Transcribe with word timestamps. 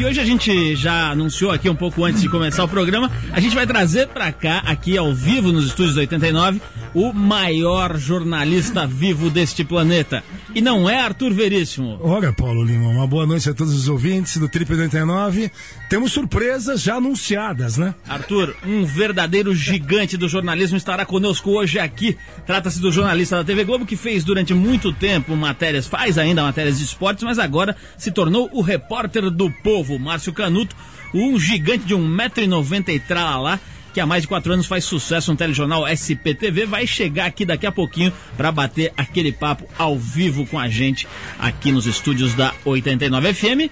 que 0.00 0.06
hoje 0.06 0.18
a 0.18 0.24
gente 0.24 0.74
já 0.76 1.10
anunciou 1.10 1.50
aqui 1.50 1.68
um 1.68 1.74
pouco 1.74 2.06
antes 2.06 2.22
de 2.22 2.28
começar 2.30 2.64
o 2.64 2.68
programa. 2.68 3.10
A 3.32 3.38
gente 3.38 3.54
vai 3.54 3.66
trazer 3.66 4.08
para 4.08 4.32
cá, 4.32 4.62
aqui 4.64 4.96
ao 4.96 5.12
vivo 5.12 5.52
nos 5.52 5.66
estúdios 5.66 5.98
89, 5.98 6.58
o 6.94 7.12
maior 7.12 7.98
jornalista 7.98 8.86
vivo 8.86 9.28
deste 9.28 9.62
planeta. 9.62 10.24
E 10.52 10.60
não 10.60 10.90
é 10.90 11.00
Arthur 11.00 11.32
Veríssimo. 11.32 11.98
Olha, 12.02 12.32
Paulo 12.32 12.64
Lima, 12.64 12.88
uma 12.88 13.06
boa 13.06 13.24
noite 13.24 13.48
a 13.48 13.54
todos 13.54 13.72
os 13.72 13.88
ouvintes 13.88 14.36
do 14.36 14.48
Trip 14.48 14.72
89. 14.72 15.50
Temos 15.88 16.10
surpresas 16.10 16.82
já 16.82 16.96
anunciadas, 16.96 17.76
né? 17.76 17.94
Arthur, 18.08 18.56
um 18.66 18.84
verdadeiro 18.84 19.54
gigante 19.54 20.16
do 20.16 20.28
jornalismo 20.28 20.76
estará 20.76 21.06
conosco 21.06 21.50
hoje 21.50 21.78
aqui. 21.78 22.16
Trata-se 22.44 22.80
do 22.80 22.90
jornalista 22.90 23.36
da 23.36 23.44
TV 23.44 23.62
Globo 23.64 23.86
que 23.86 23.96
fez 23.96 24.24
durante 24.24 24.52
muito 24.52 24.92
tempo 24.92 25.36
matérias, 25.36 25.86
faz 25.86 26.18
ainda 26.18 26.42
matérias 26.42 26.78
de 26.78 26.84
esportes, 26.84 27.22
mas 27.22 27.38
agora 27.38 27.76
se 27.96 28.10
tornou 28.10 28.50
o 28.52 28.60
repórter 28.60 29.30
do 29.30 29.50
povo, 29.62 30.00
Márcio 30.00 30.32
Canuto, 30.32 30.74
um 31.14 31.38
gigante 31.38 31.84
de 31.84 31.94
1,90m 31.94 32.88
e 32.88 32.98
tralalá 32.98 33.60
que 33.92 34.00
há 34.00 34.06
mais 34.06 34.22
de 34.22 34.28
quatro 34.28 34.52
anos 34.52 34.66
faz 34.66 34.84
sucesso 34.84 35.30
no 35.30 35.36
telejornal 35.36 35.86
SPTV, 35.88 36.66
vai 36.66 36.86
chegar 36.86 37.26
aqui 37.26 37.44
daqui 37.44 37.66
a 37.66 37.72
pouquinho 37.72 38.12
para 38.36 38.52
bater 38.52 38.92
aquele 38.96 39.32
papo 39.32 39.66
ao 39.78 39.98
vivo 39.98 40.46
com 40.46 40.58
a 40.58 40.68
gente 40.68 41.06
aqui 41.38 41.72
nos 41.72 41.86
estúdios 41.86 42.34
da 42.34 42.54
89 42.64 43.34
FM. 43.34 43.70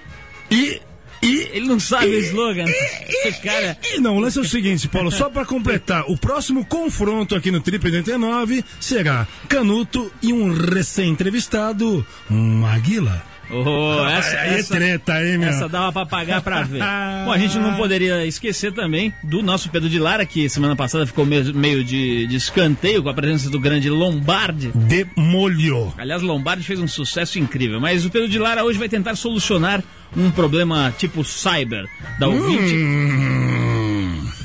E 0.50 0.80
e 1.22 1.50
ele 1.52 1.66
não 1.66 1.80
sabe 1.80 2.06
e, 2.06 2.16
o 2.16 2.20
slogan. 2.20 2.64
E, 2.66 3.32
cara. 3.42 3.76
E, 3.82 4.00
não, 4.00 4.16
o 4.16 4.20
lance 4.20 4.38
é 4.38 4.40
o 4.40 4.44
seguinte, 4.44 4.88
Paulo, 4.88 5.10
só 5.10 5.28
para 5.28 5.44
completar, 5.44 6.04
o 6.06 6.16
próximo 6.16 6.64
confronto 6.64 7.34
aqui 7.34 7.50
no 7.50 7.60
Trip 7.60 7.84
89 7.84 8.64
será 8.80 9.26
Canuto 9.48 10.12
e 10.22 10.32
um 10.32 10.52
recém-entrevistado, 10.52 12.06
Maguila. 12.28 13.27
Oh, 13.50 14.06
essa, 14.06 14.36
é 14.36 14.58
essa, 14.58 14.74
treta, 14.74 15.24
hein, 15.24 15.38
meu? 15.38 15.48
Essa 15.48 15.68
dava 15.68 15.92
pra 15.92 16.06
pagar 16.06 16.42
pra 16.42 16.62
ver. 16.62 16.80
Bom, 17.24 17.32
a 17.32 17.38
gente 17.38 17.58
não 17.58 17.74
poderia 17.76 18.26
esquecer 18.26 18.72
também 18.72 19.12
do 19.22 19.42
nosso 19.42 19.70
Pedro 19.70 19.88
de 19.88 19.98
Lara, 19.98 20.26
que 20.26 20.48
semana 20.48 20.76
passada 20.76 21.06
ficou 21.06 21.24
meio, 21.24 21.54
meio 21.54 21.82
de, 21.82 22.26
de 22.26 22.36
escanteio 22.36 23.02
com 23.02 23.08
a 23.08 23.14
presença 23.14 23.48
do 23.48 23.58
grande 23.58 23.88
Lombardi. 23.88 24.70
Demolhou. 24.74 25.94
Aliás, 25.96 26.22
Lombardi 26.22 26.64
fez 26.64 26.78
um 26.78 26.88
sucesso 26.88 27.38
incrível, 27.38 27.80
mas 27.80 28.04
o 28.04 28.10
Pedro 28.10 28.28
de 28.28 28.38
Lara 28.38 28.64
hoje 28.64 28.78
vai 28.78 28.88
tentar 28.88 29.14
solucionar 29.16 29.82
um 30.16 30.30
problema 30.30 30.94
tipo 30.96 31.24
cyber 31.24 31.86
da 32.18 32.28
ouvinte. 32.28 32.74
Hum. 32.74 33.77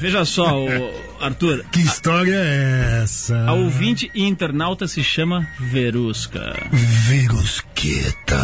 Veja 0.04 0.26
só, 0.26 0.62
o, 0.62 0.68
Arthur. 1.22 1.64
Que 1.72 1.80
história 1.80 2.36
é 2.36 3.00
essa? 3.04 3.46
A 3.48 3.54
ouvinte 3.54 4.12
e 4.14 4.26
internauta 4.26 4.86
se 4.86 5.02
chama 5.02 5.48
Verusca. 5.58 6.54
Verusqueta. 7.08 8.38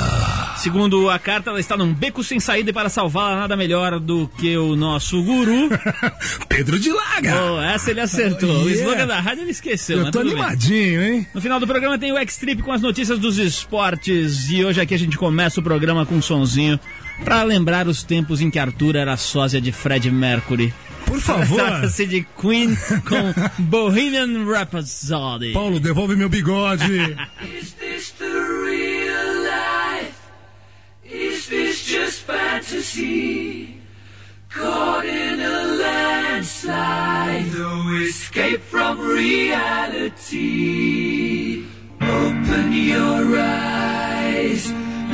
Segundo 0.55 1.09
a 1.09 1.19
carta, 1.19 1.49
ela 1.49 1.59
está 1.59 1.75
num 1.75 1.93
beco 1.93 2.23
sem 2.23 2.39
saída 2.39 2.69
e 2.69 2.73
para 2.73 2.87
salvá-la 2.87 3.35
nada 3.35 3.57
melhor 3.57 3.99
do 3.99 4.29
que 4.37 4.57
o 4.57 4.73
nosso 4.77 5.21
guru. 5.21 5.67
Pedro 6.47 6.79
de 6.79 6.93
Laga. 6.93 7.35
Oh, 7.43 7.61
essa 7.61 7.91
ele 7.91 7.99
acertou. 7.99 8.49
Oh, 8.49 8.69
yeah. 8.69 8.69
O 8.69 8.69
slogan 8.69 9.07
da 9.07 9.19
rádio 9.19 9.43
ele 9.43 9.51
esqueceu. 9.51 9.99
Eu 9.99 10.11
tô 10.11 10.19
animadinho, 10.19 11.01
bem. 11.01 11.15
hein? 11.17 11.27
No 11.33 11.41
final 11.41 11.59
do 11.59 11.67
programa 11.67 11.99
tem 11.99 12.13
o 12.13 12.17
X-Trip 12.17 12.61
com 12.61 12.71
as 12.71 12.81
notícias 12.81 13.19
dos 13.19 13.37
esportes. 13.37 14.49
E 14.49 14.63
hoje 14.63 14.79
aqui 14.79 14.93
a 14.93 14.99
gente 14.99 15.17
começa 15.17 15.59
o 15.59 15.63
programa 15.63 16.05
com 16.05 16.15
um 16.15 16.21
sonzinho 16.21 16.79
para 17.23 17.43
lembrar 17.43 17.87
os 17.87 18.03
tempos 18.03 18.41
em 18.41 18.49
que 18.49 18.59
Arthur 18.59 18.95
era 18.95 19.15
sósia 19.17 19.61
de 19.61 19.71
Fred 19.71 20.09
Mercury. 20.11 20.73
Por 21.05 21.19
favor. 21.19 21.57
Trata-se 21.57 22.05
de 22.05 22.25
Queen 22.39 22.75
com 23.07 23.33
Bohemian 23.63 24.45
Rhapsody. 24.45 25.53
Paulo, 25.53 25.79
devolve 25.79 26.15
meu 26.15 26.29
bigode. 26.29 27.17
Is 27.59 27.73
this 27.73 28.11
the 28.19 28.25
real 28.25 29.43
life? 29.43 30.13
Is 31.03 31.47
this 31.47 31.83
just 31.85 32.25
fantasy? 32.27 33.75
Caught 34.51 35.05
in 35.05 35.39
a 35.41 35.63
landslide, 35.77 37.51
no 37.53 37.99
escape 38.01 38.61
from 38.61 38.99
reality. 40.29 41.65
Open 42.01 42.73
your 42.73 43.37
eyes, 43.39 44.71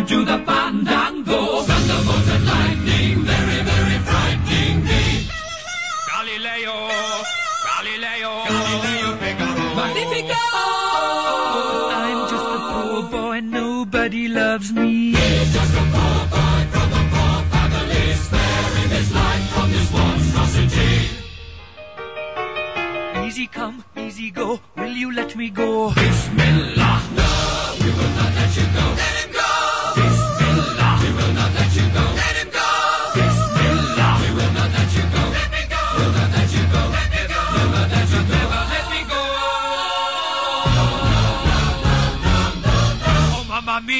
Scaramouche, 0.00 0.12
will 0.16 0.24
you 0.24 0.24
do 0.24 0.24
the 0.24 0.38
fandango? 0.38 0.59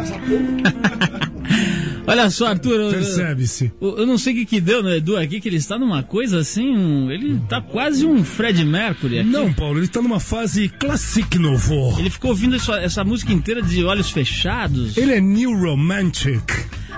Essa 0.00 0.18
porra. 0.18 1.32
Olha 2.04 2.30
só, 2.30 2.48
Arthur, 2.48 2.80
eu, 2.80 2.90
Percebe-se. 2.90 3.72
eu- 3.80 3.98
eu 3.98 4.06
não 4.06 4.18
sei 4.18 4.32
o 4.32 4.36
que, 4.38 4.44
que 4.46 4.60
deu 4.60 4.82
no 4.82 4.90
Edu 4.92 5.16
aqui, 5.16 5.40
que 5.40 5.48
ele 5.48 5.56
está 5.56 5.78
numa 5.78 6.02
coisa 6.02 6.40
assim, 6.40 6.68
um- 6.76 7.10
ele 7.10 7.40
tá 7.48 7.60
quase 7.60 8.04
um 8.04 8.24
Fred 8.24 8.64
Mercury 8.64 9.20
aqui. 9.20 9.28
Não, 9.28 9.52
Paulo, 9.52 9.78
ele 9.78 9.86
tá 9.88 10.02
numa 10.02 10.18
fase 10.18 10.68
classic 10.68 11.38
novo. 11.38 11.96
Ele 12.00 12.10
ficou 12.10 12.30
ouvindo 12.30 12.56
isso- 12.56 12.72
essa 12.74 13.04
música 13.04 13.32
inteira 13.32 13.62
de 13.62 13.84
olhos 13.84 14.10
fechados. 14.10 14.96
Ele 14.96 15.12
é 15.12 15.20
new 15.20 15.52
romantic. 15.56 16.42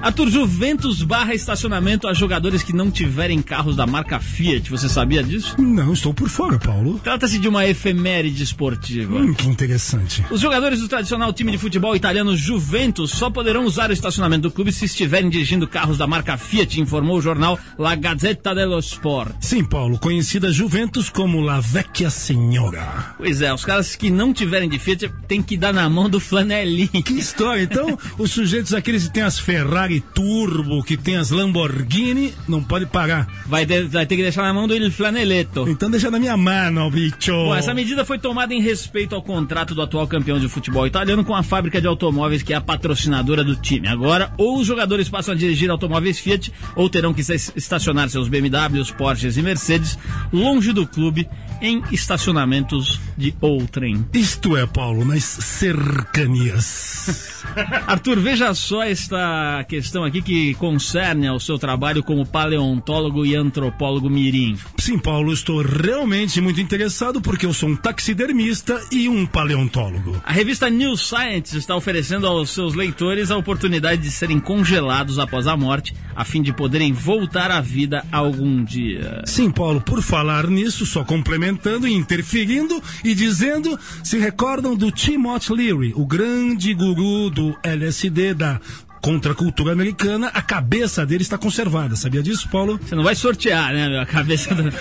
Arthur, 0.05 0.29
Juventus 0.29 1.03
barra 1.03 1.35
estacionamento 1.35 2.07
a 2.07 2.13
jogadores 2.13 2.63
que 2.63 2.75
não 2.75 2.91
tiverem 2.91 3.41
carros 3.41 3.75
da 3.75 3.87
marca 3.87 4.21
Fiat. 4.21 4.71
Você 4.71 4.87
sabia 4.87 5.23
disso? 5.23 5.57
Não, 5.59 5.95
estou 5.95 6.13
por 6.13 6.29
fora, 6.29 6.59
Paulo. 6.59 7.01
Trata-se 7.03 7.39
de 7.39 7.49
uma 7.49 7.67
efeméride 7.67 8.43
esportiva. 8.43 9.17
Hum, 9.17 9.33
que 9.33 9.49
interessante. 9.49 10.23
Os 10.31 10.43
jogadores 10.43 10.81
do 10.81 10.89
tradicional 10.89 11.33
time 11.33 11.53
de 11.53 11.57
futebol 11.57 11.97
italiano 11.97 12.37
Juventus 12.37 13.13
só 13.13 13.31
poderão 13.31 13.65
usar 13.65 13.89
o 13.89 13.95
estacionamento 13.95 14.43
do 14.43 14.51
clube 14.51 14.73
se 14.73 14.85
estiverem 14.85 15.31
dirigindo 15.31 15.67
carros 15.67 15.97
da 15.97 16.07
marca 16.07 16.37
Fiat, 16.37 16.79
informou 16.79 17.17
o 17.17 17.23
jornal 17.23 17.59
La 17.79 17.95
Gazzetta 17.95 18.55
dello 18.55 18.79
Sport. 18.81 19.37
Sim, 19.41 19.65
Paulo, 19.65 19.99
conhecida 19.99 20.53
Juventus 20.53 21.09
como 21.09 21.41
La 21.41 21.61
Vecchia 21.61 22.11
Senhora. 22.11 23.15
Pois 23.17 23.41
é, 23.41 23.55
os 23.55 23.65
caras 23.65 23.97
que 23.97 24.11
não 24.11 24.35
tiverem 24.35 24.69
de 24.69 24.79
Fiat 24.79 25.11
tem 25.27 25.43
que 25.43 25.57
dar 25.57 25.73
na 25.73 25.89
mão 25.89 26.11
do 26.11 26.21
flanelinho. 26.21 27.03
Que 27.03 27.15
história. 27.15 27.63
Então, 27.63 27.99
os 28.19 28.33
sujeitos 28.33 28.75
aqueles 28.75 29.05
que 29.05 29.15
têm 29.15 29.23
as 29.23 29.39
Ferrari 29.39 29.94
Turbo, 30.01 30.83
que 30.83 30.97
tem 30.97 31.17
as 31.17 31.31
Lamborghini, 31.31 32.33
não 32.49 32.63
pode 32.63 32.87
pagar. 32.87 33.27
Vai 33.47 33.67
ter, 33.67 33.87
vai 33.87 34.07
ter 34.07 34.17
que 34.17 34.23
deixar 34.23 34.43
na 34.43 34.53
mão 34.53 34.67
do 34.67 34.75
Il 34.75 34.91
Flaneletto. 34.91 35.69
Então 35.69 35.91
deixa 35.91 36.11
na 36.11 36.19
minha 36.19 36.37
mão, 36.37 36.91
bicho. 36.91 37.33
Bom, 37.33 37.55
essa 37.55 37.75
medida 37.75 38.05
foi 38.05 38.19
tomada 38.19 38.55
em 38.55 38.61
respeito 38.61 39.15
ao 39.15 39.23
contrato 39.23 39.75
do 39.75 39.83
atual 39.83 40.07
campeão 40.07 40.39
de 40.39 40.49
futebol 40.49 40.87
italiano 40.87 41.25
com 41.25 41.35
a 41.35 41.43
fábrica 41.43 41.81
de 41.81 41.87
automóveis 41.87 42.43
que 42.43 42.53
é 42.53 42.57
a 42.57 42.61
patrocinadora 42.61 43.45
do 43.45 43.57
time. 43.57 43.89
Agora, 43.89 44.33
ou 44.37 44.59
os 44.59 44.67
jogadores 44.67 45.09
passam 45.09 45.35
a 45.35 45.37
dirigir 45.37 45.71
automóveis 45.71 46.19
Fiat, 46.19 46.53
ou 46.77 46.89
terão 46.89 47.15
que 47.15 47.21
estacionar 47.21 48.09
seus 48.09 48.29
BMWs, 48.29 48.91
Porsches 48.91 49.37
e 49.37 49.43
Mercedes 49.43 49.99
longe 50.33 50.73
do 50.73 50.87
clube 50.87 51.29
em 51.61 51.83
estacionamentos 51.91 53.01
de 53.17 53.35
outrem. 53.41 54.05
Isto 54.13 54.57
é, 54.57 54.67
Paulo, 54.67 55.05
nas 55.05 55.25
cercanias. 55.25 57.45
Arthur, 57.87 58.21
veja 58.21 58.55
só 58.55 58.83
esta 58.83 59.65
questão 59.69 59.84
aqui 60.05 60.23
que 60.23 60.55
concerne 60.55 61.27
ao 61.27 61.39
seu 61.39 61.59
trabalho 61.59 62.03
como 62.03 62.27
paleontólogo 62.27 63.25
e 63.27 63.35
antropólogo 63.35 64.09
mirim. 64.09 64.57
Sim, 64.79 64.99
Paulo, 64.99 65.33
estou 65.33 65.63
realmente 65.63 66.41
muito 66.41 66.61
interessado 66.61 67.21
porque 67.21 67.47
eu 67.47 67.53
sou 67.53 67.69
um 67.69 67.77
taxidermista 67.77 68.81
e 68.91 69.09
um 69.09 69.27
paleontólogo. 69.27 70.21
A 70.25 70.33
revista 70.33 70.71
New 70.71 70.97
Science 70.97 71.57
está 71.57 71.77
oferecendo 71.77 72.27
aos 72.27 72.51
seus 72.51 72.75
leitores 72.75 73.31
a 73.31 73.37
oportunidade 73.37 74.03
de 74.03 74.11
serem 74.11 74.41
congelados 74.41 75.19
após 75.19 75.47
a 75.47 75.57
morte, 75.57 75.95
a 76.17 76.25
fim 76.25 76.43
de 76.43 76.53
poderem 76.53 76.93
voltar 76.93 77.51
à 77.51 77.61
vida 77.61 78.05
algum 78.11 78.65
dia. 78.65 79.23
Sim, 79.27 79.51
Paulo, 79.51 79.81
por 79.81 80.03
falar 80.03 80.49
nisso, 80.49 80.87
só 80.87 81.05
complementando 81.05 81.87
e 81.87 81.93
interferindo 81.93 82.83
e 83.05 83.15
dizendo, 83.15 83.79
se 84.03 84.19
recordam 84.19 84.75
do 84.75 84.91
Timothy 84.91 85.53
Leary, 85.53 85.93
o 85.95 86.07
grande 86.07 86.73
guru 86.75 87.31
do 87.31 87.57
LSD 87.63 88.35
da 88.35 88.61
contracultura 89.05 89.71
americana, 89.73 90.29
a 90.33 90.41
cabeça 90.41 91.05
dele 91.05 91.21
está 91.23 91.37
conservada. 91.37 91.95
Sabia 91.95 92.23
disso, 92.23 92.49
Paulo? 92.49 92.81
Você 92.83 92.95
não 92.95 93.03
vai 93.05 93.15
sortear, 93.15 93.71
né, 93.75 93.87
meu? 93.87 94.01
A 94.01 94.07
cabeça 94.07 94.55
do... 94.55 94.65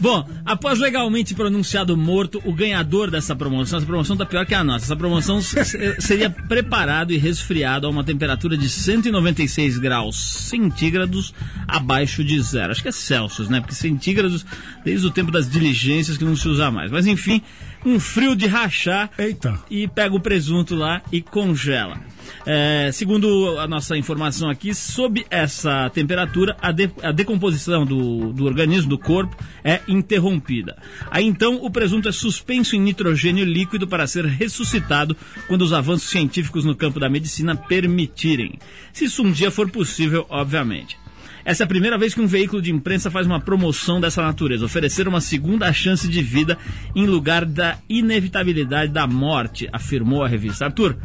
Bom, 0.00 0.28
após 0.44 0.80
legalmente 0.80 1.32
pronunciado 1.32 1.96
morto, 1.96 2.42
o 2.44 2.52
ganhador 2.52 3.08
dessa 3.08 3.36
promoção, 3.36 3.78
essa 3.78 3.86
promoção 3.86 4.16
tá 4.16 4.26
pior 4.26 4.44
que 4.44 4.52
a 4.52 4.64
nossa. 4.64 4.84
Essa 4.86 4.96
promoção 4.96 5.40
se- 5.40 6.00
seria 6.00 6.28
preparado 6.28 7.12
e 7.12 7.18
resfriado 7.18 7.86
a 7.86 7.90
uma 7.90 8.02
temperatura 8.02 8.56
de 8.56 8.68
196 8.68 9.78
graus 9.78 10.16
centígrados 10.48 11.32
abaixo 11.68 12.24
de 12.24 12.40
zero. 12.42 12.72
Acho 12.72 12.82
que 12.82 12.88
é 12.88 12.92
Celsius, 12.92 13.48
né? 13.48 13.60
Porque 13.60 13.76
centígrados, 13.76 14.44
desde 14.84 15.06
o 15.06 15.10
tempo 15.12 15.30
das 15.30 15.48
diligências 15.48 16.16
que 16.18 16.24
não 16.24 16.34
se 16.34 16.48
usa 16.48 16.68
mais. 16.68 16.90
Mas 16.90 17.06
enfim, 17.06 17.40
um 17.84 17.98
frio 17.98 18.34
de 18.36 18.46
rachar 18.46 19.10
Eita. 19.18 19.58
e 19.70 19.86
pega 19.88 20.14
o 20.14 20.20
presunto 20.20 20.74
lá 20.74 21.02
e 21.10 21.20
congela. 21.20 22.00
É, 22.46 22.90
segundo 22.92 23.58
a 23.58 23.66
nossa 23.68 23.96
informação 23.96 24.48
aqui, 24.48 24.74
sob 24.74 25.24
essa 25.30 25.90
temperatura, 25.90 26.56
a, 26.60 26.72
de- 26.72 26.90
a 27.02 27.12
decomposição 27.12 27.84
do, 27.84 28.32
do 28.32 28.44
organismo, 28.46 28.88
do 28.88 28.98
corpo, 28.98 29.36
é 29.62 29.80
interrompida. 29.86 30.76
Aí 31.10 31.24
então 31.26 31.56
o 31.62 31.70
presunto 31.70 32.08
é 32.08 32.12
suspenso 32.12 32.74
em 32.74 32.80
nitrogênio 32.80 33.44
líquido 33.44 33.86
para 33.86 34.06
ser 34.06 34.24
ressuscitado 34.24 35.16
quando 35.46 35.62
os 35.62 35.72
avanços 35.72 36.08
científicos 36.08 36.64
no 36.64 36.74
campo 36.74 36.98
da 36.98 37.08
medicina 37.08 37.54
permitirem. 37.54 38.58
Se 38.92 39.04
isso 39.04 39.22
um 39.22 39.30
dia 39.30 39.50
for 39.50 39.70
possível, 39.70 40.26
obviamente. 40.28 40.96
Essa 41.44 41.62
é 41.62 41.64
a 41.64 41.68
primeira 41.68 41.98
vez 41.98 42.14
que 42.14 42.20
um 42.20 42.26
veículo 42.26 42.62
de 42.62 42.70
imprensa 42.70 43.10
faz 43.10 43.26
uma 43.26 43.40
promoção 43.40 44.00
dessa 44.00 44.22
natureza, 44.22 44.64
oferecer 44.64 45.08
uma 45.08 45.20
segunda 45.20 45.72
chance 45.72 46.08
de 46.08 46.22
vida 46.22 46.56
em 46.94 47.06
lugar 47.06 47.44
da 47.44 47.78
inevitabilidade 47.88 48.92
da 48.92 49.06
morte, 49.06 49.68
afirmou 49.72 50.22
a 50.22 50.28
revista. 50.28 50.66
Arthur, 50.66 50.96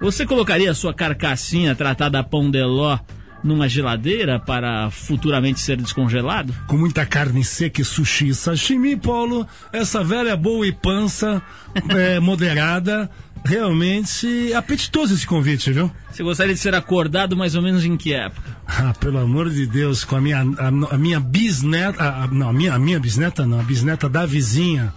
você 0.00 0.26
colocaria 0.26 0.70
a 0.70 0.74
sua 0.74 0.94
carcassinha 0.94 1.74
tratada 1.74 2.18
a 2.18 2.24
pão 2.24 2.50
de 2.50 2.62
ló 2.62 2.98
numa 3.42 3.68
geladeira 3.68 4.38
para 4.38 4.90
futuramente 4.90 5.60
ser 5.60 5.76
descongelado? 5.76 6.54
Com 6.66 6.76
muita 6.76 7.04
carne 7.04 7.44
seca 7.44 7.80
e 7.80 7.84
sushi 7.84 8.34
sashimi, 8.34 8.96
Paulo, 8.96 9.46
essa 9.72 10.02
velha 10.02 10.36
boa 10.36 10.66
e 10.66 10.72
pança 10.72 11.42
é, 11.90 12.20
moderada, 12.20 13.10
realmente 13.44 14.52
apetitoso 14.54 15.14
esse 15.14 15.26
convite, 15.26 15.72
viu? 15.72 15.90
Você 16.10 16.22
gostaria 16.22 16.54
de 16.54 16.60
ser 16.60 16.74
acordado 16.74 17.36
mais 17.36 17.54
ou 17.54 17.62
menos 17.62 17.84
em 17.84 17.96
que 17.96 18.12
época? 18.12 18.56
Ah, 18.66 18.92
pelo 18.98 19.18
amor 19.18 19.50
de 19.50 19.66
Deus, 19.66 20.04
com 20.04 20.16
a 20.16 20.20
minha, 20.20 20.38
a, 20.40 20.94
a 20.94 20.98
minha 20.98 21.18
bisneta, 21.20 22.02
a, 22.02 22.24
a- 22.24 22.26
não, 22.28 22.48
a 22.48 22.52
minha, 22.52 22.74
a 22.74 22.78
minha 22.78 23.00
bisneta 23.00 23.46
não, 23.46 23.60
a 23.60 23.62
bisneta 23.62 24.08
da 24.08 24.24
vizinha, 24.26 24.92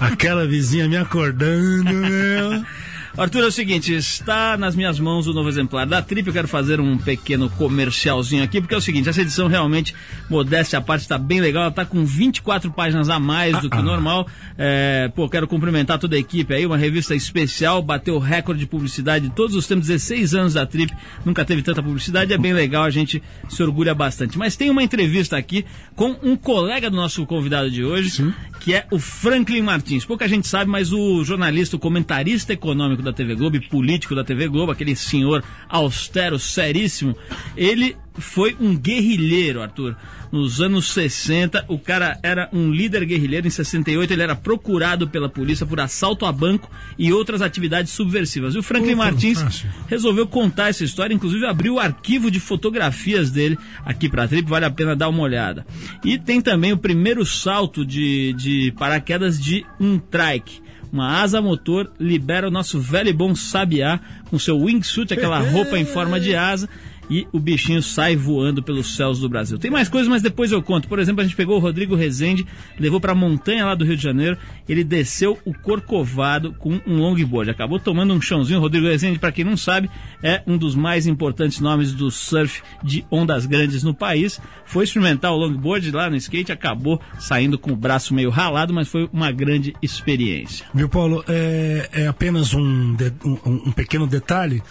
aquela 0.00 0.46
vizinha 0.46 0.88
me 0.88 0.96
acordando, 0.96 1.84
meu. 1.92 2.64
Arthur, 3.16 3.42
é 3.42 3.46
o 3.46 3.52
seguinte, 3.52 3.92
está 3.94 4.56
nas 4.56 4.74
minhas 4.74 4.98
mãos 4.98 5.26
o 5.26 5.34
novo 5.34 5.46
exemplar 5.46 5.86
da 5.86 6.00
Trip. 6.00 6.26
Eu 6.26 6.32
quero 6.32 6.48
fazer 6.48 6.80
um 6.80 6.96
pequeno 6.96 7.50
comercialzinho 7.50 8.42
aqui, 8.42 8.58
porque 8.58 8.74
é 8.74 8.78
o 8.78 8.80
seguinte, 8.80 9.06
essa 9.06 9.20
edição 9.20 9.48
realmente, 9.48 9.94
modéstia 10.30 10.78
à 10.78 10.82
parte, 10.82 11.02
está 11.02 11.18
bem 11.18 11.38
legal. 11.38 11.64
Ela 11.64 11.70
está 11.70 11.84
com 11.84 12.06
24 12.06 12.70
páginas 12.70 13.10
a 13.10 13.18
mais 13.18 13.60
do 13.60 13.68
que 13.68 13.76
o 13.76 13.82
normal. 13.82 14.26
É, 14.56 15.12
pô, 15.14 15.28
quero 15.28 15.46
cumprimentar 15.46 15.98
toda 15.98 16.16
a 16.16 16.18
equipe 16.18 16.54
aí, 16.54 16.64
uma 16.64 16.78
revista 16.78 17.14
especial, 17.14 17.82
bateu 17.82 18.14
o 18.14 18.18
recorde 18.18 18.60
de 18.60 18.66
publicidade 18.66 19.28
de 19.28 19.34
todos 19.34 19.54
os 19.54 19.66
tempos, 19.66 19.88
16 19.88 20.34
anos 20.34 20.54
da 20.54 20.64
Trip, 20.64 20.90
nunca 21.22 21.44
teve 21.44 21.60
tanta 21.60 21.82
publicidade, 21.82 22.32
é 22.32 22.38
bem 22.38 22.54
legal, 22.54 22.84
a 22.84 22.90
gente 22.90 23.22
se 23.46 23.62
orgulha 23.62 23.94
bastante. 23.94 24.38
Mas 24.38 24.56
tem 24.56 24.70
uma 24.70 24.82
entrevista 24.82 25.36
aqui 25.36 25.66
com 25.94 26.16
um 26.22 26.34
colega 26.34 26.88
do 26.88 26.96
nosso 26.96 27.26
convidado 27.26 27.70
de 27.70 27.84
hoje, 27.84 28.34
que 28.62 28.74
é 28.74 28.86
o 28.92 28.98
Franklin 28.98 29.60
Martins. 29.60 30.04
Pouca 30.04 30.28
gente 30.28 30.46
sabe, 30.46 30.70
mas 30.70 30.92
o 30.92 31.24
jornalista, 31.24 31.74
o 31.74 31.80
comentarista 31.80 32.52
econômico 32.52 33.02
da 33.02 33.12
TV 33.12 33.34
Globo 33.34 33.56
e 33.56 33.60
político 33.60 34.14
da 34.14 34.22
TV 34.22 34.46
Globo, 34.46 34.70
aquele 34.70 34.94
senhor 34.94 35.42
austero, 35.68 36.38
seríssimo, 36.38 37.16
ele 37.56 37.96
foi 38.18 38.56
um 38.60 38.76
guerrilheiro, 38.76 39.62
Arthur. 39.62 39.96
Nos 40.30 40.60
anos 40.60 40.92
60, 40.92 41.66
o 41.68 41.78
cara 41.78 42.18
era 42.22 42.48
um 42.52 42.70
líder 42.70 43.04
guerrilheiro. 43.04 43.46
Em 43.46 43.50
68, 43.50 44.12
ele 44.12 44.22
era 44.22 44.34
procurado 44.34 45.08
pela 45.08 45.28
polícia 45.28 45.66
por 45.66 45.80
assalto 45.80 46.24
a 46.24 46.32
banco 46.32 46.70
e 46.98 47.12
outras 47.12 47.42
atividades 47.42 47.92
subversivas. 47.92 48.54
E 48.54 48.58
o 48.58 48.62
Franklin 48.62 48.94
Martins 48.94 49.38
fantástico. 49.38 49.72
resolveu 49.86 50.26
contar 50.26 50.68
essa 50.68 50.84
história, 50.84 51.14
inclusive 51.14 51.46
abriu 51.46 51.74
o 51.74 51.78
arquivo 51.78 52.30
de 52.30 52.40
fotografias 52.40 53.30
dele 53.30 53.58
aqui 53.84 54.08
pra 54.08 54.28
Trip, 54.28 54.48
vale 54.48 54.64
a 54.64 54.70
pena 54.70 54.96
dar 54.96 55.08
uma 55.08 55.22
olhada. 55.22 55.66
E 56.04 56.18
tem 56.18 56.40
também 56.40 56.72
o 56.72 56.78
primeiro 56.78 57.24
salto 57.24 57.84
de, 57.84 58.32
de 58.34 58.72
paraquedas 58.78 59.40
de 59.40 59.64
um 59.78 59.98
trike. 59.98 60.62
Uma 60.92 61.22
asa 61.22 61.40
motor 61.40 61.90
libera 61.98 62.48
o 62.48 62.50
nosso 62.50 62.78
velho 62.78 63.08
e 63.08 63.14
bom 63.14 63.34
sabiá 63.34 63.98
com 64.28 64.38
seu 64.38 64.58
wingsuit, 64.58 65.14
aquela 65.14 65.38
roupa 65.38 65.78
em 65.78 65.86
forma 65.86 66.20
de 66.20 66.36
asa. 66.36 66.68
E 67.14 67.28
o 67.30 67.38
bichinho 67.38 67.82
sai 67.82 68.16
voando 68.16 68.62
pelos 68.62 68.96
céus 68.96 69.18
do 69.20 69.28
Brasil. 69.28 69.58
Tem 69.58 69.70
mais 69.70 69.86
coisas, 69.86 70.08
mas 70.08 70.22
depois 70.22 70.50
eu 70.50 70.62
conto. 70.62 70.88
Por 70.88 70.98
exemplo, 70.98 71.20
a 71.20 71.24
gente 71.24 71.36
pegou 71.36 71.56
o 71.56 71.60
Rodrigo 71.60 71.94
Rezende, 71.94 72.46
levou 72.80 72.98
pra 73.00 73.14
montanha 73.14 73.66
lá 73.66 73.74
do 73.74 73.84
Rio 73.84 73.96
de 73.98 74.02
Janeiro. 74.02 74.38
Ele 74.66 74.82
desceu 74.82 75.38
o 75.44 75.52
Corcovado 75.52 76.54
com 76.54 76.80
um 76.86 76.96
longboard. 77.00 77.50
Acabou 77.50 77.78
tomando 77.78 78.14
um 78.14 78.20
chãozinho. 78.20 78.58
O 78.58 78.62
Rodrigo 78.62 78.86
Rezende, 78.86 79.18
pra 79.18 79.30
quem 79.30 79.44
não 79.44 79.58
sabe, 79.58 79.90
é 80.22 80.42
um 80.46 80.56
dos 80.56 80.74
mais 80.74 81.06
importantes 81.06 81.60
nomes 81.60 81.92
do 81.92 82.10
surf 82.10 82.62
de 82.82 83.04
ondas 83.10 83.44
grandes 83.44 83.82
no 83.82 83.92
país. 83.92 84.40
Foi 84.64 84.84
experimentar 84.84 85.32
o 85.32 85.36
longboard 85.36 85.90
lá 85.90 86.08
no 86.08 86.16
skate, 86.16 86.50
acabou 86.50 86.98
saindo 87.18 87.58
com 87.58 87.72
o 87.72 87.76
braço 87.76 88.14
meio 88.14 88.30
ralado, 88.30 88.72
mas 88.72 88.88
foi 88.88 89.06
uma 89.12 89.30
grande 89.30 89.74
experiência. 89.82 90.64
Viu, 90.72 90.88
Paulo? 90.88 91.22
É, 91.28 91.90
é 91.92 92.06
apenas 92.06 92.54
um, 92.54 92.94
de- 92.94 93.12
um- 93.22 93.68
um 93.68 93.72
pequeno 93.72 94.06
detalhe 94.06 94.62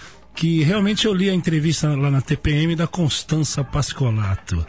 que 0.41 0.63
realmente 0.63 1.05
eu 1.05 1.13
li 1.13 1.29
a 1.29 1.35
entrevista 1.35 1.89
lá 1.95 2.09
na 2.09 2.19
TPM 2.19 2.75
da 2.75 2.87
Constança 2.87 3.63
Pascolato. 3.63 4.65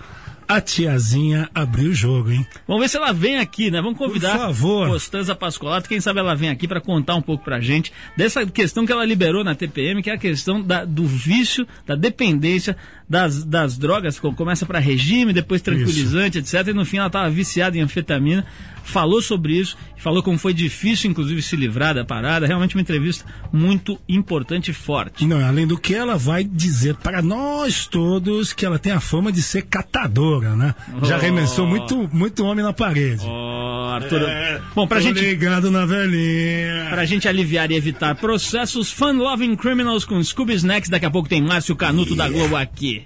A 0.46 0.60
tiazinha 0.60 1.48
abriu 1.54 1.92
o 1.92 1.94
jogo, 1.94 2.30
hein? 2.30 2.46
Vamos 2.68 2.82
ver 2.82 2.88
se 2.90 2.98
ela 2.98 3.10
vem 3.10 3.38
aqui, 3.38 3.70
né? 3.70 3.80
Vamos 3.80 3.96
convidar 3.96 4.32
Por 4.32 4.38
favor. 4.40 4.88
Costanza 4.90 5.34
Pascolato. 5.34 5.88
Quem 5.88 5.98
sabe 5.98 6.18
ela 6.20 6.34
vem 6.34 6.50
aqui 6.50 6.68
para 6.68 6.78
contar 6.78 7.14
um 7.14 7.22
pouco 7.22 7.42
pra 7.42 7.58
gente 7.58 7.90
dessa 8.18 8.44
questão 8.44 8.84
que 8.84 8.92
ela 8.92 9.06
liberou 9.06 9.42
na 9.42 9.54
TPM, 9.54 10.02
que 10.02 10.10
é 10.10 10.12
a 10.12 10.18
questão 10.18 10.60
da- 10.60 10.84
do 10.84 11.06
vício, 11.06 11.66
da 11.86 11.94
dependência 11.94 12.76
das, 13.12 13.44
das 13.44 13.76
drogas. 13.76 14.18
Co- 14.18 14.32
Começa 14.32 14.64
para 14.64 14.78
regime, 14.78 15.34
depois 15.34 15.60
tranquilizante, 15.60 16.38
etc. 16.38 16.68
E 16.68 16.72
no 16.72 16.84
fim 16.86 16.96
ela 16.96 17.08
estava 17.08 17.28
viciada 17.28 17.76
em 17.76 17.82
anfetamina. 17.82 18.44
Falou 18.84 19.22
sobre 19.22 19.52
isso, 19.60 19.76
falou 19.96 20.24
como 20.24 20.36
foi 20.36 20.52
difícil, 20.52 21.08
inclusive, 21.08 21.40
se 21.40 21.54
livrar 21.54 21.94
da 21.94 22.04
parada. 22.04 22.46
Realmente 22.48 22.74
uma 22.74 22.80
entrevista 22.80 23.24
muito 23.52 23.96
importante 24.08 24.72
e 24.72 24.74
forte. 24.74 25.24
Não, 25.24 25.46
além 25.46 25.66
do 25.68 25.78
que 25.78 25.94
ela 25.94 26.16
vai 26.16 26.42
dizer 26.42 26.96
para 26.96 27.22
nós 27.22 27.86
todos 27.86 28.52
que 28.52 28.66
ela 28.66 28.80
tem 28.80 28.90
a 28.92 28.98
fama 28.98 29.30
de 29.30 29.40
ser 29.40 29.62
catadora, 29.62 30.56
né? 30.56 30.74
Já 31.04 31.14
Oh. 31.14 31.18
arremessou 31.18 31.64
muito, 31.66 32.08
muito 32.12 32.44
homem 32.44 32.64
na 32.64 32.72
parede. 32.72 33.22
Ó, 33.24 33.90
Arthur. 33.94 34.22
É, 34.22 34.60
Bom, 34.74 34.86
pra 34.88 35.00
gente. 35.00 35.20
ligado 35.20 35.70
na 35.70 35.84
velhinha. 35.86 36.86
Pra 36.90 37.04
gente 37.04 37.28
aliviar 37.28 37.70
e 37.70 37.74
evitar 37.76 38.16
processos, 38.16 38.90
Fun 38.90 39.12
Loving 39.18 39.54
Criminals 39.54 40.04
com 40.04 40.20
Scooby 40.22 40.54
Snacks. 40.54 40.90
Daqui 40.90 41.06
a 41.06 41.10
pouco 41.10 41.28
tem 41.28 41.40
Márcio 41.40 41.76
Canuto 41.76 42.16
da 42.16 42.28
Globo 42.28 42.56
aqui. 42.56 43.01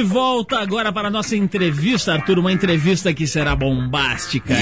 De 0.00 0.06
volta 0.06 0.58
agora 0.60 0.90
para 0.92 1.08
a 1.08 1.10
nossa 1.10 1.36
entrevista, 1.36 2.14
Arthur. 2.14 2.38
Uma 2.38 2.50
entrevista 2.52 3.12
que 3.12 3.26
será 3.26 3.54
bombástica. 3.54 4.54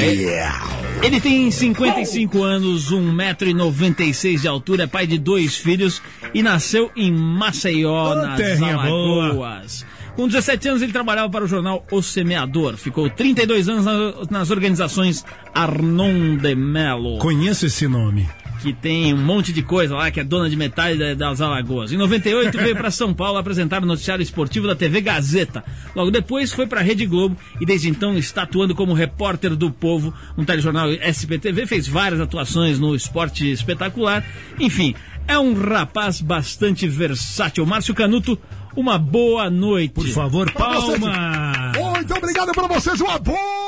Ele 1.02 1.20
tem 1.20 1.48
55 1.50 2.42
anos, 2.42 2.90
1,96m 2.92 4.40
de 4.40 4.48
altura, 4.48 4.84
é 4.84 4.86
pai 4.86 5.06
de 5.06 5.16
dois 5.18 5.56
filhos 5.56 6.02
e 6.34 6.42
nasceu 6.42 6.90
em 6.96 7.12
Maceió, 7.12 8.12
Ô, 8.12 8.14
nas 8.16 8.36
terrinha 8.36 8.76
boa. 8.78 9.24
Alagoas. 9.26 9.86
Com 10.16 10.26
17 10.26 10.68
anos, 10.70 10.82
ele 10.82 10.92
trabalhava 10.92 11.30
para 11.30 11.44
o 11.44 11.48
jornal 11.48 11.86
O 11.92 12.02
Semeador. 12.02 12.76
Ficou 12.76 13.08
32 13.08 13.68
anos 13.68 13.84
na- 13.84 14.38
nas 14.38 14.50
organizações 14.50 15.24
Arnon 15.54 16.36
de 16.36 16.56
Melo 16.56 17.18
Conheço 17.18 17.66
esse 17.66 17.86
nome. 17.86 18.28
Que 18.60 18.72
tem 18.72 19.14
um 19.14 19.18
monte 19.24 19.52
de 19.52 19.62
coisa 19.62 19.94
lá, 19.94 20.10
que 20.10 20.20
é 20.20 20.24
dona 20.24 20.48
de 20.50 20.56
metade 20.56 20.98
da- 20.98 21.14
das 21.14 21.40
Alagoas. 21.40 21.92
Em 21.92 21.96
98 21.96 22.58
veio 22.58 22.74
para 22.76 22.90
São 22.90 23.14
Paulo 23.14 23.38
apresentar 23.38 23.82
o 23.82 23.86
noticiário 23.86 24.22
esportivo 24.22 24.66
da 24.66 24.74
TV 24.74 25.00
Gazeta. 25.00 25.64
Logo 25.94 26.10
depois 26.10 26.52
foi 26.52 26.66
para 26.66 26.80
a 26.80 26.82
Rede 26.82 27.06
Globo 27.06 27.36
e 27.60 27.66
desde 27.66 27.88
então 27.88 28.16
está 28.18 28.42
atuando 28.42 28.74
como 28.74 28.92
repórter 28.94 29.54
do 29.54 29.70
Povo, 29.70 30.12
um 30.36 30.44
telejornal 30.44 30.90
SPTV, 30.92 31.66
fez 31.66 31.86
várias 31.86 32.20
atuações 32.20 32.78
no 32.78 32.94
esporte 32.94 33.50
espetacular. 33.50 34.24
Enfim, 34.58 34.94
é 35.26 35.38
um 35.38 35.54
rapaz 35.54 36.20
bastante 36.20 36.88
versátil. 36.88 37.64
Márcio 37.66 37.94
Canuto, 37.94 38.38
uma 38.74 38.98
boa 38.98 39.50
noite. 39.50 39.92
Por 39.92 40.06
favor, 40.08 40.50
palma. 40.52 41.72
Muito 41.76 42.14
obrigado 42.14 42.52
para 42.52 42.66
vocês, 42.68 43.00
uma 43.00 43.18
boa 43.18 43.67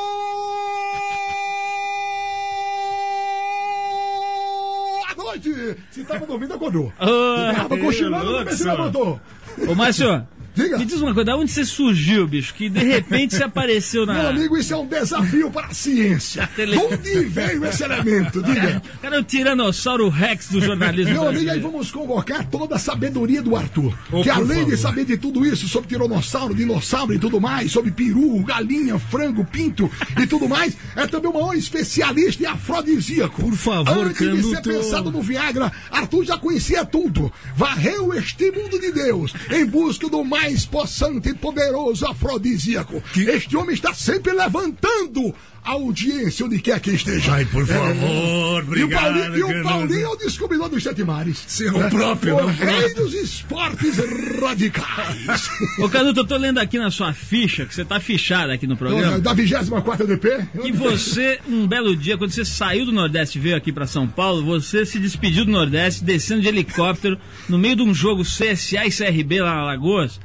Se 5.90 6.04
tava 6.04 6.26
dormindo, 6.26 6.54
acordou. 6.54 6.92
Ah, 6.98 7.50
Se 7.54 7.56
tava 7.62 7.78
cochilando, 7.78 8.38
também 8.38 8.54
se 8.54 8.64
levantou. 8.64 9.20
Ô, 9.68 9.74
Márcio, 9.74 10.26
Diga. 10.54 10.78
me 10.78 10.84
diz 10.84 11.00
uma 11.00 11.14
coisa, 11.14 11.30
de 11.32 11.36
onde 11.36 11.50
você 11.52 11.64
surgiu, 11.64 12.26
bicho? 12.26 12.52
Que 12.54 12.68
de 12.68 12.80
repente 12.84 13.34
você 13.36 13.44
apareceu 13.44 14.04
na... 14.04 14.14
Meu 14.14 14.28
amigo, 14.30 14.56
isso 14.56 14.72
é 14.74 14.76
um 14.76 14.86
desafio 14.86 15.50
para 15.50 15.68
a 15.68 15.74
ciência. 15.74 16.48
tele- 16.56 16.72
De 16.72 16.78
onde 16.78 17.20
veio 17.26 17.64
esse 17.66 17.82
elemento? 17.84 18.42
Diga. 18.42 18.82
Cara, 19.00 19.16
é 19.16 19.18
o 19.20 19.22
tiranossauro 19.22 20.08
rex 20.08 20.48
do 20.48 20.60
jornalismo 20.60 21.12
Meu 21.12 21.28
amigo, 21.28 21.50
aí 21.50 21.60
vamos 21.60 21.90
convocar 21.90 22.44
toda 22.48 22.76
a 22.76 22.78
sabedoria 22.78 23.42
do 23.42 23.54
Arthur. 23.56 23.96
Oh, 24.12 24.22
que 24.22 24.30
além 24.30 24.64
de 24.64 24.72
favor. 24.72 24.78
saber 24.78 25.04
de 25.04 25.16
tudo 25.16 25.46
isso, 25.46 25.68
sobre 25.68 25.88
tiranossauro, 25.88 26.54
dinossauro 26.54 27.14
e 27.14 27.18
tudo 27.18 27.40
mais, 27.40 27.70
sobre 27.70 27.90
peru, 27.90 28.38
galinha, 28.42 28.98
frango, 28.98 29.44
pinto 29.44 29.90
e 30.20 30.26
tudo 30.26 30.48
mais, 30.48 30.76
é 30.96 31.06
também 31.06 31.30
o 31.30 31.34
maior 31.34 31.54
especialista 31.54 32.42
em 32.42 32.46
afrodisíaco. 32.46 33.40
Por 33.42 33.54
favor, 33.54 34.06
Antes 34.06 34.18
de 34.18 34.42
ser 34.42 34.50
Canuto. 34.62 34.68
pensado 34.70 35.10
no 35.10 35.22
Viagra, 35.22 35.70
Arthur 35.90 36.24
já 36.24 36.36
conhecia 36.36 36.84
tudo. 36.84 37.32
Varreu 37.54 38.12
este 38.14 38.50
mundo 38.50 38.78
de 38.80 38.90
Deus 38.92 39.32
em 39.50 39.64
busca 39.64 40.08
do 40.08 40.24
mais 40.24 40.39
possante 40.64 41.29
e 41.29 41.35
poderoso 41.35 42.07
afrodisíaco. 42.07 43.03
Este 43.16 43.57
homem 43.57 43.74
está 43.74 43.92
sempre 43.92 44.33
levantando 44.33 45.35
audiência 45.62 46.46
onde 46.46 46.59
quer 46.61 46.81
que 46.81 46.90
esteja. 46.90 47.33
Ai, 47.33 47.44
por 47.44 47.66
favor, 47.66 48.62
E 48.77 48.83
o 48.83 48.87
obrigado, 48.87 49.03
Paulinho, 49.20 49.37
e 49.37 49.42
o. 49.42 49.62
Paulinho 49.62 50.05
é 50.05 50.09
o 50.09 50.16
descobridor 50.16 50.68
dos 50.68 50.83
sete 50.83 51.05
mares. 51.05 51.44
Sim, 51.46 51.68
o 51.68 51.90
próprio, 51.90 52.37
O 52.37 52.42
o 52.44 52.46
rei 52.46 52.94
dos 52.94 53.14
esportes 53.14 53.96
radicais. 54.40 55.51
Ô, 55.79 55.88
Canuto, 55.88 56.20
eu 56.20 56.27
tô 56.27 56.37
lendo 56.37 56.59
aqui 56.59 56.79
na 56.79 56.90
sua 56.90 57.12
ficha, 57.12 57.66
que 57.66 57.75
você 57.75 57.85
tá 57.85 58.01
fichado 58.01 58.53
aqui 58.53 58.66
no 58.66 58.77
programa, 58.77 59.18
da 59.20 59.33
24 59.33 60.07
DP. 60.07 60.46
que 60.62 60.73
você, 60.73 61.38
um 61.49 61.66
belo 61.66 61.96
dia, 61.96 62.16
quando 62.16 62.31
você 62.31 62.44
saiu 62.44 62.87
do 62.87 62.92
Nordeste 62.92 63.38
e 63.38 63.40
veio 63.40 63.57
aqui 63.57 63.73
pra 63.73 63.87
São 63.87 64.07
Paulo, 64.07 64.44
você 64.44 64.85
se 64.87 64.99
despediu 64.99 65.44
do 65.44 65.51
Nordeste, 65.51 66.05
descendo 66.05 66.42
de 66.42 66.49
helicóptero, 66.49 67.18
no 67.49 67.59
meio 67.59 67.77
de 67.77 67.83
um 67.83 67.94
jogo 67.94 68.23
CSA 68.23 68.87
e 68.87 68.90
CRB 68.90 69.40
lá 69.40 69.55
na 69.55 69.64
Lagoas, 69.64 70.20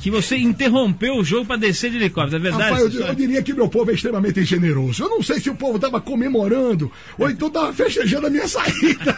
que 0.00 0.10
você 0.10 0.36
interrompeu 0.36 1.16
o 1.16 1.24
jogo 1.24 1.46
pra 1.46 1.56
descer 1.56 1.90
de 1.90 1.98
helicóptero, 1.98 2.36
é 2.36 2.38
verdade? 2.38 2.72
Rapaz, 2.72 2.94
eu, 2.94 3.06
eu 3.06 3.14
diria 3.14 3.42
que 3.42 3.52
meu 3.52 3.68
povo 3.68 3.90
é 3.90 3.94
extremamente 3.94 4.42
generoso. 4.44 5.02
Eu 5.04 5.10
não 5.10 5.22
sei 5.22 5.38
se 5.40 5.50
o 5.50 5.54
povo 5.54 5.76
estava 5.76 6.00
comemorando 6.00 6.90
ou 7.18 7.30
então 7.30 7.48
estava 7.48 7.72
festejando 7.72 8.26
a 8.26 8.30
minha 8.30 8.46
saída. 8.48 9.16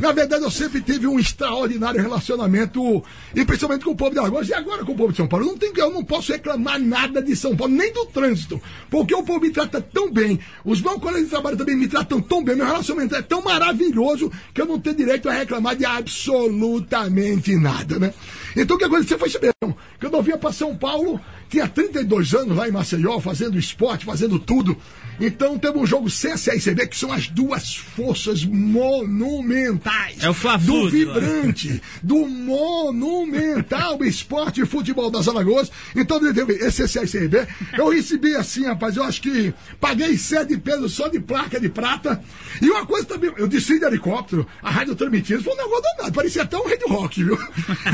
Na 0.00 0.12
verdade, 0.12 0.42
eu 0.42 0.50
sempre 0.50 0.80
tive 0.80 1.06
um 1.06 1.18
extraordinário 1.18 2.00
relacionamento, 2.00 3.02
e 3.34 3.44
principalmente 3.44 3.84
com 3.84 3.92
o 3.92 3.96
povo 3.96 4.10
de 4.10 4.18
Alagoas 4.18 4.48
e 4.48 4.54
agora 4.54 4.84
com 4.84 4.92
o 4.92 4.96
povo 4.96 5.12
de 5.12 5.16
São 5.16 5.28
Paulo. 5.28 5.46
Eu 5.46 5.50
não, 5.50 5.58
tenho, 5.58 5.72
eu 5.76 5.92
não 5.92 6.04
posso 6.04 6.32
reclamar 6.32 6.80
nada 6.80 7.22
de 7.22 7.34
São 7.36 7.56
Paulo, 7.56 7.74
nem 7.74 7.92
do 7.92 8.06
trânsito, 8.06 8.60
porque 8.90 9.14
o 9.14 9.22
povo 9.22 9.40
me 9.40 9.50
trata 9.50 9.80
tão 9.80 10.12
bem, 10.12 10.38
os 10.64 10.82
meus 10.82 10.98
colegas 10.98 11.24
de 11.24 11.30
trabalho 11.30 11.56
também 11.56 11.76
me 11.76 11.86
tratam 11.86 12.20
tão 12.20 12.42
bem, 12.42 12.56
meu 12.56 12.66
relacionamento 12.66 13.14
é 13.14 13.22
tão 13.22 13.42
maravilhoso 13.42 14.30
que 14.52 14.60
eu 14.60 14.66
não 14.66 14.80
tenho 14.80 14.96
direito 14.96 15.28
a 15.28 15.32
reclamar 15.32 15.76
de 15.76 15.84
absolutamente 15.84 17.56
nada, 17.56 17.98
né? 17.98 18.12
Então 18.56 18.76
o 18.76 18.78
que 18.78 18.84
aconteceu 18.84 19.18
foi 19.18 19.28
isso 19.28 19.38
mesmo. 19.40 19.76
Quando 20.00 20.14
eu 20.14 20.22
vinha 20.22 20.38
para 20.38 20.52
São 20.52 20.76
Paulo, 20.76 21.20
tinha 21.48 21.66
32 21.66 22.34
anos 22.34 22.56
lá 22.56 22.68
em 22.68 22.72
Maceió, 22.72 23.18
fazendo 23.20 23.58
esporte, 23.58 24.04
fazendo 24.04 24.38
tudo. 24.38 24.76
Então 25.20 25.58
teve 25.58 25.76
um 25.76 25.86
jogo 25.86 26.06
CSA 26.06 26.54
e 26.54 26.60
CB, 26.60 26.86
que 26.86 26.96
são 26.96 27.12
as 27.12 27.26
duas 27.26 27.74
forças 27.74 28.44
monumentais. 28.44 30.22
É 30.22 30.30
o 30.30 30.34
Fla-Flu, 30.34 30.84
Do 30.84 30.90
vibrante, 30.90 31.82
do 32.02 32.26
monumental 32.26 33.98
esporte 34.04 34.60
e 34.60 34.66
futebol 34.66 35.10
das 35.10 35.26
Alagoas. 35.26 35.72
Então 35.96 36.20
teve 36.20 36.52
esse 36.54 36.84
CSA 36.84 37.02
e 37.04 37.08
CB. 37.08 37.48
Eu 37.76 37.88
recebi 37.88 38.36
assim, 38.36 38.64
rapaz, 38.66 38.96
eu 38.96 39.02
acho 39.02 39.20
que 39.20 39.52
paguei 39.80 40.16
sete 40.16 40.56
pesos 40.56 40.92
só 40.92 41.08
de 41.08 41.18
placa 41.18 41.58
de 41.58 41.68
prata. 41.68 42.22
E 42.62 42.70
uma 42.70 42.86
coisa 42.86 43.06
também, 43.06 43.32
eu 43.36 43.48
desci 43.48 43.78
de 43.78 43.84
helicóptero, 43.86 44.46
a 44.62 44.70
rádio 44.70 44.94
transmitindo, 44.94 45.42
foi 45.42 45.52
um 45.54 45.56
negócio 45.56 45.82
danado, 45.96 46.12
parecia 46.12 46.42
até 46.42 46.56
um 46.56 46.66
Red 46.66 46.78
Rock, 46.88 47.24
viu? 47.24 47.38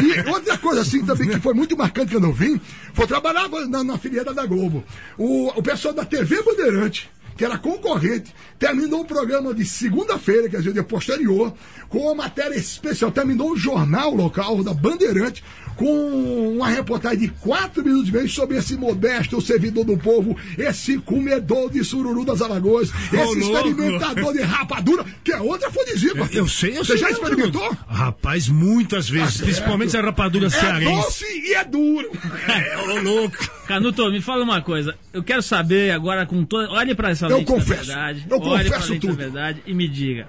E 0.02 0.28
outra 0.28 0.58
coisa 0.58 0.82
assim 0.82 1.04
também 1.04 1.28
que 1.28 1.40
foi 1.40 1.54
muito 1.54 1.76
marcante 1.76 2.10
que 2.10 2.16
eu 2.16 2.20
não 2.20 2.32
vim, 2.32 2.60
foi 2.92 3.06
trabalhar 3.06 3.43
na, 3.68 3.84
na 3.84 3.98
filiada 3.98 4.32
da 4.32 4.46
Globo. 4.46 4.84
O, 5.18 5.48
o 5.48 5.62
pessoal 5.62 5.94
da 5.94 6.04
TV 6.04 6.42
Bandeirante, 6.42 7.10
que 7.36 7.44
era 7.44 7.58
concorrente, 7.58 8.34
terminou 8.58 9.00
o 9.00 9.04
programa 9.04 9.52
de 9.52 9.64
segunda-feira, 9.64 10.48
quer 10.48 10.58
dizer, 10.58 10.72
dia 10.72 10.84
posterior, 10.84 11.52
com 11.88 11.98
uma 11.98 12.14
matéria 12.14 12.56
especial. 12.56 13.10
Terminou 13.10 13.52
o 13.52 13.56
jornal 13.56 14.14
local 14.14 14.62
da 14.62 14.72
Bandeirante, 14.72 15.42
com 15.76 16.54
uma 16.56 16.68
reportagem 16.68 17.18
de 17.20 17.28
quatro 17.28 17.84
minutos 17.84 18.08
e 18.08 18.12
meio 18.12 18.28
sobre 18.28 18.56
esse 18.56 18.76
modesto 18.76 19.40
servidor 19.40 19.84
do 19.84 19.96
povo, 19.96 20.36
esse 20.58 20.98
comedor 20.98 21.70
de 21.70 21.82
sururu 21.84 22.24
das 22.24 22.40
Alagoas, 22.42 22.90
esse 23.12 23.16
louco. 23.16 23.38
experimentador 23.38 24.32
de 24.32 24.42
rapadura, 24.42 25.04
que 25.22 25.32
é 25.32 25.40
outra 25.40 25.68
afrodisíaca. 25.68 26.28
Eu 26.32 26.46
sei, 26.48 26.70
eu 26.78 26.84
Você 26.84 26.92
sei. 26.96 26.98
já 26.98 27.06
Canuto. 27.08 27.22
experimentou? 27.24 27.76
Rapaz, 27.88 28.48
muitas 28.48 29.08
vezes. 29.08 29.38
Tá 29.38 29.44
principalmente 29.44 29.96
a 29.96 30.00
rapadura 30.02 30.46
É 30.46 30.50
cearense. 30.50 31.02
doce 31.02 31.24
e 31.24 31.54
é 31.54 31.64
duro. 31.64 32.10
É, 32.48 32.78
ô 32.78 33.00
louco. 33.02 33.50
Canuto, 33.66 34.10
me 34.10 34.20
fala 34.20 34.44
uma 34.44 34.60
coisa. 34.60 34.94
Eu 35.12 35.22
quero 35.22 35.42
saber 35.42 35.90
agora 35.90 36.26
com 36.26 36.44
toda. 36.44 36.70
Olhe 36.70 36.94
pra 36.94 37.10
essa 37.10 37.26
Eu 37.26 37.42
confesso. 37.44 37.86
verdade. 37.86 38.26
Eu 38.28 38.40
confesso 38.40 38.98
tudo. 38.98 39.14
verdade 39.14 39.62
e 39.66 39.72
me 39.74 39.88
diga. 39.88 40.26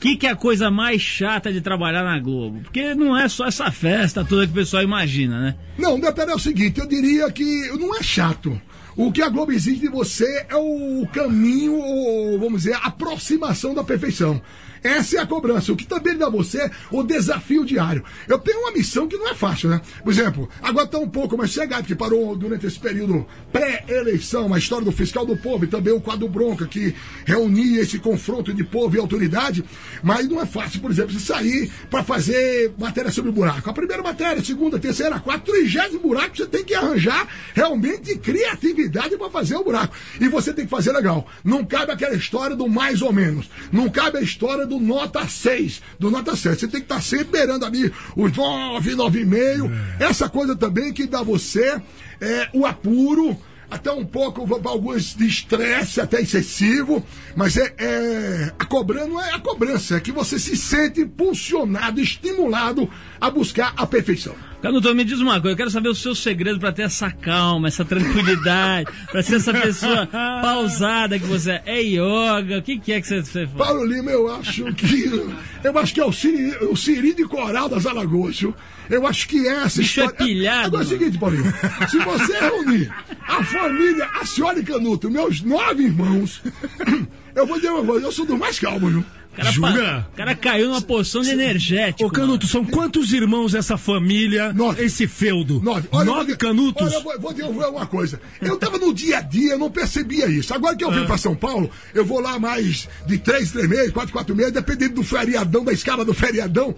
Que, 0.00 0.16
que 0.16 0.26
é 0.26 0.30
a 0.30 0.36
coisa 0.36 0.70
mais 0.70 1.02
chata 1.02 1.52
de 1.52 1.60
trabalhar 1.60 2.02
na 2.02 2.18
Globo? 2.18 2.60
Porque 2.62 2.94
não 2.94 3.14
é 3.14 3.28
só 3.28 3.46
essa 3.46 3.70
festa 3.70 4.24
toda 4.24 4.46
que 4.46 4.52
o 4.52 4.54
pessoal 4.54 4.82
imagina, 4.82 5.38
né? 5.38 5.54
Não, 5.76 5.96
o 5.96 6.00
detalhe 6.00 6.30
é 6.30 6.34
o 6.34 6.38
seguinte, 6.38 6.80
eu 6.80 6.86
diria 6.86 7.30
que 7.30 7.68
não 7.78 7.94
é 7.94 8.02
chato. 8.02 8.58
O 8.96 9.12
que 9.12 9.20
a 9.20 9.28
Globo 9.28 9.52
exige 9.52 9.80
de 9.80 9.88
você 9.88 10.46
é 10.48 10.56
o 10.56 11.06
caminho, 11.12 11.74
ou, 11.74 12.38
vamos 12.40 12.62
dizer, 12.62 12.74
a 12.74 12.86
aproximação 12.86 13.74
da 13.74 13.84
perfeição. 13.84 14.40
Essa 14.82 15.18
é 15.18 15.20
a 15.20 15.26
cobrança. 15.26 15.72
O 15.72 15.76
que 15.76 15.86
também 15.86 16.16
dá 16.16 16.26
a 16.26 16.30
você 16.30 16.70
o 16.90 17.02
desafio 17.02 17.64
diário. 17.64 18.04
Eu 18.28 18.38
tenho 18.38 18.60
uma 18.60 18.72
missão 18.72 19.06
que 19.06 19.16
não 19.16 19.28
é 19.28 19.34
fácil, 19.34 19.70
né? 19.70 19.80
Por 20.02 20.12
exemplo, 20.12 20.48
agora 20.62 20.86
está 20.86 20.98
um 20.98 21.08
pouco 21.08 21.36
mais 21.36 21.50
chegado, 21.50 21.86
que 21.86 21.94
parou 21.94 22.34
durante 22.36 22.66
esse 22.66 22.78
período 22.78 23.26
pré-eleição, 23.52 24.52
a 24.52 24.58
história 24.58 24.84
do 24.84 24.92
fiscal 24.92 25.26
do 25.26 25.36
povo 25.36 25.64
e 25.64 25.68
também 25.68 25.92
o 25.92 26.00
quadro 26.00 26.28
bronca, 26.28 26.66
que 26.66 26.94
reunia 27.24 27.82
esse 27.82 27.98
confronto 27.98 28.52
de 28.52 28.64
povo 28.64 28.96
e 28.96 28.98
autoridade. 29.00 29.64
Mas 30.02 30.28
não 30.28 30.40
é 30.40 30.46
fácil, 30.46 30.80
por 30.80 30.90
exemplo, 30.90 31.12
você 31.12 31.20
sair 31.20 31.70
para 31.90 32.02
fazer 32.02 32.72
matéria 32.78 33.10
sobre 33.10 33.30
buraco. 33.30 33.68
A 33.68 33.72
primeira 33.72 34.02
matéria, 34.02 34.40
a 34.40 34.44
segunda, 34.44 34.76
a 34.76 34.80
terceira, 34.80 35.16
a 35.16 35.20
quarta, 35.20 35.52
trigésimo 35.52 36.00
buraco, 36.00 36.36
você 36.36 36.46
tem 36.46 36.64
que 36.64 36.74
arranjar 36.74 37.28
realmente 37.54 38.16
criatividade 38.18 39.16
para 39.16 39.30
fazer 39.30 39.56
o 39.56 39.64
buraco. 39.64 39.94
E 40.20 40.28
você 40.28 40.52
tem 40.52 40.64
que 40.64 40.70
fazer 40.70 40.92
legal. 40.92 41.26
Não 41.44 41.64
cabe 41.64 41.92
aquela 41.92 42.14
história 42.14 42.56
do 42.56 42.68
mais 42.68 43.02
ou 43.02 43.12
menos. 43.12 43.50
Não 43.72 43.88
cabe 43.88 44.18
a 44.18 44.22
história 44.22 44.66
do 44.70 44.78
nota 44.78 45.26
6, 45.26 45.82
do 45.98 46.10
nota 46.10 46.36
7. 46.36 46.60
Você 46.60 46.68
tem 46.68 46.80
que 46.80 46.86
estar 46.86 47.02
sempre 47.02 47.26
beirando 47.26 47.66
ali 47.66 47.92
os 48.16 48.36
9, 48.36 48.94
9,5. 48.94 49.70
Essa 49.98 50.28
coisa 50.28 50.54
também 50.54 50.92
que 50.92 51.08
dá 51.08 51.22
você 51.22 51.80
é, 52.20 52.48
o 52.54 52.64
apuro, 52.64 53.36
até 53.68 53.90
um 53.90 54.04
pouco, 54.04 54.42
alguns, 54.68 55.16
de 55.16 55.26
estresse 55.26 56.00
até 56.00 56.20
excessivo, 56.20 57.04
mas 57.34 57.56
é, 57.56 57.74
é 57.78 58.52
a 58.58 58.64
cobrança 58.64 59.06
não 59.08 59.20
é 59.20 59.32
a 59.32 59.40
cobrança, 59.40 59.96
é 59.96 60.00
que 60.00 60.12
você 60.12 60.38
se 60.38 60.56
sente 60.56 61.00
impulsionado, 61.00 62.00
estimulado 62.00 62.88
a 63.20 63.30
buscar 63.30 63.72
a 63.76 63.86
perfeição. 63.86 64.34
Canuto, 64.62 64.94
me 64.94 65.04
diz 65.04 65.18
uma 65.20 65.40
coisa, 65.40 65.54
eu 65.54 65.56
quero 65.56 65.70
saber 65.70 65.88
o 65.88 65.94
seu 65.94 66.14
segredo 66.14 66.60
para 66.60 66.70
ter 66.70 66.82
essa 66.82 67.10
calma, 67.10 67.68
essa 67.68 67.82
tranquilidade, 67.82 68.90
para 69.10 69.22
ser 69.22 69.36
essa 69.36 69.54
pessoa 69.54 70.06
pausada 70.06 71.18
que 71.18 71.24
você 71.24 71.52
é. 71.52 71.62
É 71.64 71.82
yoga, 71.82 72.58
o 72.58 72.62
que, 72.62 72.78
que 72.78 72.92
é 72.92 73.00
que 73.00 73.06
você, 73.06 73.22
faz? 73.22 73.50
Paulo 73.56 73.84
Lima, 73.84 74.10
eu 74.10 74.30
acho 74.34 74.64
que. 74.74 75.30
Eu 75.64 75.78
acho 75.78 75.94
que 75.94 76.00
é 76.00 76.04
o 76.04 76.12
Siri, 76.12 76.56
o 76.66 76.76
Siri 76.76 77.14
de 77.14 77.24
Coral 77.24 77.68
das 77.70 77.86
Alagoas, 77.86 78.38
viu? 78.38 78.54
Eu 78.90 79.06
acho 79.06 79.28
que 79.28 79.46
é 79.48 79.62
essa 79.62 79.80
Bicho 79.80 80.00
é 80.00 80.04
história. 80.04 80.26
pilhado, 80.26 80.66
Agora 80.66 80.82
é 80.82 80.86
o 80.86 80.88
seguinte, 80.88 81.18
Paulinho. 81.18 81.54
Se 81.88 81.98
você 81.98 82.38
reunir 82.38 82.92
a 83.26 83.44
família, 83.44 84.08
a 84.20 84.26
senhora 84.26 84.58
e 84.58 84.64
Canuto, 84.64 85.10
meus 85.10 85.40
nove 85.40 85.84
irmãos, 85.84 86.42
eu 87.34 87.46
vou 87.46 87.56
dizer 87.56 87.70
uma 87.70 87.84
coisa, 87.84 88.06
eu 88.06 88.12
sou 88.12 88.26
do 88.26 88.36
mais 88.36 88.58
calmo, 88.58 88.90
viu? 88.90 89.04
O 89.32 89.36
cara, 89.36 89.50
Jura? 89.52 90.08
o 90.12 90.16
cara 90.16 90.34
caiu 90.34 90.68
numa 90.68 90.82
poção 90.82 91.22
de 91.22 91.30
energético. 91.30 92.08
Ô, 92.08 92.10
Canuto, 92.12 92.46
são 92.46 92.64
quantos 92.64 93.12
irmãos 93.12 93.54
essa 93.54 93.76
família, 93.78 94.52
Nove. 94.52 94.82
esse 94.84 95.06
feudo? 95.06 95.60
Nove. 95.62 95.88
Olha, 95.92 96.04
vou 96.04 96.14
Nove 96.14 96.24
dizer- 96.26 96.36
canutos? 96.38 96.86
Olha, 96.86 96.94
eu 96.94 97.02
vou, 97.02 97.20
vou 97.20 97.32
dizer 97.32 97.44
uma 97.44 97.86
coisa. 97.86 98.20
Eu 98.40 98.56
tava 98.56 98.76
no 98.78 98.92
dia 98.92 99.18
a 99.18 99.20
dia, 99.20 99.52
eu 99.52 99.58
não 99.58 99.70
percebia 99.70 100.26
isso. 100.26 100.52
Agora 100.52 100.74
que 100.76 100.84
eu 100.84 100.90
vim 100.90 101.06
pra 101.06 101.16
São 101.16 101.34
Paulo, 101.34 101.70
eu 101.94 102.04
vou 102.04 102.20
lá 102.20 102.38
mais 102.38 102.88
de 103.06 103.18
três, 103.18 103.52
três 103.52 103.68
meses, 103.68 103.92
quatro, 103.92 104.12
quatro 104.12 104.34
meses, 104.34 104.52
dependendo 104.52 104.94
do 104.96 105.04
feriadão, 105.04 105.64
da 105.64 105.72
escala 105.72 106.04
do 106.04 106.12
feriadão. 106.12 106.74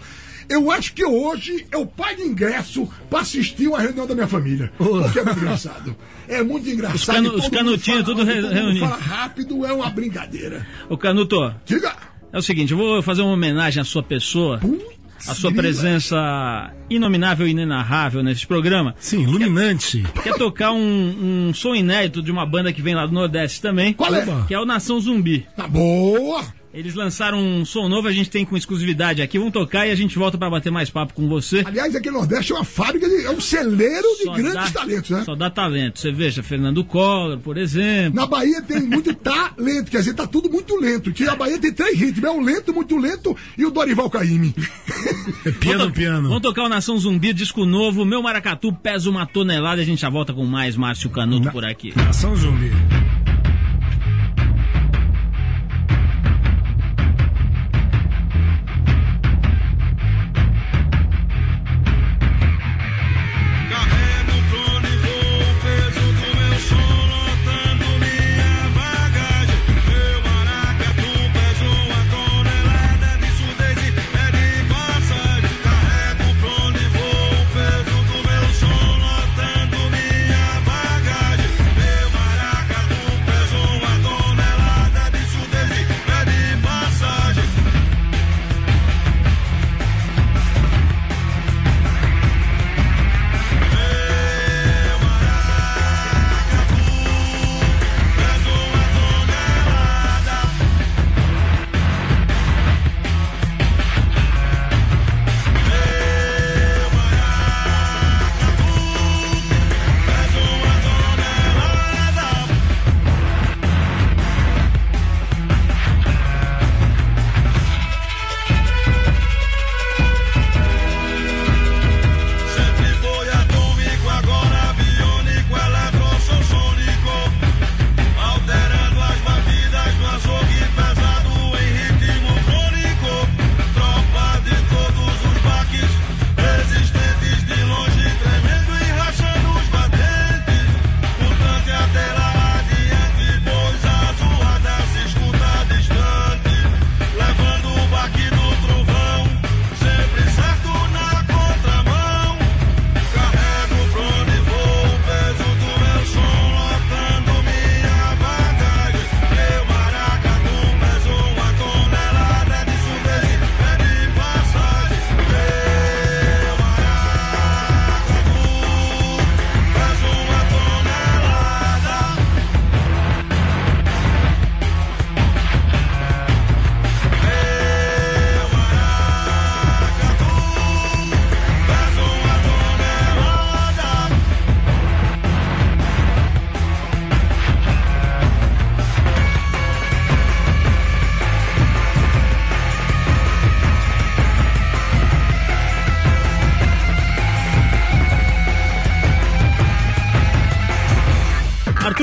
Eu 0.49 0.71
acho 0.71 0.93
que 0.93 1.05
hoje 1.05 1.65
eu 1.71 1.87
pago 1.87 2.21
ingresso 2.21 2.87
pra 3.09 3.21
assistir 3.21 3.69
uma 3.69 3.81
reunião 3.81 4.07
da 4.07 4.15
minha 4.15 4.27
família. 4.27 4.71
Porque 4.77 5.21
é 5.21 5.25
muito 5.25 5.39
engraçado. 5.39 5.97
É 6.29 6.43
muito 6.43 6.69
engraçado. 6.69 6.97
Os 6.97 7.05
canu- 7.07 7.35
os 7.37 7.49
canutinhos 7.49 8.05
tudo 8.05 8.21
alto, 8.21 8.25
re- 8.31 8.35
todo 8.43 8.45
mundo 8.51 8.55
reunido. 8.55 8.81
fala 8.87 8.97
rápido, 9.01 9.65
é 9.65 9.73
uma 9.73 9.89
brincadeira. 9.89 10.67
Ô, 10.91 10.99
Canuto, 10.99 11.55
Diga. 11.65 11.95
É 12.33 12.39
o 12.39 12.43
seguinte, 12.43 12.73
eu 12.73 12.79
vou 12.79 13.03
fazer 13.03 13.23
uma 13.23 13.33
homenagem 13.33 13.81
à 13.81 13.85
sua 13.85 14.03
pessoa, 14.03 14.59
Putz, 14.59 15.29
à 15.29 15.35
sua 15.35 15.53
presença 15.53 16.73
inominável 16.91 17.47
e 17.47 17.51
inenarrável 17.51 18.23
nesse 18.23 18.47
programa. 18.47 18.95
Sim, 18.99 19.23
iluminante. 19.23 20.03
Quer 20.23 20.35
tocar 20.35 20.73
um, 20.73 21.49
um 21.49 21.55
som 21.55 21.75
inédito 21.75 22.23
de 22.23 22.33
uma 22.33 22.45
banda 22.47 22.73
que 22.73 22.83
vem 22.83 22.95
lá 22.95 23.07
do 23.07 23.13
Nordeste 23.13 23.61
também, 23.61 23.93
Qual 23.93 24.13
é? 24.15 24.25
que 24.49 24.55
é 24.55 24.59
o 24.59 24.65
Nação 24.65 24.99
Zumbi. 25.01 25.47
Tá 25.57 25.69
boa. 25.69 26.43
Eles 26.75 26.95
lançaram 26.95 27.39
um 27.39 27.65
som 27.65 27.89
novo, 27.89 28.09
a 28.09 28.13
gente 28.13 28.31
tem 28.31 28.45
com 28.47 28.57
exclusividade 28.57 29.21
aqui. 29.21 29.39
Vamos 29.39 29.53
tocar 29.53 29.87
e 29.87 29.91
a 29.91 29.95
gente 29.95 30.19
volta 30.19 30.39
pra 30.39 30.49
bater 30.49 30.71
mais 30.73 30.89
papo 30.89 31.13
com 31.13 31.29
você. 31.29 31.63
Aliás, 31.67 31.95
aqui 31.95 32.11
no 32.11 32.19
Nordeste 32.19 32.53
é 32.53 32.55
uma 32.55 32.65
fábrica, 32.65 33.07
de, 33.09 33.27
é 33.27 33.31
um 33.31 33.41
celeiro 33.41 34.07
de 34.19 34.25
Só 34.25 34.33
grandes 34.33 34.73
dá- 34.73 34.81
talentos, 34.81 35.11
né? 35.11 35.23
Só 35.25 35.35
dá 35.35 35.51
talento. 35.51 35.99
Você 35.99 36.11
veja, 36.11 36.43
Fernando 36.43 36.83
Collor, 36.83 37.39
por 37.39 37.59
exemplo. 37.59 38.15
Na 38.15 38.27
Bahia 38.27 38.63
tem 38.63 38.81
muito 38.81 39.13
talento, 39.23 39.91
quer 39.91 39.99
dizer, 39.99 40.15
tá 40.15 40.27
tudo 40.27 40.49
muito 40.51 40.75
lento. 40.81 41.13
Que 41.13 41.25
a 41.29 41.37
Bahia 41.37 41.59
tem 41.59 41.73
três 41.73 41.99
ritmos, 41.99 42.25
é 42.25 42.31
o 42.31 42.41
lento, 42.41 42.73
muito 42.73 42.97
lento 42.97 43.37
e 43.59 43.67
o 43.67 43.71
Dorival 43.71 44.09
Caymmi. 44.09 44.55
É 45.45 45.51
piano, 45.51 45.79
Vamos 45.81 45.95
piano. 45.95 46.29
Vamos 46.29 46.43
tocar 46.43 46.65
o 46.65 46.69
Nação 46.69 46.97
Zumbi, 46.99 47.33
disco 47.33 47.65
novo. 47.65 48.05
Meu 48.05 48.23
Maracatu 48.23 48.73
pesa 48.73 49.11
uma 49.11 49.27
tonelada 49.27 49.81
e 49.81 49.85
a 49.85 49.87
gente 49.87 50.01
já 50.01 50.09
volta 50.09 50.33
com 50.33 50.45
mais 50.45 50.77
Márcio 50.77 51.11
Canuto 51.11 51.51
por 51.51 51.65
aqui. 51.65 51.93
Nação 51.97 52.35
zumbi. 52.37 52.71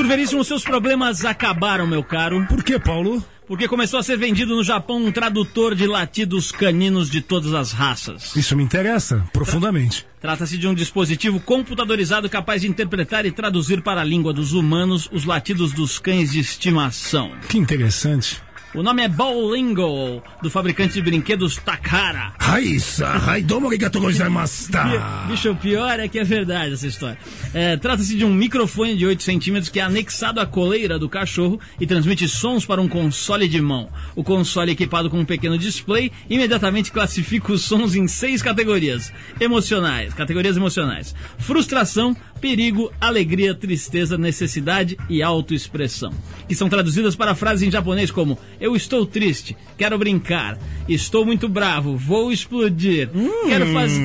Veríssimo, 0.09 0.43
seus 0.43 0.63
problemas 0.63 1.23
acabaram, 1.23 1.85
meu 1.85 2.03
caro. 2.03 2.43
Por 2.47 2.63
que, 2.63 2.79
Paulo? 2.79 3.23
Porque 3.47 3.67
começou 3.67 3.99
a 3.99 4.03
ser 4.03 4.17
vendido 4.17 4.55
no 4.55 4.63
Japão 4.63 5.05
um 5.05 5.11
tradutor 5.11 5.75
de 5.75 5.85
latidos 5.85 6.51
caninos 6.51 7.11
de 7.11 7.21
todas 7.21 7.53
as 7.53 7.71
raças. 7.71 8.35
Isso 8.35 8.57
me 8.57 8.63
interessa 8.63 9.23
profundamente. 9.31 10.07
Trata-se 10.19 10.57
de 10.57 10.67
um 10.67 10.73
dispositivo 10.73 11.39
computadorizado 11.39 12.27
capaz 12.27 12.63
de 12.63 12.67
interpretar 12.67 13.23
e 13.27 13.31
traduzir 13.31 13.83
para 13.83 14.01
a 14.01 14.03
língua 14.03 14.33
dos 14.33 14.53
humanos 14.53 15.07
os 15.11 15.25
latidos 15.25 15.73
dos 15.73 15.99
cães 15.99 16.31
de 16.31 16.39
estimação. 16.39 17.31
Que 17.47 17.59
interessante. 17.59 18.41
O 18.75 18.83
nome 18.83 19.01
é 19.01 19.07
Bowlingo, 19.07 20.21
do 20.43 20.49
fabricante 20.51 20.93
de 20.93 21.01
brinquedos 21.01 21.57
Takara. 21.57 22.33
Raíssa, 22.39 23.07
Raidomo 23.07 23.65
arigatou 23.65 23.99
gozaimashita. 23.99 24.83
Bicho, 25.27 25.49
o 25.49 25.55
pior 25.55 25.99
é 25.99 26.07
que 26.07 26.19
é 26.19 26.23
verdade 26.23 26.73
essa 26.73 26.85
história. 26.85 27.17
É, 27.51 27.77
Trata-se 27.77 28.15
de 28.15 28.23
um 28.23 28.31
microfone 28.31 28.95
de 28.95 29.07
8 29.07 29.23
centímetros 29.23 29.69
que 29.71 29.79
é 29.79 29.83
anexado 29.83 30.39
à 30.39 30.45
coleira 30.45 30.99
do 30.99 31.09
cachorro 31.09 31.59
e 31.79 31.87
transmite 31.87 32.29
sons 32.29 32.63
para 32.63 32.79
um 32.79 32.87
console 32.87 33.47
de 33.47 33.59
mão. 33.59 33.89
O 34.15 34.23
console 34.23 34.71
equipado 34.71 35.09
com 35.09 35.19
um 35.19 35.25
pequeno 35.25 35.57
display 35.57 36.11
imediatamente 36.29 36.91
classifica 36.91 37.51
os 37.51 37.63
sons 37.63 37.95
em 37.95 38.07
seis 38.07 38.43
categorias 38.43 39.11
emocionais, 39.39 40.13
categorias 40.13 40.55
emocionais: 40.57 41.15
frustração, 41.39 42.15
perigo, 42.39 42.91
alegria, 43.01 43.55
tristeza, 43.55 44.15
necessidade 44.15 44.95
e 45.09 45.23
autoexpressão, 45.23 46.13
que 46.47 46.55
são 46.55 46.69
traduzidas 46.69 47.15
para 47.15 47.35
frases 47.35 47.67
em 47.67 47.71
japonês 47.71 48.11
como 48.11 48.37
eu 48.59 48.75
estou 48.75 49.05
triste, 49.05 49.55
quero 49.77 49.97
brincar, 49.97 50.57
estou 50.87 51.25
muito 51.25 51.47
bravo, 51.47 51.95
vou 51.97 52.31
explodir, 52.31 53.09
quero 53.47 53.67
fazer 53.67 54.01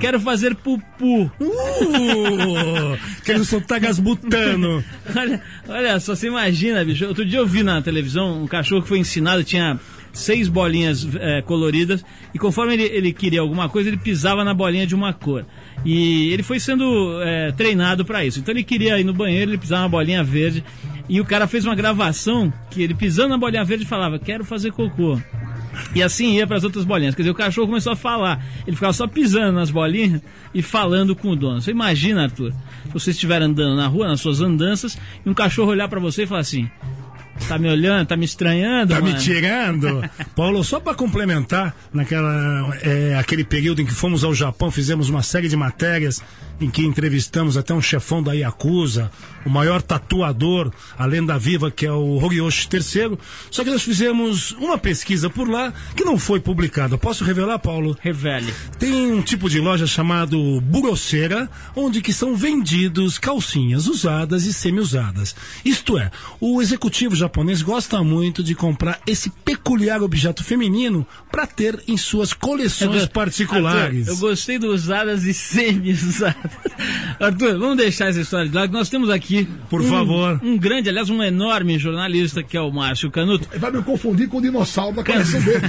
quero 0.00 0.18
fazer 0.18 0.54
pupu. 0.56 1.30
Uh, 1.40 2.98
quero 3.24 3.44
soltar 3.44 3.78
gasbutano. 3.78 4.82
Olha, 5.14 5.42
olha 5.68 6.00
só, 6.00 6.14
você 6.14 6.28
imagina, 6.28 6.84
bicho. 6.84 7.04
Outro 7.06 7.24
dia 7.24 7.38
eu 7.38 7.46
vi 7.46 7.62
na 7.62 7.82
televisão 7.82 8.42
um 8.42 8.46
cachorro 8.46 8.82
que 8.82 8.88
foi 8.88 8.98
ensinado, 8.98 9.44
tinha 9.44 9.78
seis 10.12 10.48
bolinhas 10.48 11.06
eh, 11.14 11.42
coloridas, 11.42 12.04
e 12.34 12.38
conforme 12.38 12.74
ele, 12.74 12.84
ele 12.84 13.12
queria 13.12 13.40
alguma 13.40 13.68
coisa, 13.68 13.88
ele 13.88 13.96
pisava 13.96 14.44
na 14.44 14.54
bolinha 14.54 14.86
de 14.86 14.94
uma 14.94 15.12
cor. 15.12 15.44
E 15.84 16.32
ele 16.32 16.42
foi 16.42 16.58
sendo 16.58 17.20
eh, 17.22 17.52
treinado 17.56 18.04
para 18.04 18.24
isso. 18.24 18.40
Então 18.40 18.52
ele 18.52 18.64
queria 18.64 18.98
ir 18.98 19.04
no 19.04 19.12
banheiro, 19.12 19.50
ele 19.50 19.58
pisava 19.58 19.82
na 19.82 19.88
bolinha 19.88 20.24
verde, 20.24 20.64
e 21.08 21.20
o 21.20 21.24
cara 21.24 21.46
fez 21.46 21.64
uma 21.64 21.74
gravação 21.74 22.52
que 22.70 22.82
ele 22.82 22.94
pisando 22.94 23.30
na 23.30 23.38
bolinha 23.38 23.64
verde 23.64 23.84
falava: 23.84 24.18
Quero 24.18 24.44
fazer 24.44 24.72
cocô. 24.72 25.18
E 25.94 26.02
assim 26.02 26.36
ia 26.36 26.46
para 26.46 26.56
as 26.56 26.64
outras 26.64 26.84
bolinhas. 26.84 27.14
Quer 27.14 27.22
dizer, 27.22 27.30
o 27.30 27.34
cachorro 27.34 27.68
começou 27.68 27.92
a 27.92 27.96
falar. 27.96 28.44
Ele 28.66 28.76
ficava 28.76 28.92
só 28.92 29.06
pisando 29.06 29.52
nas 29.52 29.70
bolinhas 29.70 30.20
e 30.52 30.62
falando 30.62 31.14
com 31.14 31.30
o 31.30 31.36
dono. 31.36 31.60
Você 31.60 31.70
imagina, 31.70 32.24
Arthur, 32.24 32.52
se 32.52 32.92
você 32.92 33.10
estiver 33.10 33.40
andando 33.40 33.76
na 33.76 33.86
rua, 33.86 34.08
nas 34.08 34.20
suas 34.20 34.40
andanças, 34.40 34.98
e 35.24 35.28
um 35.28 35.34
cachorro 35.34 35.70
olhar 35.70 35.88
para 35.88 36.00
você 36.00 36.24
e 36.24 36.26
falar 36.26 36.40
assim: 36.40 36.68
Tá 37.48 37.58
me 37.58 37.68
olhando, 37.68 38.06
tá 38.06 38.16
me 38.16 38.24
estranhando? 38.24 38.94
Tá 38.94 39.00
me 39.00 39.10
mano?" 39.10 39.22
tirando? 39.22 40.10
Paulo, 40.36 40.62
só 40.62 40.78
para 40.78 40.94
complementar, 40.94 41.74
naquela, 41.92 42.76
é, 42.82 43.16
aquele 43.18 43.44
período 43.44 43.80
em 43.80 43.86
que 43.86 43.92
fomos 43.92 44.24
ao 44.24 44.34
Japão, 44.34 44.70
fizemos 44.70 45.08
uma 45.08 45.22
série 45.22 45.48
de 45.48 45.56
matérias 45.56 46.22
em 46.60 46.70
que 46.70 46.84
entrevistamos 46.84 47.56
até 47.56 47.72
um 47.72 47.80
chefão 47.80 48.22
da 48.22 48.32
Yakuza, 48.32 49.10
o 49.44 49.50
maior 49.50 49.80
tatuador, 49.80 50.70
a 50.98 51.06
lenda 51.06 51.38
viva, 51.38 51.70
que 51.70 51.86
é 51.86 51.92
o 51.92 52.22
Horioshi 52.22 52.68
III. 52.70 53.18
Só 53.50 53.64
que 53.64 53.70
nós 53.70 53.82
fizemos 53.82 54.52
uma 54.52 54.76
pesquisa 54.76 55.30
por 55.30 55.48
lá 55.48 55.72
que 55.96 56.04
não 56.04 56.18
foi 56.18 56.38
publicada. 56.40 56.98
Posso 56.98 57.24
revelar, 57.24 57.58
Paulo? 57.58 57.96
Revele. 58.00 58.52
Tem 58.78 59.10
um 59.12 59.22
tipo 59.22 59.48
de 59.48 59.58
loja 59.58 59.86
chamado 59.86 60.60
Buroceira, 60.60 61.48
onde 61.74 62.02
que 62.02 62.12
são 62.12 62.36
vendidos 62.36 63.18
calcinhas 63.18 63.86
usadas 63.86 64.44
e 64.44 64.52
semi-usadas. 64.52 65.34
Isto 65.64 65.98
é, 65.98 66.10
o 66.40 66.60
executivo 66.60 67.16
japonês 67.16 67.62
gosta 67.62 68.02
muito 68.02 68.42
de 68.42 68.54
comprar 68.54 69.00
esse 69.06 69.30
peculiar 69.30 70.02
objeto 70.02 70.44
feminino 70.44 71.06
para 71.30 71.46
ter 71.46 71.82
em 71.88 71.96
suas 71.96 72.32
coleções 72.32 73.06
particulares. 73.06 74.08
Eu 74.08 74.16
gostei 74.18 74.58
do 74.58 74.68
usadas 74.68 75.24
e 75.24 75.32
semi-usadas. 75.32 76.49
Arthur, 77.20 77.58
vamos 77.58 77.76
deixar 77.76 78.08
essa 78.08 78.20
história 78.20 78.48
de 78.48 78.54
lado. 78.54 78.72
Nós 78.72 78.88
temos 78.88 79.10
aqui. 79.10 79.46
Por 79.68 79.80
um- 79.82 79.88
favor. 79.88 80.40
Um 80.42 80.56
grande, 80.56 80.88
aliás, 80.88 81.10
um 81.10 81.22
enorme 81.22 81.78
jornalista 81.78 82.42
que 82.42 82.56
é 82.56 82.60
o 82.60 82.70
Márcio 82.70 83.10
Canuto. 83.10 83.46
Vai 83.58 83.70
me 83.70 83.82
confundir 83.82 84.28
com 84.28 84.38
o 84.38 84.42
dinossauro 84.42 84.96
da 84.96 85.04
coleção 85.04 85.40
dele. 85.42 85.60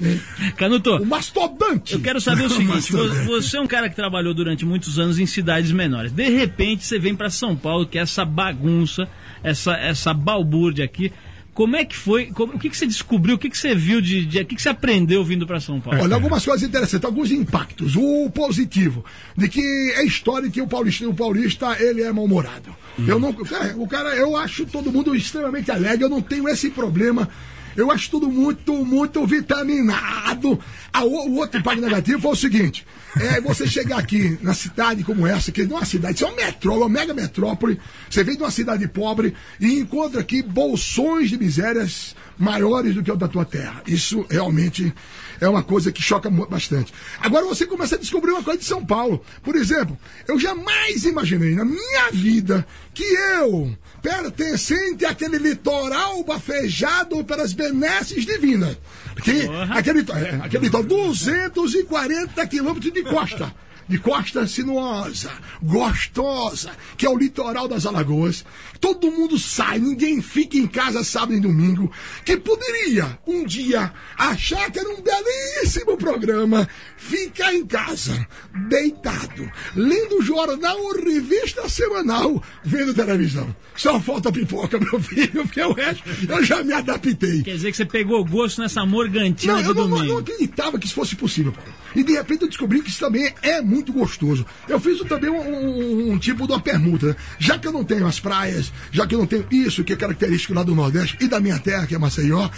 Canuto, 0.56 0.96
o 0.96 1.06
mastodante. 1.06 1.94
Eu 1.94 2.00
quero 2.00 2.20
saber 2.20 2.44
o 2.46 2.50
seguinte: 2.50 2.92
vo- 2.92 3.08
você 3.26 3.56
é 3.56 3.60
um 3.60 3.66
cara 3.66 3.88
que 3.88 3.96
trabalhou 3.96 4.34
durante 4.34 4.64
muitos 4.64 4.98
anos 4.98 5.18
em 5.18 5.26
cidades 5.26 5.72
menores. 5.72 6.12
De 6.12 6.28
repente 6.28 6.84
você 6.84 6.98
vem 6.98 7.14
para 7.14 7.30
São 7.30 7.54
Paulo, 7.56 7.86
que 7.86 7.98
é 7.98 8.02
essa 8.02 8.24
bagunça, 8.24 9.08
essa, 9.42 9.74
essa 9.76 10.12
balbúrdia 10.12 10.84
aqui. 10.84 11.12
Como 11.60 11.76
é 11.76 11.84
que 11.84 11.94
foi? 11.94 12.28
como- 12.28 12.54
o 12.54 12.58
que, 12.58 12.70
que 12.70 12.76
você 12.76 12.86
descobriu? 12.86 13.34
O 13.34 13.38
que, 13.38 13.50
que 13.50 13.58
você 13.58 13.74
viu 13.74 14.00
de. 14.00 14.24
de- 14.24 14.40
o 14.40 14.46
que, 14.46 14.56
que 14.56 14.62
você 14.62 14.70
aprendeu 14.70 15.22
vindo 15.22 15.46
para 15.46 15.60
São 15.60 15.78
Paulo? 15.78 16.00
Olha, 16.02 16.14
algumas 16.14 16.42
coisas 16.42 16.66
interessantes, 16.66 17.04
alguns 17.04 17.30
impactos. 17.30 17.96
O 17.96 18.30
positivo, 18.30 19.04
de 19.36 19.46
que 19.46 19.60
é 19.94 20.02
história 20.06 20.48
que 20.50 20.62
o 20.62 20.66
paulista, 20.66 21.06
o 21.06 21.12
paulista 21.12 21.76
ele 21.78 22.00
é 22.00 22.10
mal-humorado. 22.10 22.74
Eu 23.06 23.18
não, 23.20 23.28
o 23.76 23.86
cara, 23.86 24.16
eu 24.16 24.34
acho 24.38 24.64
todo 24.64 24.90
mundo 24.90 25.14
extremamente 25.14 25.70
alegre, 25.70 26.02
eu 26.02 26.08
não 26.08 26.22
tenho 26.22 26.48
esse 26.48 26.70
problema. 26.70 27.28
Eu 27.76 27.90
acho 27.90 28.10
tudo 28.10 28.28
muito, 28.28 28.84
muito 28.84 29.24
vitaminado. 29.26 30.58
Ah, 30.92 31.04
o, 31.04 31.28
o 31.28 31.36
outro 31.36 31.60
impacto 31.60 31.80
negativo 31.80 32.20
foi 32.20 32.32
o 32.32 32.36
seguinte: 32.36 32.86
é 33.18 33.40
você 33.40 33.66
chegar 33.66 33.98
aqui 33.98 34.38
na 34.42 34.54
cidade 34.54 35.02
como 35.02 35.26
essa, 35.26 35.50
que 35.50 35.64
não 35.64 35.76
é 35.76 35.80
uma 35.80 35.86
cidade, 35.86 36.14
isso 36.14 36.24
é 36.24 36.28
uma 36.28 36.36
metrópole, 36.36 36.82
uma 36.82 36.88
mega 36.88 37.14
metrópole. 37.14 37.80
Você 38.08 38.22
vem 38.22 38.36
de 38.36 38.42
uma 38.42 38.50
cidade 38.50 38.86
pobre 38.88 39.34
e 39.58 39.80
encontra 39.80 40.20
aqui 40.20 40.42
bolsões 40.42 41.30
de 41.30 41.38
misérias 41.38 42.14
maiores 42.38 42.94
do 42.94 43.02
que 43.02 43.10
o 43.10 43.16
da 43.16 43.28
tua 43.28 43.44
terra. 43.44 43.82
Isso 43.86 44.24
realmente 44.30 44.92
é 45.40 45.48
uma 45.48 45.62
coisa 45.62 45.92
que 45.92 46.02
choca 46.02 46.30
bastante. 46.30 46.92
Agora 47.20 47.44
você 47.46 47.66
começa 47.66 47.96
a 47.96 47.98
descobrir 47.98 48.30
uma 48.32 48.42
coisa 48.42 48.60
de 48.60 48.66
São 48.66 48.84
Paulo. 48.84 49.22
Por 49.42 49.56
exemplo, 49.56 49.98
eu 50.26 50.38
jamais 50.38 51.04
imaginei 51.04 51.54
na 51.54 51.64
minha 51.64 52.10
vida 52.12 52.66
que 52.94 53.04
eu, 53.04 53.76
pertencente 54.02 55.04
àquele 55.04 55.38
litoral 55.38 56.22
bafejado 56.24 57.22
pelas 57.24 57.52
benesses 57.52 58.24
divinas, 58.24 58.76
que, 59.22 59.48
aquele, 59.70 60.00
é, 60.00 60.40
aquele 60.44 60.64
litoral, 60.64 60.84
240 60.84 62.46
quilômetros 62.46 62.92
de 62.92 63.02
costa 63.02 63.52
de 63.90 63.98
costa 63.98 64.46
sinuosa, 64.46 65.32
gostosa, 65.60 66.70
que 66.96 67.04
é 67.04 67.10
o 67.10 67.18
litoral 67.18 67.66
das 67.66 67.84
Alagoas. 67.84 68.44
Todo 68.80 69.10
mundo 69.10 69.36
sai, 69.36 69.80
ninguém 69.80 70.22
fica 70.22 70.56
em 70.56 70.66
casa 70.68 71.02
sábado 71.02 71.34
e 71.34 71.40
domingo, 71.40 71.90
que 72.24 72.36
poderia 72.36 73.18
um 73.26 73.44
dia 73.44 73.92
achar 74.16 74.70
que 74.70 74.78
era 74.78 74.88
um 74.88 75.02
belíssimo 75.02 75.96
programa, 75.96 76.68
ficar 76.96 77.52
em 77.52 77.66
casa, 77.66 78.26
deitado, 78.68 79.50
lendo 79.74 80.22
jornal 80.22 80.78
ou 80.78 80.94
revista 81.04 81.68
semanal, 81.68 82.40
vendo 82.64 82.94
televisão. 82.94 83.54
Só 83.74 83.98
falta 83.98 84.30
pipoca, 84.30 84.78
meu 84.78 85.00
filho, 85.00 85.42
porque 85.44 85.62
o 85.62 85.72
resto 85.72 86.04
eu 86.28 86.44
já 86.44 86.62
me 86.62 86.72
adaptei. 86.72 87.42
Quer 87.42 87.54
dizer 87.54 87.72
que 87.72 87.76
você 87.76 87.84
pegou 87.84 88.24
gosto 88.24 88.60
nessa 88.60 88.86
morgantina 88.86 89.54
Não, 89.54 89.62
de 89.62 89.68
eu 89.68 89.74
não, 89.74 89.88
domingo. 89.88 90.12
não 90.12 90.18
acreditava 90.18 90.78
que 90.78 90.86
isso 90.86 90.94
fosse 90.94 91.16
possível, 91.16 91.52
Paulo. 91.52 91.72
E 91.94 92.02
de 92.04 92.12
repente 92.12 92.42
eu 92.42 92.48
descobri 92.48 92.80
que 92.82 92.90
isso 92.90 93.00
também 93.00 93.32
é 93.42 93.60
muito 93.60 93.92
gostoso. 93.92 94.46
Eu 94.68 94.78
fiz 94.80 94.98
também 95.00 95.30
um, 95.30 95.40
um- 95.40 96.12
um 96.12 96.18
tipo 96.18 96.46
de 96.46 96.52
uma 96.52 96.60
permuta. 96.60 97.08
né? 97.08 97.16
Já 97.38 97.58
que 97.58 97.66
eu 97.66 97.72
não 97.72 97.84
tenho 97.84 98.06
as 98.06 98.20
praias, 98.20 98.72
já 98.92 99.06
que 99.06 99.14
eu 99.14 99.18
não 99.18 99.26
tenho 99.26 99.46
isso 99.50 99.82
que 99.84 99.92
é 99.92 99.96
característico 99.96 100.54
lá 100.54 100.62
do 100.62 100.74
Nordeste 100.74 101.16
e 101.20 101.26
da 101.28 101.40
minha 101.40 101.58
terra, 101.58 101.86
que 101.86 101.94
é 101.94 101.98
Maceió, 101.98 102.48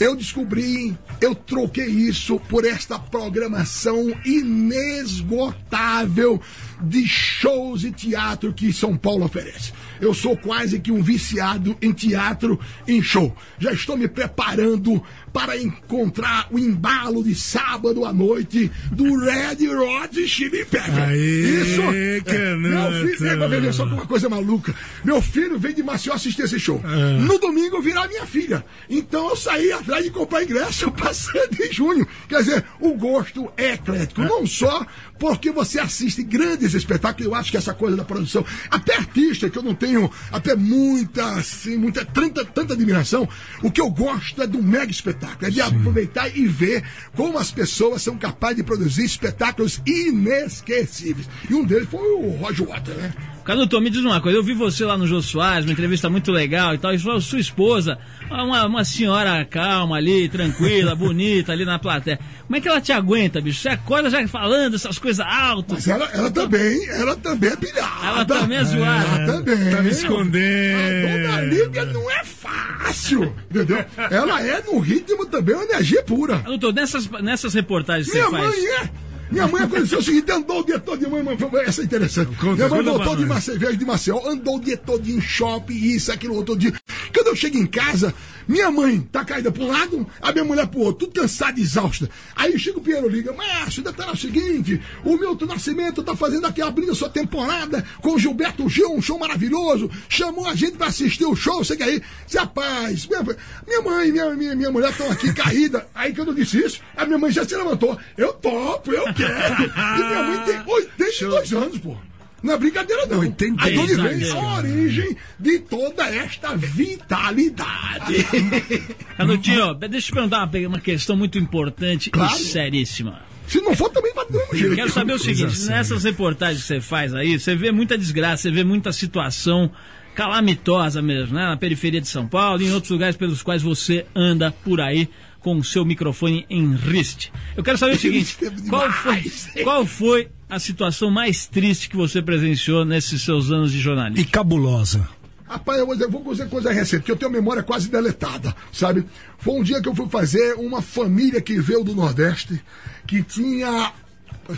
eu 0.00 0.16
descobri, 0.16 0.96
eu 1.20 1.34
troquei 1.34 1.86
isso 1.86 2.40
por 2.48 2.64
esta 2.64 2.98
programação 2.98 4.12
inesgotável 4.24 6.40
de 6.80 7.06
shows 7.06 7.84
e 7.84 7.90
teatro 7.90 8.52
que 8.52 8.72
São 8.72 8.96
Paulo 8.96 9.24
oferece. 9.24 9.72
Eu 10.00 10.14
sou 10.14 10.36
quase 10.36 10.78
que 10.78 10.92
um 10.92 11.02
viciado 11.02 11.76
em 11.82 11.92
teatro, 11.92 12.58
em 12.86 13.02
show. 13.02 13.34
Já 13.58 13.72
estou 13.72 13.96
me 13.96 14.06
preparando 14.06 15.02
para 15.32 15.60
encontrar 15.60 16.48
o 16.50 16.58
embalo 16.58 17.22
de 17.22 17.34
sábado 17.34 18.04
à 18.04 18.12
noite 18.12 18.70
do 18.90 19.18
Red 19.18 19.66
Rod 19.66 20.16
Chili 20.26 20.64
Pepper. 20.64 21.08
Aê, 21.08 22.20
é, 22.26 22.56
meu 22.56 23.06
filho, 23.06 23.28
é, 23.28 23.36
pra 23.36 23.46
ver 23.48 23.72
só 23.72 23.86
que 23.86 23.92
uma 23.92 24.06
coisa 24.06 24.28
maluca. 24.28 24.74
Meu 25.04 25.20
filho 25.20 25.58
veio 25.58 25.74
de 25.74 25.82
Maceió 25.82 26.14
assistir 26.14 26.42
esse 26.42 26.58
show. 26.58 26.80
Ah. 26.84 27.18
No 27.20 27.38
domingo 27.38 27.80
virar 27.80 28.08
minha 28.08 28.26
filha. 28.26 28.64
Então 28.88 29.30
eu 29.30 29.36
saí 29.36 29.72
atrás 29.72 30.04
de 30.04 30.10
comprar 30.10 30.42
ingresso 30.42 30.90
para 30.92 31.12
7 31.12 31.56
de 31.56 31.72
junho. 31.72 32.06
Quer 32.28 32.38
dizer, 32.38 32.64
o 32.80 32.94
gosto 32.94 33.50
é 33.56 33.74
eclético. 33.74 34.22
Não 34.22 34.46
só 34.46 34.86
porque 35.18 35.50
você 35.50 35.80
assiste 35.80 36.22
grandes 36.22 36.74
espetáculos, 36.74 37.26
eu 37.26 37.34
acho 37.34 37.50
que 37.50 37.56
essa 37.56 37.74
coisa 37.74 37.96
da 37.96 38.04
produção, 38.04 38.44
até 38.70 38.96
artista, 38.96 39.50
que 39.50 39.58
eu 39.58 39.62
não 39.62 39.74
tenho 39.74 40.10
até 40.30 40.54
muita, 40.54 41.24
assim, 41.34 41.76
muita, 41.76 42.04
tanta, 42.04 42.44
tanta 42.44 42.74
admiração, 42.74 43.28
o 43.62 43.70
que 43.70 43.80
eu 43.80 43.90
gosto 43.90 44.42
é 44.42 44.46
do 44.46 44.62
mega 44.62 44.90
espetáculo, 44.90 45.46
é 45.46 45.50
de 45.50 45.60
aproveitar 45.60 46.28
e 46.36 46.46
ver 46.46 46.84
como 47.16 47.38
as 47.38 47.50
pessoas 47.50 48.02
são 48.02 48.16
capazes 48.16 48.58
de 48.58 48.62
produzir 48.62 49.04
espetáculos 49.04 49.80
inesquecíveis. 49.86 51.28
E 51.48 51.54
um 51.54 51.64
deles 51.64 51.88
foi 51.88 52.08
o 52.12 52.30
Roger 52.36 52.66
Waters, 52.66 52.96
né? 52.96 53.12
Canuto, 53.48 53.80
me 53.80 53.88
diz 53.88 54.04
uma 54.04 54.20
coisa, 54.20 54.36
eu 54.36 54.42
vi 54.42 54.52
você 54.52 54.84
lá 54.84 54.94
no 54.98 55.06
Jô 55.06 55.22
Soares, 55.22 55.64
uma 55.64 55.72
entrevista 55.72 56.10
muito 56.10 56.30
legal 56.30 56.74
e 56.74 56.78
tal, 56.78 56.92
e 56.92 56.98
sua, 56.98 57.18
sua 57.18 57.40
esposa, 57.40 57.96
uma, 58.30 58.66
uma 58.66 58.84
senhora 58.84 59.42
calma 59.46 59.96
ali, 59.96 60.28
tranquila, 60.28 60.92
bonita 60.94 61.50
ali 61.50 61.64
na 61.64 61.78
plateia. 61.78 62.20
Como 62.46 62.56
é 62.58 62.60
que 62.60 62.68
ela 62.68 62.78
te 62.78 62.92
aguenta, 62.92 63.40
bicho? 63.40 63.62
Você 63.62 63.70
acorda 63.70 64.10
já 64.10 64.28
falando 64.28 64.74
essas 64.74 64.98
coisas 64.98 65.24
altas. 65.26 65.86
Mas 65.86 65.88
ela, 65.88 66.10
ela 66.12 66.30
também, 66.30 66.88
ela 66.90 67.16
também 67.16 67.48
é 67.48 67.56
pilhada. 67.56 68.06
Ela 68.06 68.24
também 68.26 68.58
é 68.58 68.64
zoada. 68.64 69.16
Ela 69.16 69.26
também. 69.32 69.70
Tá 69.70 69.80
me 69.80 69.88
A 69.88 69.92
escondendo. 69.92 71.22
dona 71.22 71.40
Lívia 71.40 71.84
não 71.86 72.10
é 72.10 72.24
fácil, 72.24 73.34
entendeu? 73.50 73.82
Ela 74.10 74.46
é 74.46 74.62
no 74.62 74.78
ritmo 74.78 75.24
também 75.24 75.54
uma 75.54 75.64
energia 75.64 76.02
pura. 76.02 76.40
Canuto, 76.40 76.70
nessas, 76.70 77.08
nessas 77.22 77.54
reportagens 77.54 78.08
que 78.08 78.12
Minha 78.12 78.28
você 78.28 78.36
faz... 78.36 78.56
mãe 78.58 78.66
é. 78.66 79.07
Minha 79.30 79.46
mãe 79.46 79.62
aconteceu 79.62 79.98
o 79.98 80.02
seguinte, 80.02 80.30
andou 80.30 80.60
o 80.60 80.64
dia 80.64 80.78
todo 80.78 80.98
de 80.98 81.06
mãe, 81.06 81.22
mãe, 81.22 81.36
essa 81.64 81.82
é 81.82 81.84
interessante. 81.84 82.34
Conta, 82.36 82.54
Minha 82.54 82.68
mãe 82.68 82.82
voltou 82.82 83.16
de 83.16 83.40
cerveja 83.42 83.76
de 83.76 83.84
Maceió, 83.84 84.26
andou 84.26 84.56
o 84.56 84.60
dia 84.60 84.76
todo 84.76 85.06
em 85.08 85.20
shopping, 85.20 85.74
isso, 85.74 86.10
aquilo, 86.10 86.34
outro 86.34 86.56
dia. 86.56 86.72
Quando 87.12 87.28
eu 87.28 87.36
chego 87.36 87.58
em 87.58 87.66
casa, 87.66 88.14
minha 88.48 88.70
mãe 88.70 89.00
tá 89.00 89.24
caída 89.24 89.52
pra 89.52 89.62
um 89.62 89.68
lado, 89.68 90.06
a 90.22 90.32
minha 90.32 90.44
mulher 90.44 90.66
pro 90.66 90.80
outro, 90.80 91.06
tudo 91.06 91.20
cansada, 91.20 91.60
exausta. 91.60 92.08
Aí 92.34 92.58
chega 92.58 92.78
o 92.78 92.80
Piero 92.80 93.08
liga, 93.08 93.32
Márcio, 93.32 93.80
ainda 93.80 93.92
tá 93.92 94.06
no 94.06 94.16
seguinte, 94.16 94.80
o 95.04 95.18
Milton 95.18 95.44
Nascimento 95.44 96.02
tá 96.02 96.16
fazendo 96.16 96.46
aqui, 96.46 96.62
abrindo 96.62 96.92
a 96.92 96.94
sua 96.94 97.10
temporada 97.10 97.84
com 98.00 98.14
o 98.14 98.18
Gilberto 98.18 98.68
Gil, 98.68 98.94
um 98.94 99.02
show 99.02 99.18
maravilhoso, 99.18 99.90
chamou 100.08 100.46
a 100.46 100.54
gente 100.54 100.78
pra 100.78 100.86
assistir 100.86 101.26
o 101.26 101.36
show, 101.36 101.62
sei 101.62 101.76
que 101.76 101.82
aí, 101.82 102.02
disse, 102.24 102.38
rapaz, 102.38 103.06
minha, 103.06 103.22
minha 103.66 103.82
mãe 103.82 104.08
e 104.08 104.12
minha, 104.12 104.34
minha, 104.34 104.56
minha 104.56 104.70
mulher 104.70 104.90
estão 104.90 105.10
aqui 105.10 105.32
caída. 105.34 105.86
Aí 105.94 106.14
quando 106.14 106.28
eu 106.28 106.34
disse 106.34 106.58
isso, 106.64 106.80
a 106.96 107.04
minha 107.04 107.18
mãe 107.18 107.30
já 107.30 107.46
se 107.46 107.54
levantou, 107.54 107.98
eu 108.16 108.32
topo, 108.32 108.92
eu 108.92 109.04
quero. 109.12 109.64
E 109.64 110.04
minha 110.04 110.22
mãe 110.22 110.44
tem 110.46 110.74
82 110.74 111.52
anos, 111.52 111.78
pô. 111.78 112.07
Não 112.42 112.54
é 112.54 112.58
brincadeira, 112.58 113.06
não. 113.06 113.18
82 113.20 113.66
Aí 113.66 113.78
onde 113.78 113.94
vem 113.94 114.30
a 114.30 114.56
origem 114.56 115.16
de 115.38 115.58
toda 115.60 116.04
esta 116.08 116.56
vitalidade. 116.56 118.24
Canutinho, 119.16 119.74
deixa 119.74 119.96
eu 119.96 120.00
te 120.02 120.12
perguntar 120.12 120.50
uma, 120.66 120.80
questão 120.80 121.16
muito 121.16 121.38
importante 121.38 122.10
Claro. 122.10 122.34
e 122.36 122.38
seríssima. 122.38 123.22
Se 123.46 123.60
não 123.60 123.74
for, 123.74 123.88
também 123.88 124.12
vai 124.14 124.26
do 124.26 124.32
mesmo 124.32 124.54
jeito. 124.54 124.76
Quero 124.76 124.90
saber 124.90 125.12
o 125.14 125.18
seguinte, 125.18 125.56
séria. 125.56 125.76
nessas 125.76 126.04
reportagens 126.04 126.60
que 126.60 126.66
você 126.66 126.80
faz 126.80 127.14
aí, 127.14 127.38
você 127.38 127.56
vê 127.56 127.72
muita 127.72 127.96
desgraça, 127.96 128.42
você 128.42 128.50
vê 128.50 128.62
muita 128.62 128.92
situação 128.92 129.70
calamitosa 130.14 131.00
mesmo, 131.00 131.34
né? 131.34 131.46
Na 131.46 131.56
periferia 131.56 132.00
de 132.00 132.08
São 132.08 132.26
Paulo 132.26 132.60
e 132.62 132.66
em 132.66 132.72
outros 132.72 132.90
lugares 132.90 133.16
pelos 133.16 133.42
quais 133.42 133.62
você 133.62 134.04
anda 134.14 134.52
por 134.52 134.80
aí 134.80 135.08
com 135.40 135.56
o 135.56 135.64
seu 135.64 135.84
microfone 135.84 136.44
em 136.50 136.74
riste. 136.74 137.32
Eu 137.56 137.62
quero 137.62 137.78
saber 137.78 137.94
o 137.94 137.98
seguinte, 137.98 138.36
qual 138.68 138.90
foi, 138.90 139.24
qual 139.62 139.86
foi 139.86 140.28
a 140.48 140.58
situação 140.58 141.10
mais 141.10 141.46
triste 141.46 141.88
que 141.88 141.96
você 141.96 142.22
presenciou 142.22 142.84
nesses 142.84 143.22
seus 143.22 143.50
anos 143.50 143.70
de 143.72 143.78
E 143.78 143.80
jornalismo? 143.80 144.30
cabulosa. 144.30 145.08
Rapaz, 145.46 145.78
eu 145.78 145.86
vou 145.86 145.94
dizer, 145.94 146.06
eu 146.06 146.10
vou 146.10 146.32
dizer 146.32 146.48
coisa 146.48 146.70
recente, 146.72 147.02
que 147.04 147.10
eu 147.10 147.16
tenho 147.16 147.30
memória 147.30 147.62
quase 147.62 147.88
deletada, 147.88 148.54
sabe? 148.72 149.04
Foi 149.38 149.54
um 149.58 149.62
dia 149.62 149.80
que 149.80 149.88
eu 149.88 149.94
fui 149.94 150.06
fazer 150.08 150.54
uma 150.54 150.82
família 150.82 151.40
que 151.40 151.58
veio 151.58 151.82
do 151.82 151.94
Nordeste, 151.94 152.62
que 153.06 153.22
tinha 153.22 153.92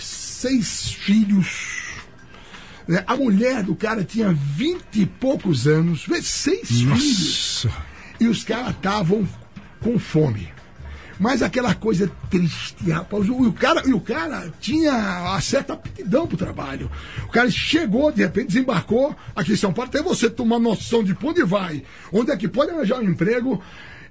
seis 0.00 0.90
filhos. 0.92 1.78
né? 2.88 3.04
A 3.06 3.16
mulher 3.16 3.62
do 3.62 3.74
cara 3.76 4.02
tinha 4.04 4.32
vinte 4.32 4.96
e 5.00 5.06
poucos 5.06 5.66
anos, 5.68 6.06
seis 6.22 6.68
filhos. 6.68 7.64
Nossa. 7.64 7.70
E 8.18 8.26
os 8.26 8.42
caras 8.44 8.70
estavam 8.74 9.26
com 9.80 9.96
fome. 9.98 10.48
Mas 11.20 11.42
aquela 11.42 11.74
coisa 11.74 12.10
triste, 12.30 12.90
rapaz. 12.90 13.28
O, 13.28 13.48
o 13.48 13.52
cara, 13.52 13.82
e 13.86 13.92
o 13.92 14.00
cara 14.00 14.50
tinha 14.58 14.90
uma 14.90 15.40
certa 15.42 15.74
aptidão 15.74 16.26
pro 16.26 16.34
trabalho. 16.34 16.90
O 17.24 17.28
cara 17.28 17.50
chegou, 17.50 18.10
de 18.10 18.22
repente, 18.22 18.48
desembarcou 18.48 19.14
aqui 19.36 19.52
em 19.52 19.56
São 19.56 19.70
Paulo, 19.70 19.90
até 19.90 20.02
você 20.02 20.30
tomar 20.30 20.58
noção 20.58 21.04
de 21.04 21.14
onde 21.22 21.44
vai, 21.44 21.84
onde 22.10 22.30
é 22.30 22.36
que 22.38 22.48
pode 22.48 22.70
arranjar 22.70 23.00
um 23.00 23.10
emprego. 23.10 23.62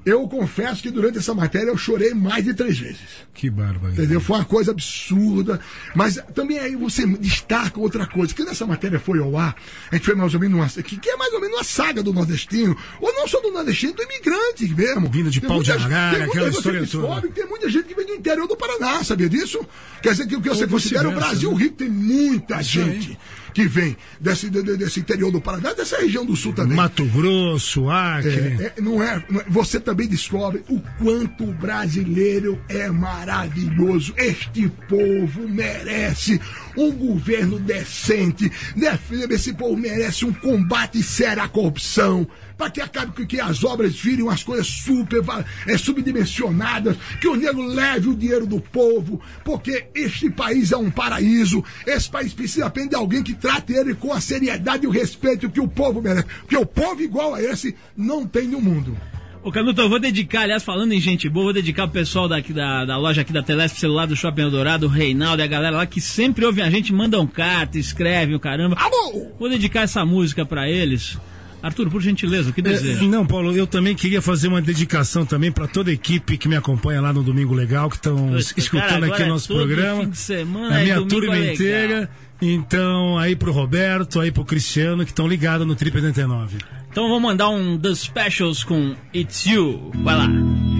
Eu 0.05 0.27
confesso 0.29 0.81
que 0.81 0.89
durante 0.89 1.17
essa 1.17 1.33
matéria 1.35 1.67
eu 1.69 1.77
chorei 1.77 2.13
mais 2.13 2.43
de 2.45 2.53
três 2.53 2.79
vezes. 2.79 3.01
Que 3.33 3.49
bárbaro. 3.49 3.93
Entendeu? 3.93 4.21
Foi 4.21 4.37
uma 4.37 4.45
coisa 4.45 4.71
absurda. 4.71 5.59
Mas 5.93 6.17
também 6.33 6.57
aí 6.57 6.75
você 6.75 7.05
destaca 7.05 7.79
outra 7.79 8.07
coisa. 8.07 8.33
Que 8.33 8.43
nessa 8.43 8.65
matéria 8.65 8.99
foi 8.99 9.19
ao 9.19 9.37
ar, 9.37 9.55
a 9.91 9.95
gente 9.95 10.05
foi 10.05 10.15
mais 10.15 10.33
ou 10.33 10.39
menos 10.39 10.57
uma. 10.57 10.83
Que, 10.83 11.09
é 11.09 11.15
mais 11.17 11.33
ou 11.33 11.41
menos 11.41 11.57
uma 11.57 11.63
saga 11.63 12.01
do 12.01 12.13
nordestino. 12.13 12.75
Ou 13.01 13.13
não 13.13 13.27
só 13.27 13.41
do 13.41 13.51
nordestino, 13.51 13.93
do 13.93 14.01
imigrante 14.03 14.67
mesmo. 14.73 15.09
Vindo 15.09 15.29
de 15.29 15.41
Tem 15.41 15.49
pau 15.49 15.61
de 15.61 15.69
muita- 15.71 15.85
arara, 15.85 16.17
tem 16.17 16.25
muita- 16.27 16.31
aquela 16.39 16.49
história 16.49 16.87
toda. 16.87 17.27
Tem 17.29 17.45
muita 17.45 17.69
gente 17.69 17.83
que 17.85 17.95
vem 17.95 18.05
do 18.05 18.13
interior 18.13 18.47
do 18.47 18.55
Paraná, 18.55 19.03
sabia 19.03 19.29
disso? 19.29 19.59
Quer 20.01 20.11
dizer 20.11 20.27
que 20.27 20.35
o 20.35 20.41
que 20.41 20.49
você 20.49 20.63
Ou 20.63 20.69
considera 20.69 21.09
o 21.09 21.13
Brasil 21.13 21.51
né? 21.51 21.63
rico, 21.63 21.75
tem 21.75 21.89
muita 21.89 22.61
gente 22.63 23.17
que 23.53 23.67
vem 23.67 23.95
desse, 24.19 24.49
de- 24.49 24.61
de- 24.63 24.77
desse 24.77 24.99
interior 24.99 25.31
do 25.31 25.41
Paraná, 25.41 25.73
dessa 25.73 25.97
região 25.97 26.25
do 26.25 26.35
sul 26.35 26.53
também. 26.53 26.75
Mato 26.75 27.05
Grosso, 27.05 27.89
Acre. 27.89 28.29
É, 28.59 28.73
é, 28.77 28.81
não, 28.81 29.01
é, 29.01 29.23
não 29.29 29.41
é- 29.41 29.45
Você 29.49 29.79
também 29.79 30.07
descobre 30.07 30.63
o 30.69 30.79
quanto 31.01 31.43
o 31.45 31.53
brasileiro 31.53 32.59
é 32.69 32.89
maravilhoso. 32.89 34.13
Este 34.17 34.69
povo 34.87 35.47
merece 35.47 36.39
um 36.79 36.91
governo 36.91 37.59
decente. 37.59 38.51
Defenda 38.75 39.35
esse 39.35 39.53
povo 39.53 39.75
merece 39.75 40.25
um 40.25 40.33
combate 40.33 41.03
sério 41.03 41.43
à 41.43 41.47
corrupção. 41.47 42.27
Para 42.57 42.69
que 42.69 42.81
acabe 42.81 43.15
com 43.15 43.25
que 43.25 43.39
as 43.39 43.63
obras 43.63 43.95
virem 43.95 44.23
umas 44.23 44.43
coisas 44.43 44.67
super 44.67 45.23
é, 45.65 45.77
subdimensionadas, 45.77 46.97
que 47.21 47.27
o 47.27 47.35
nego 47.35 47.61
leve 47.61 48.09
o 48.09 48.15
dinheiro 48.15 48.45
do 48.45 48.59
povo, 48.59 49.21
porque 49.45 49.87
este 49.95 50.29
país 50.29 50.73
é 50.73 50.77
um 50.77 50.91
paraíso. 50.91 51.63
Esse 51.87 52.09
país 52.09 52.33
precisa 52.33 52.65
apenas 52.65 52.89
de 52.89 52.95
alguém 52.95 53.23
que 53.23 53.33
trate 53.33 53.73
ele 53.73 53.95
com 53.95 54.11
a 54.11 54.19
seriedade 54.19 54.83
e 54.83 54.87
o 54.87 54.91
respeito 54.91 55.49
que 55.49 55.61
o 55.61 55.69
povo 55.69 56.01
merece. 56.01 56.27
Porque 56.41 56.57
o 56.57 56.65
povo 56.65 57.01
igual 57.01 57.33
a 57.33 57.41
esse 57.41 57.75
não 57.95 58.27
tem 58.27 58.45
no 58.45 58.59
mundo. 58.59 58.97
Ô 59.41 59.51
Canuto, 59.51 59.79
eu 59.81 59.87
vou 59.89 59.99
dedicar, 59.99 60.41
aliás, 60.41 60.63
falando 60.63 60.91
em 60.91 60.99
gente 60.99 61.29
boa, 61.29 61.45
vou 61.45 61.53
dedicar 61.53 61.85
o 61.85 61.89
pessoal 61.89 62.27
daqui 62.27 62.51
da, 62.51 62.83
da 62.83 62.97
loja 62.97 63.21
aqui 63.21 63.31
da 63.31 63.41
Telesp 63.41 63.77
Celular 63.79 64.05
do 64.05 64.15
Shopping 64.15 64.41
Eldorado, 64.41 64.85
o 64.85 64.89
Reinaldo 64.89 65.41
e 65.41 65.45
a 65.45 65.47
galera 65.47 65.77
lá 65.77 65.85
que 65.85 66.01
sempre 66.01 66.43
ouvem 66.45 66.63
a 66.63 66.69
gente, 66.69 66.91
mandam 66.93 67.25
carta, 67.25 67.77
escrevem 67.79 68.35
o 68.35 68.39
caramba. 68.39 68.75
Alô! 68.77 69.27
Vou 69.39 69.49
dedicar 69.49 69.81
essa 69.83 70.05
música 70.05 70.45
pra 70.45 70.69
eles. 70.69 71.17
Arthur, 71.63 71.89
por 71.89 72.01
gentileza, 72.01 72.49
o 72.49 72.53
que 72.53 72.59
É, 72.61 72.63
deseja? 72.63 73.03
não, 73.05 73.25
Paulo, 73.25 73.55
eu 73.55 73.65
também 73.67 73.95
queria 73.95 74.21
fazer 74.21 74.47
uma 74.49 74.61
dedicação 74.61 75.25
também 75.25 75.51
para 75.51 75.67
toda 75.67 75.89
a 75.89 75.93
equipe 75.93 76.37
que 76.37 76.47
me 76.47 76.55
acompanha 76.55 77.01
lá 77.01 77.11
no 77.13 77.23
Domingo 77.23 77.53
Legal, 77.53 77.89
que 77.89 77.95
estão 77.95 78.37
escutando 78.37 78.87
cara, 78.89 79.07
aqui 79.07 79.23
é 79.23 79.25
o 79.25 79.29
nosso 79.29 79.47
todo 79.47 79.65
programa. 79.65 80.03
fim 80.03 80.09
de 80.09 80.17
semana, 80.17 80.75
a 80.75 80.79
é 80.79 80.83
minha 80.83 80.95
Domingo 80.95 81.09
turma 81.15 81.33
Legal. 81.33 81.53
inteira. 81.53 82.09
Então, 82.41 83.17
aí 83.17 83.35
pro 83.35 83.51
Roberto, 83.51 84.19
aí 84.19 84.31
pro 84.31 84.45
Cristiano, 84.45 85.03
que 85.03 85.11
estão 85.11 85.27
ligados 85.27 85.67
no 85.67 85.75
Trip 85.75 85.95
89. 85.95 86.57
Então 86.89 87.07
vamos 87.07 87.21
mandar 87.21 87.49
um 87.49 87.77
The 87.77 87.93
Specials 87.93 88.63
com 88.63 88.95
It's 89.13 89.45
You. 89.45 89.91
Vai 90.03 90.15
lá. 90.15 90.78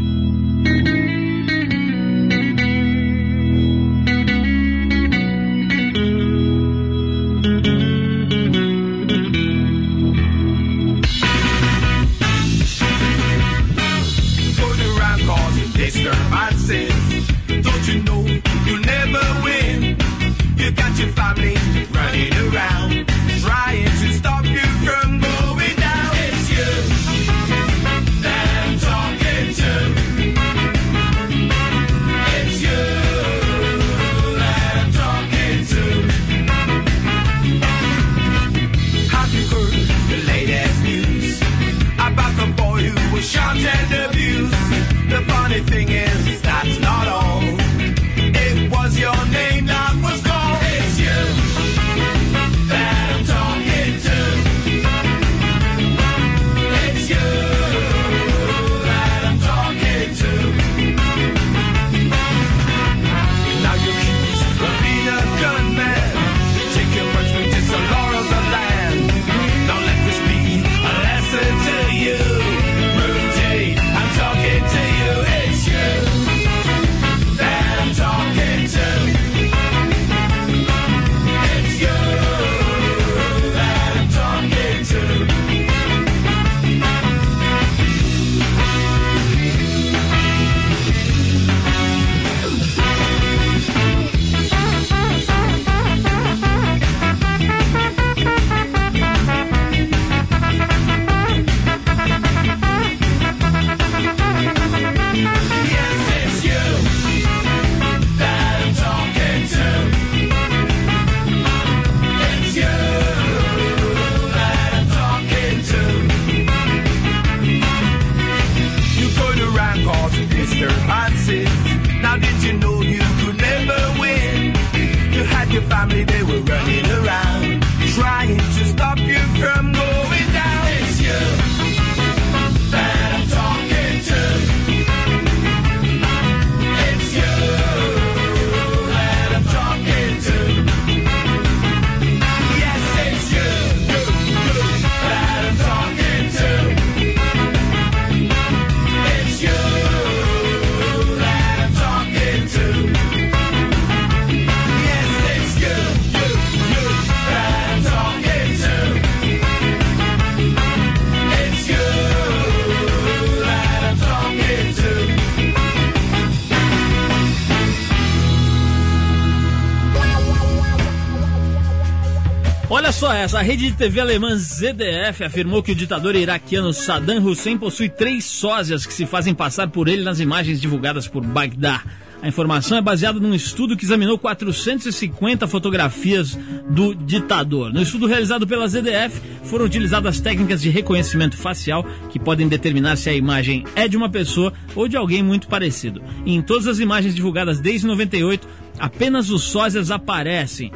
A 173.40 173.42
rede 173.42 173.72
de 173.72 173.78
TV 173.78 174.02
alemã 174.02 174.36
ZDF 174.36 175.24
afirmou 175.24 175.64
que 175.64 175.72
o 175.72 175.76
ditador 175.76 176.14
iraquiano 176.14 176.74
Saddam 176.74 177.24
Hussein 177.24 177.58
possui 177.58 177.88
três 177.88 178.26
sósias 178.26 178.86
que 178.86 178.94
se 178.94 179.06
fazem 179.06 179.34
passar 179.34 179.70
por 179.70 179.88
ele 179.88 180.04
nas 180.04 180.20
imagens 180.20 180.60
divulgadas 180.60 181.08
por 181.08 181.26
Bagdá. 181.26 181.82
A 182.22 182.28
informação 182.28 182.78
é 182.78 182.82
baseada 182.82 183.18
num 183.18 183.34
estudo 183.34 183.78
que 183.78 183.86
examinou 183.86 184.18
450 184.18 185.48
fotografias 185.48 186.38
do 186.70 186.94
ditador. 186.94 187.72
No 187.72 187.82
estudo 187.82 188.08
realizado 188.08 188.46
pela 188.46 188.68
ZDF, 188.68 189.22
foram 189.46 189.64
utilizadas 189.64 190.20
técnicas 190.20 190.62
de 190.62 190.70
reconhecimento 190.70 191.38
facial 191.38 191.86
que 192.10 192.20
podem 192.20 192.50
determinar 192.50 192.98
se 192.98 193.10
a 193.10 193.14
imagem 193.14 193.64
é 193.74 193.88
de 193.88 193.96
uma 193.96 194.10
pessoa 194.10 194.52
ou 194.76 194.86
de 194.86 194.98
alguém 194.98 195.24
muito 195.24 195.48
parecido. 195.48 196.04
E 196.26 196.36
em 196.36 196.42
todas 196.42 196.68
as 196.68 196.80
imagens 196.80 197.16
divulgadas 197.16 197.58
desde 197.58 197.88
98, 197.88 198.46
apenas 198.78 199.30
os 199.30 199.44
sósias 199.44 199.92
aparecem. 199.92 200.74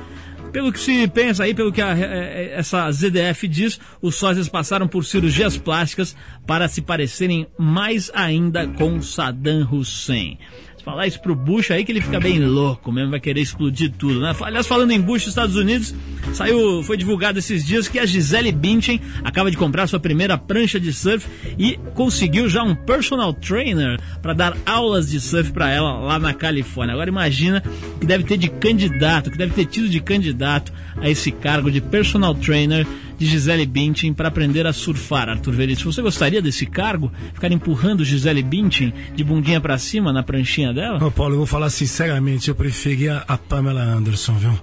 Pelo 0.53 0.71
que 0.71 0.79
se 0.79 1.07
pensa 1.07 1.43
aí, 1.43 1.53
pelo 1.53 1.71
que 1.71 1.81
a- 1.81 1.97
eh, 1.97 2.53
essa 2.55 2.89
ZDF 2.91 3.47
diz, 3.47 3.79
os 4.01 4.15
sósias 4.15 4.47
passaram 4.47 4.87
por 4.87 5.03
cirurgias 5.03 5.57
plásticas 5.57 6.15
para 6.45 6.67
se 6.67 6.81
parecerem 6.81 7.47
mais 7.57 8.11
ainda 8.13 8.67
com 8.67 9.01
Saddam 9.01 9.67
Hussein. 9.71 10.37
Falar 10.83 11.07
isso 11.07 11.21
pro 11.21 11.33
Bush 11.33 11.71
aí 11.71 11.85
que 11.85 11.93
ele 11.93 12.01
fica 12.01 12.19
bem 12.19 12.43
louco 12.45 12.91
mesmo, 12.91 13.11
vai 13.11 13.19
querer 13.19 13.39
explodir 13.39 13.89
tudo, 13.97 14.19
né? 14.19 14.35
Aliás, 14.41 14.67
falando 14.67 14.91
em 14.91 14.99
Bush, 14.99 15.27
Estados 15.27 15.55
Unidos, 15.55 15.95
saiu, 16.33 16.83
foi 16.83 16.97
divulgado 16.97 17.39
esses 17.39 17.65
dias 17.65 17.87
que 17.87 17.97
a 17.97 18.05
Gisele 18.05 18.51
Bündchen 18.51 18.99
acaba 19.23 19.49
de 19.49 19.55
comprar 19.55 19.87
sua 19.87 19.99
primeira 19.99 20.37
prancha 20.37 20.81
de 20.81 20.91
surf 20.91 21.25
e 21.57 21.79
conseguiu 21.93 22.49
já 22.49 22.63
um 22.63 22.75
personal 22.75 23.33
trainer 23.33 23.97
para 24.21 24.33
dar 24.33 24.57
aulas 24.65 25.09
de 25.09 25.21
surf 25.21 25.53
para 25.53 25.71
ela 25.71 25.99
lá 25.99 26.19
na 26.19 26.33
Califórnia. 26.33 26.93
Agora 26.93 27.09
imagina 27.09 27.63
que 28.01 28.05
deve 28.05 28.25
ter 28.25 28.37
de 28.37 28.49
candidato, 28.49 29.31
que 29.31 29.37
deve 29.37 29.53
ter 29.53 29.65
tido 29.65 29.87
de 29.87 30.01
candidato 30.01 30.73
a 30.97 31.09
esse 31.09 31.31
cargo 31.31 31.71
de 31.71 31.79
personal 31.79 32.35
trainer 32.35 32.85
de 33.23 33.29
Gisele 33.29 33.65
Bündchen 33.65 34.13
para 34.13 34.27
aprender 34.27 34.67
a 34.67 34.73
surfar. 34.73 35.29
Arthur 35.29 35.53
Veríssimo, 35.53 35.91
você 35.91 36.01
gostaria 36.01 36.41
desse 36.41 36.65
cargo? 36.65 37.11
Ficar 37.33 37.51
empurrando 37.51 38.03
Gisele 38.03 38.43
Bündchen 38.43 38.93
de 39.15 39.23
bundinha 39.23 39.61
para 39.61 39.77
cima 39.77 40.11
na 40.11 40.21
pranchinha 40.21 40.73
dela? 40.73 41.03
Ô, 41.03 41.09
Paulo, 41.09 41.33
eu 41.33 41.37
vou 41.37 41.47
falar 41.47 41.69
sinceramente, 41.69 42.49
eu 42.49 42.55
preferia 42.55 43.23
a 43.27 43.37
Pamela 43.37 43.81
Anderson, 43.81 44.33
viu? 44.33 44.59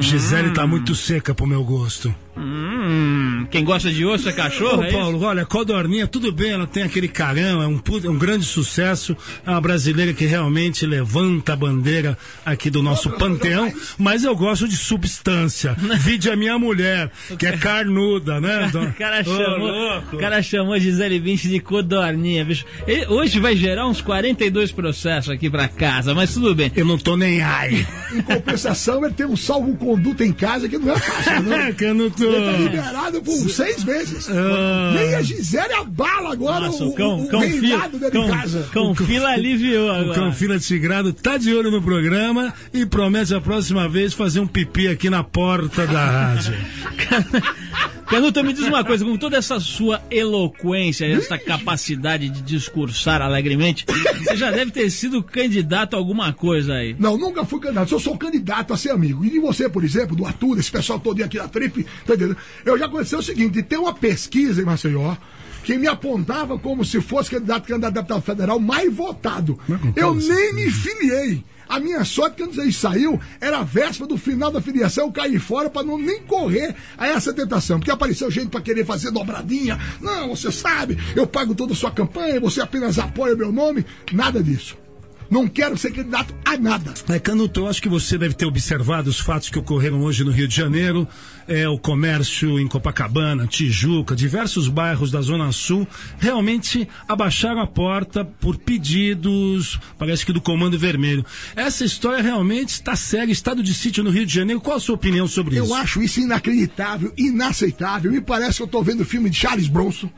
Gisele 0.00 0.50
tá 0.50 0.66
muito 0.66 0.94
seca 0.94 1.34
pro 1.34 1.46
meu 1.46 1.64
gosto. 1.64 2.14
Hum, 2.36 3.46
quem 3.50 3.64
gosta 3.64 3.92
de 3.92 4.04
osso 4.04 4.28
é 4.28 4.32
cachorro? 4.32 4.78
Ô, 4.80 4.82
é 4.84 4.88
isso? 4.88 4.98
Paulo, 4.98 5.22
olha, 5.22 5.46
Codorninha, 5.46 6.06
tudo 6.06 6.32
bem, 6.32 6.50
ela 6.50 6.66
tem 6.66 6.82
aquele 6.82 7.06
carão, 7.06 7.62
é 7.62 7.66
um, 7.66 7.78
puta- 7.78 8.10
um 8.10 8.18
grande 8.18 8.44
sucesso, 8.44 9.16
é 9.46 9.50
uma 9.50 9.60
brasileira 9.60 10.12
que 10.12 10.24
realmente 10.26 10.84
levanta 10.84 11.52
a 11.52 11.56
bandeira 11.56 12.18
aqui 12.44 12.70
do 12.70 12.82
nosso 12.82 13.08
panteão, 13.10 13.72
mas 13.96 14.24
eu 14.24 14.34
gosto 14.34 14.66
de 14.66 14.76
substância. 14.76 15.76
Vide 16.00 16.28
a 16.28 16.34
minha 16.36 16.58
mulher, 16.58 17.08
que 17.38 17.46
é 17.46 17.56
carnuda, 17.56 18.40
né? 18.40 18.70
O 18.74 18.92
cara, 18.96 19.22
chamou, 19.24 19.58
louco. 19.68 20.16
o 20.16 20.18
cara 20.18 20.42
chamou 20.42 20.78
Gisele 20.78 21.18
Bündchen 21.20 21.50
de 21.50 21.60
codorninha, 21.60 22.44
bicho. 22.44 22.64
Ele- 22.86 23.06
hoje 23.06 23.38
vai 23.38 23.54
gerar 23.56 23.86
uns 23.86 24.00
42 24.00 24.72
processos 24.72 25.30
aqui 25.30 25.48
pra 25.48 25.68
casa, 25.68 26.14
mas 26.14 26.34
tudo 26.34 26.54
bem. 26.54 26.70
Eu 26.74 26.84
não 26.84 26.98
tô 26.98 27.16
nem 27.16 27.40
ai. 27.42 27.86
Em 28.12 28.20
compensação, 28.22 29.04
ele 29.04 29.14
tem 29.14 29.26
um 29.26 29.36
salvo-conduto 29.64 30.22
em 30.22 30.32
casa 30.32 30.68
que 30.68 30.78
não 30.78 30.92
é 30.92 30.98
fácil, 30.98 31.42
não. 31.42 31.72
que 31.72 31.84
eu 31.84 31.94
não 31.94 32.10
tô. 32.10 32.24
Ele 32.24 32.52
tá 32.52 32.58
liberado 32.58 33.22
por 33.22 33.50
seis 33.50 33.82
meses. 33.84 34.28
Nem 34.28 35.14
a 35.14 35.22
Gisele 35.22 35.72
abala 35.72 36.32
agora 36.32 36.66
Nossa, 36.66 36.84
o, 36.84 36.92
cão, 36.92 37.20
o, 37.20 37.24
o 37.24 37.28
cão, 37.28 37.40
fila, 37.40 37.60
reinado 37.60 37.98
dele 37.98 38.18
em 38.18 38.20
cão, 38.20 38.28
casa. 38.28 38.68
cão 38.72 38.94
fila 38.94 39.28
aliviou 39.28 39.88
O 39.88 39.92
agora. 39.92 40.14
Canfila 40.14 40.58
Tigrado 40.58 41.12
tá 41.12 41.36
de 41.36 41.54
olho 41.54 41.70
no 41.70 41.82
programa 41.82 42.52
e 42.72 42.84
promete 42.84 43.34
a 43.34 43.40
próxima 43.40 43.88
vez 43.88 44.12
fazer 44.12 44.40
um 44.40 44.46
pipi 44.46 44.88
aqui 44.88 45.08
na 45.08 45.24
porta 45.24 45.86
da 45.86 46.04
rádio. 46.04 46.54
Canuto, 48.06 48.44
me 48.44 48.52
diz 48.52 48.64
uma 48.66 48.84
coisa, 48.84 49.04
com 49.04 49.16
toda 49.16 49.36
essa 49.36 49.58
sua 49.58 50.00
eloquência, 50.10 51.06
essa 51.06 51.38
capacidade 51.38 52.28
de 52.28 52.42
discursar 52.42 53.22
alegremente, 53.22 53.84
você 54.18 54.36
já 54.36 54.50
deve 54.50 54.70
ter 54.70 54.90
sido 54.90 55.22
candidato 55.22 55.94
a 55.94 55.98
alguma 55.98 56.32
coisa 56.32 56.74
aí. 56.74 56.94
Não, 56.98 57.16
nunca 57.16 57.44
fui 57.44 57.60
candidato. 57.60 57.92
Eu 57.92 58.00
sou 58.00 58.16
candidato 58.16 58.72
a 58.72 58.76
ser 58.76 58.90
amigo. 58.90 59.24
E 59.24 59.30
de 59.30 59.38
você, 59.38 59.68
por 59.68 59.82
exemplo, 59.84 60.14
do 60.14 60.26
Arthur, 60.26 60.58
esse 60.58 60.70
pessoal 60.70 61.00
todo 61.00 61.22
aqui 61.22 61.38
da 61.38 61.48
Trip, 61.48 61.84
tá 62.06 62.14
entendendo? 62.14 62.36
Eu 62.64 62.78
já 62.78 62.88
conheci 62.88 63.16
o 63.16 63.22
seguinte: 63.22 63.62
tem 63.62 63.78
uma 63.78 63.94
pesquisa 63.94 64.60
em 64.60 64.64
Maceió 64.64 65.16
que 65.64 65.78
me 65.78 65.88
apontava 65.88 66.58
como 66.58 66.84
se 66.84 67.00
fosse 67.00 67.30
candidato 67.30 67.66
candidato 67.66 67.98
a 67.98 68.00
deputado 68.02 68.22
federal 68.22 68.60
mais 68.60 68.94
votado. 68.94 69.58
Eu 69.96 70.14
nem 70.14 70.54
me 70.54 70.70
filiei. 70.70 71.44
A 71.66 71.80
minha 71.80 72.04
sorte, 72.04 72.36
quando 72.42 72.62
isso 72.62 72.80
saiu, 72.80 73.18
era 73.40 73.58
a 73.60 73.64
véspera 73.64 74.06
do 74.06 74.18
final 74.18 74.50
da 74.50 74.60
filiação, 74.60 75.06
eu 75.06 75.12
caí 75.12 75.38
fora 75.38 75.70
para 75.70 75.82
não 75.82 75.98
nem 75.98 76.22
correr 76.22 76.74
a 76.98 77.08
essa 77.08 77.32
tentação. 77.32 77.78
Porque 77.78 77.90
apareceu 77.90 78.30
gente 78.30 78.48
para 78.48 78.60
querer 78.60 78.84
fazer 78.84 79.10
dobradinha. 79.10 79.78
Não, 80.00 80.36
você 80.36 80.52
sabe, 80.52 80.98
eu 81.16 81.26
pago 81.26 81.54
toda 81.54 81.72
a 81.72 81.76
sua 81.76 81.90
campanha, 81.90 82.38
você 82.38 82.60
apenas 82.60 82.98
apoia 82.98 83.34
o 83.34 83.38
meu 83.38 83.50
nome. 83.50 83.84
Nada 84.12 84.42
disso. 84.42 84.83
Não 85.30 85.48
quero 85.48 85.76
ser 85.76 85.92
candidato 85.92 86.34
a 86.44 86.56
nada. 86.56 86.94
É, 87.08 87.18
Canuto, 87.18 87.60
eu 87.60 87.68
acho 87.68 87.82
que 87.82 87.88
você 87.88 88.16
deve 88.16 88.34
ter 88.34 88.46
observado 88.46 89.10
os 89.10 89.18
fatos 89.18 89.48
que 89.48 89.58
ocorreram 89.58 90.02
hoje 90.02 90.24
no 90.24 90.30
Rio 90.30 90.46
de 90.46 90.54
Janeiro. 90.54 91.08
É, 91.46 91.68
o 91.68 91.78
comércio 91.78 92.58
em 92.58 92.66
Copacabana, 92.66 93.46
Tijuca, 93.46 94.16
diversos 94.16 94.68
bairros 94.68 95.10
da 95.10 95.20
Zona 95.20 95.52
Sul 95.52 95.86
realmente 96.18 96.88
abaixaram 97.06 97.60
a 97.60 97.66
porta 97.66 98.24
por 98.24 98.56
pedidos, 98.56 99.78
parece 99.98 100.24
que 100.24 100.32
do 100.32 100.40
Comando 100.40 100.78
Vermelho. 100.78 101.24
Essa 101.54 101.84
história 101.84 102.22
realmente 102.22 102.70
está 102.70 102.96
séria, 102.96 103.32
estado 103.32 103.62
de 103.62 103.74
sítio 103.74 104.02
no 104.02 104.10
Rio 104.10 104.24
de 104.24 104.34
Janeiro. 104.34 104.60
Qual 104.60 104.76
a 104.76 104.80
sua 104.80 104.94
opinião 104.94 105.28
sobre 105.28 105.56
isso? 105.56 105.66
Eu 105.66 105.74
acho 105.74 106.02
isso 106.02 106.20
inacreditável, 106.20 107.12
inaceitável. 107.16 108.10
Me 108.10 108.20
parece 108.20 108.58
que 108.58 108.62
eu 108.62 108.68
tô 108.68 108.82
vendo 108.82 109.00
o 109.00 109.04
filme 109.04 109.28
de 109.28 109.36
Charles 109.36 109.68
Bronson. 109.68 110.08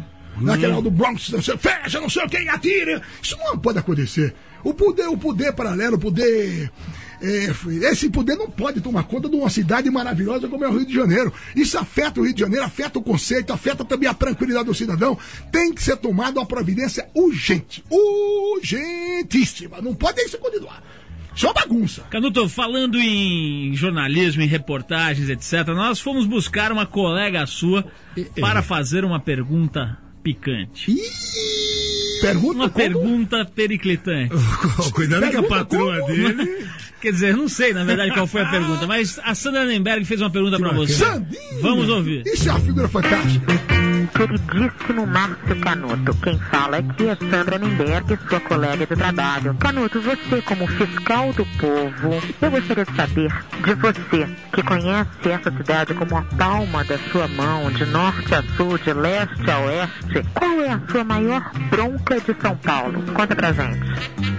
Naquela 0.40 0.82
do 0.82 0.90
Bronx, 0.90 1.30
não 1.30 1.40
sei, 1.40 1.56
fecha, 1.56 2.00
não 2.00 2.10
sei 2.10 2.28
quem 2.28 2.48
atira. 2.48 3.00
Isso 3.22 3.36
não 3.38 3.58
pode 3.58 3.78
acontecer. 3.78 4.34
O 4.64 4.74
poder, 4.74 5.08
o 5.08 5.16
poder 5.16 5.52
paralelo, 5.52 5.96
o 5.96 5.98
poder. 5.98 6.70
é, 7.20 7.50
esse 7.90 8.10
poder 8.10 8.36
não 8.36 8.50
pode 8.50 8.80
tomar 8.80 9.04
conta 9.04 9.28
de 9.28 9.36
uma 9.36 9.48
cidade 9.48 9.90
maravilhosa 9.90 10.48
como 10.48 10.64
é 10.64 10.68
o 10.68 10.76
Rio 10.76 10.86
de 10.86 10.94
Janeiro. 10.94 11.32
Isso 11.54 11.78
afeta 11.78 12.20
o 12.20 12.24
Rio 12.24 12.34
de 12.34 12.40
Janeiro, 12.40 12.64
afeta 12.64 12.98
o 12.98 13.02
conceito, 13.02 13.52
afeta 13.52 13.84
também 13.84 14.08
a 14.08 14.14
tranquilidade 14.14 14.66
do 14.66 14.74
cidadão. 14.74 15.18
Tem 15.50 15.72
que 15.72 15.82
ser 15.82 15.96
tomada 15.96 16.38
uma 16.38 16.46
providência 16.46 17.08
urgente. 17.14 17.84
Urgentíssima. 17.90 19.80
Não 19.80 19.94
pode 19.94 20.20
isso 20.20 20.38
continuar. 20.38 20.82
Uma 21.42 21.52
bagunça. 21.52 22.02
Canuto, 22.10 22.48
falando 22.48 22.98
em 22.98 23.74
jornalismo, 23.74 24.40
em 24.40 24.46
reportagens, 24.46 25.28
etc., 25.28 25.66
nós 25.68 26.00
fomos 26.00 26.24
buscar 26.24 26.72
uma 26.72 26.86
colega 26.86 27.44
sua 27.46 27.84
para 28.40 28.62
fazer 28.62 29.04
uma 29.04 29.20
pergunta 29.20 29.98
picante. 30.26 30.92
Pergunta 32.20 32.56
Uma 32.56 32.68
como? 32.70 32.74
pergunta 32.84 33.44
periclitante. 33.44 34.34
Cuidado 34.92 35.20
que 35.30 35.36
a 35.36 35.42
Pergunta 35.42 35.48
patroa 35.48 36.00
como? 36.00 36.12
dele. 36.12 36.66
Quer 37.00 37.12
dizer, 37.12 37.36
não 37.36 37.48
sei 37.48 37.72
na 37.72 37.84
verdade 37.84 38.12
qual 38.12 38.26
foi 38.26 38.42
a 38.42 38.46
pergunta, 38.46 38.86
mas 38.86 39.20
a 39.22 39.34
Sandra 39.34 39.64
Nenberg 39.64 40.04
fez 40.04 40.20
uma 40.20 40.30
pergunta 40.30 40.58
para 40.58 40.72
você. 40.72 40.94
Sandinha! 40.94 41.60
Vamos 41.62 41.88
ouvir. 41.88 42.22
Isso 42.26 42.48
é 42.48 42.52
uma 42.52 42.60
figura 42.60 42.88
fantástica. 42.88 43.52
Queridíssimo 44.14 45.06
Márcio 45.06 45.60
Canuto, 45.60 46.14
quem 46.22 46.38
fala 46.50 46.78
aqui 46.78 47.08
é 47.08 47.16
Sandra 47.16 47.58
Nemberg, 47.58 48.18
sua 48.28 48.40
colega 48.40 48.86
de 48.86 48.96
trabalho. 48.96 49.54
Canuto, 49.54 50.00
você 50.00 50.40
como 50.42 50.66
fiscal 50.66 51.32
do 51.32 51.44
povo, 51.58 52.22
eu 52.40 52.50
gostaria 52.50 52.84
de 52.84 52.96
saber 52.96 53.32
de 53.64 53.74
você, 53.74 54.28
que 54.54 54.62
conhece 54.62 55.28
essa 55.28 55.50
cidade 55.50 55.92
como 55.94 56.16
a 56.16 56.22
palma 56.22 56.84
da 56.84 56.98
sua 57.10 57.28
mão, 57.28 57.70
de 57.72 57.84
norte 57.86 58.34
a 58.34 58.42
sul, 58.56 58.78
de 58.78 58.92
leste 58.92 59.50
a 59.50 59.58
oeste, 59.60 60.28
qual 60.32 60.60
é 60.60 60.70
a 60.70 60.80
sua 60.90 61.04
maior 61.04 61.50
bronca 61.70 62.18
de 62.20 62.40
São 62.40 62.56
Paulo? 62.56 63.02
Conta 63.12 63.34
pra 63.34 63.52
gente. 63.52 64.35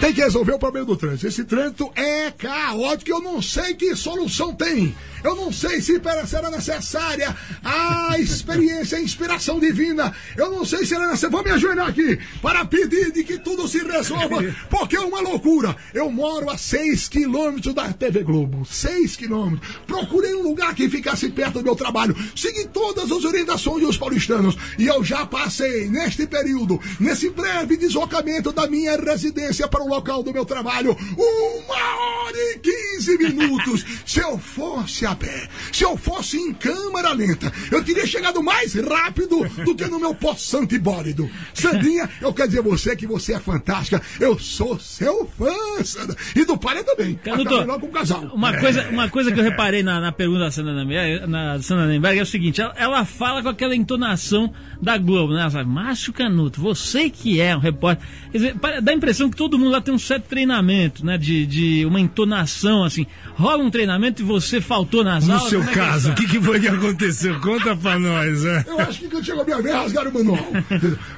Tem 0.00 0.14
que 0.14 0.22
resolver 0.22 0.52
o 0.54 0.58
problema 0.58 0.86
do 0.86 0.96
trânsito. 0.96 1.26
Esse 1.26 1.44
trânsito 1.44 1.92
é 1.94 2.30
caótico. 2.30 3.10
Eu 3.10 3.20
não 3.20 3.42
sei 3.42 3.74
que 3.74 3.94
solução 3.94 4.54
tem. 4.54 4.96
Eu 5.22 5.34
não 5.34 5.52
sei 5.52 5.80
se 5.80 6.00
será 6.26 6.50
necessária 6.50 7.36
a 7.62 8.18
experiência, 8.18 8.98
a 8.98 9.00
inspiração 9.00 9.60
divina. 9.60 10.14
Eu 10.36 10.50
não 10.50 10.64
sei 10.64 10.80
se 10.80 10.86
será 10.86 11.06
necessária. 11.06 11.36
Vou 11.36 11.44
me 11.44 11.50
ajoelhar 11.50 11.88
aqui 11.88 12.18
para 12.40 12.64
pedir 12.64 13.12
de 13.12 13.24
que 13.24 13.38
tudo 13.38 13.68
se 13.68 13.78
resolva, 13.78 14.38
porque 14.70 14.96
é 14.96 15.00
uma 15.00 15.20
loucura. 15.20 15.76
Eu 15.92 16.10
moro 16.10 16.50
a 16.50 16.56
6 16.56 17.08
quilômetros 17.08 17.74
da 17.74 17.92
TV 17.92 18.22
Globo. 18.22 18.64
6 18.64 19.16
quilômetros. 19.16 19.76
Procurei 19.86 20.34
um 20.34 20.42
lugar 20.42 20.74
que 20.74 20.88
ficasse 20.88 21.28
perto 21.30 21.54
do 21.54 21.64
meu 21.64 21.76
trabalho. 21.76 22.16
Segui 22.34 22.68
todas 22.68 23.10
as 23.10 23.24
orientações 23.24 23.82
dos 23.82 23.96
paulistanos. 23.96 24.56
E 24.78 24.86
eu 24.86 25.04
já 25.04 25.26
passei, 25.26 25.88
neste 25.88 26.26
período, 26.26 26.80
nesse 26.98 27.30
breve 27.30 27.76
deslocamento 27.76 28.52
da 28.52 28.66
minha 28.66 28.96
residência 28.96 29.68
para 29.68 29.82
o 29.82 29.88
local 29.88 30.22
do 30.22 30.32
meu 30.32 30.44
trabalho, 30.44 30.96
uma 31.16 31.74
hora 31.74 32.36
e 32.36 32.58
15 32.58 33.18
minutos. 33.18 33.84
Se 34.06 34.20
eu 34.20 34.38
fosse 34.38 35.06
a 35.10 35.16
pé. 35.16 35.48
Se 35.72 35.84
eu 35.84 35.96
fosse 35.96 36.36
em 36.38 36.52
câmera 36.54 37.12
lenta, 37.12 37.52
eu 37.70 37.82
teria 37.84 38.06
chegado 38.06 38.42
mais 38.42 38.74
rápido 38.74 39.40
do 39.64 39.74
que 39.74 39.84
no 39.86 39.98
meu 40.00 40.14
possante 40.14 40.78
bólido. 40.78 41.28
Sandrinha, 41.54 42.08
eu 42.20 42.32
quero 42.32 42.48
dizer 42.48 42.60
a 42.60 42.62
você 42.62 42.96
que 42.96 43.06
você 43.06 43.34
é 43.34 43.40
fantástica. 43.40 44.00
Eu 44.18 44.38
sou 44.38 44.78
seu 44.78 45.28
fã, 45.38 45.82
Sandra. 45.84 46.16
E 46.34 46.44
do 46.44 46.56
Palha 46.58 46.82
também. 46.84 47.14
Canuto, 47.14 47.54
logo 47.54 47.80
com 47.80 47.86
o 47.86 47.90
casal. 47.90 48.22
Uma, 48.34 48.50
É. 48.54 48.60
coisa, 48.60 48.88
uma 48.90 49.08
coisa 49.08 49.32
que 49.32 49.38
eu 49.40 49.44
reparei 49.44 49.82
na, 49.82 50.00
na 50.00 50.12
pergunta 50.12 50.40
da 50.40 50.50
Sandra 50.50 50.74
Nemberg, 50.74 51.26
na 51.26 51.60
Sandra 51.62 51.86
Nemberg 51.86 52.18
é 52.18 52.22
o 52.22 52.26
seguinte: 52.26 52.60
ela, 52.60 52.74
ela 52.76 53.04
fala 53.04 53.42
com 53.42 53.48
aquela 53.48 53.74
entonação 53.74 54.52
da 54.80 54.96
Globo, 54.98 55.32
né? 55.34 55.42
Ela 55.42 55.50
fala, 55.50 55.64
Márcio 55.64 56.12
Canuto, 56.12 56.60
você 56.60 57.10
que 57.10 57.40
é 57.40 57.56
um 57.56 57.60
repórter. 57.60 58.06
Quer 58.32 58.38
dizer, 58.38 58.54
dá 58.82 58.92
a 58.92 58.94
impressão 58.94 59.28
que 59.30 59.36
todo 59.36 59.58
mundo 59.58 59.70
lá 59.70 59.80
tem 59.80 59.92
um 59.94 59.98
certo 59.98 60.24
treinamento, 60.24 61.04
né? 61.04 61.16
De, 61.18 61.46
de 61.46 61.84
uma 61.86 62.00
entonação, 62.00 62.84
assim. 62.84 63.06
Rola 63.34 63.62
um 63.62 63.70
treinamento 63.70 64.22
e 64.22 64.24
você 64.24 64.60
faltou 64.60 64.99
nas 65.04 65.26
No 65.26 65.34
aulas. 65.34 65.48
seu 65.48 65.58
como 65.60 65.70
é 65.70 65.72
que 65.72 65.78
caso, 65.78 66.10
o 66.10 66.14
que, 66.14 66.26
que 66.26 66.40
foi 66.40 66.60
que 66.60 66.68
aconteceu? 66.68 67.40
Conta 67.40 67.76
pra 67.76 67.98
nós, 67.98 68.42
né? 68.42 68.64
Eu 68.66 68.80
acho 68.80 68.98
que 69.00 69.08
quando 69.08 69.24
chegou 69.24 69.42
a 69.42 69.44
minha 69.44 69.62
vez, 69.62 69.74
rasgaram 69.74 70.10
o 70.10 70.14
manual. 70.14 70.46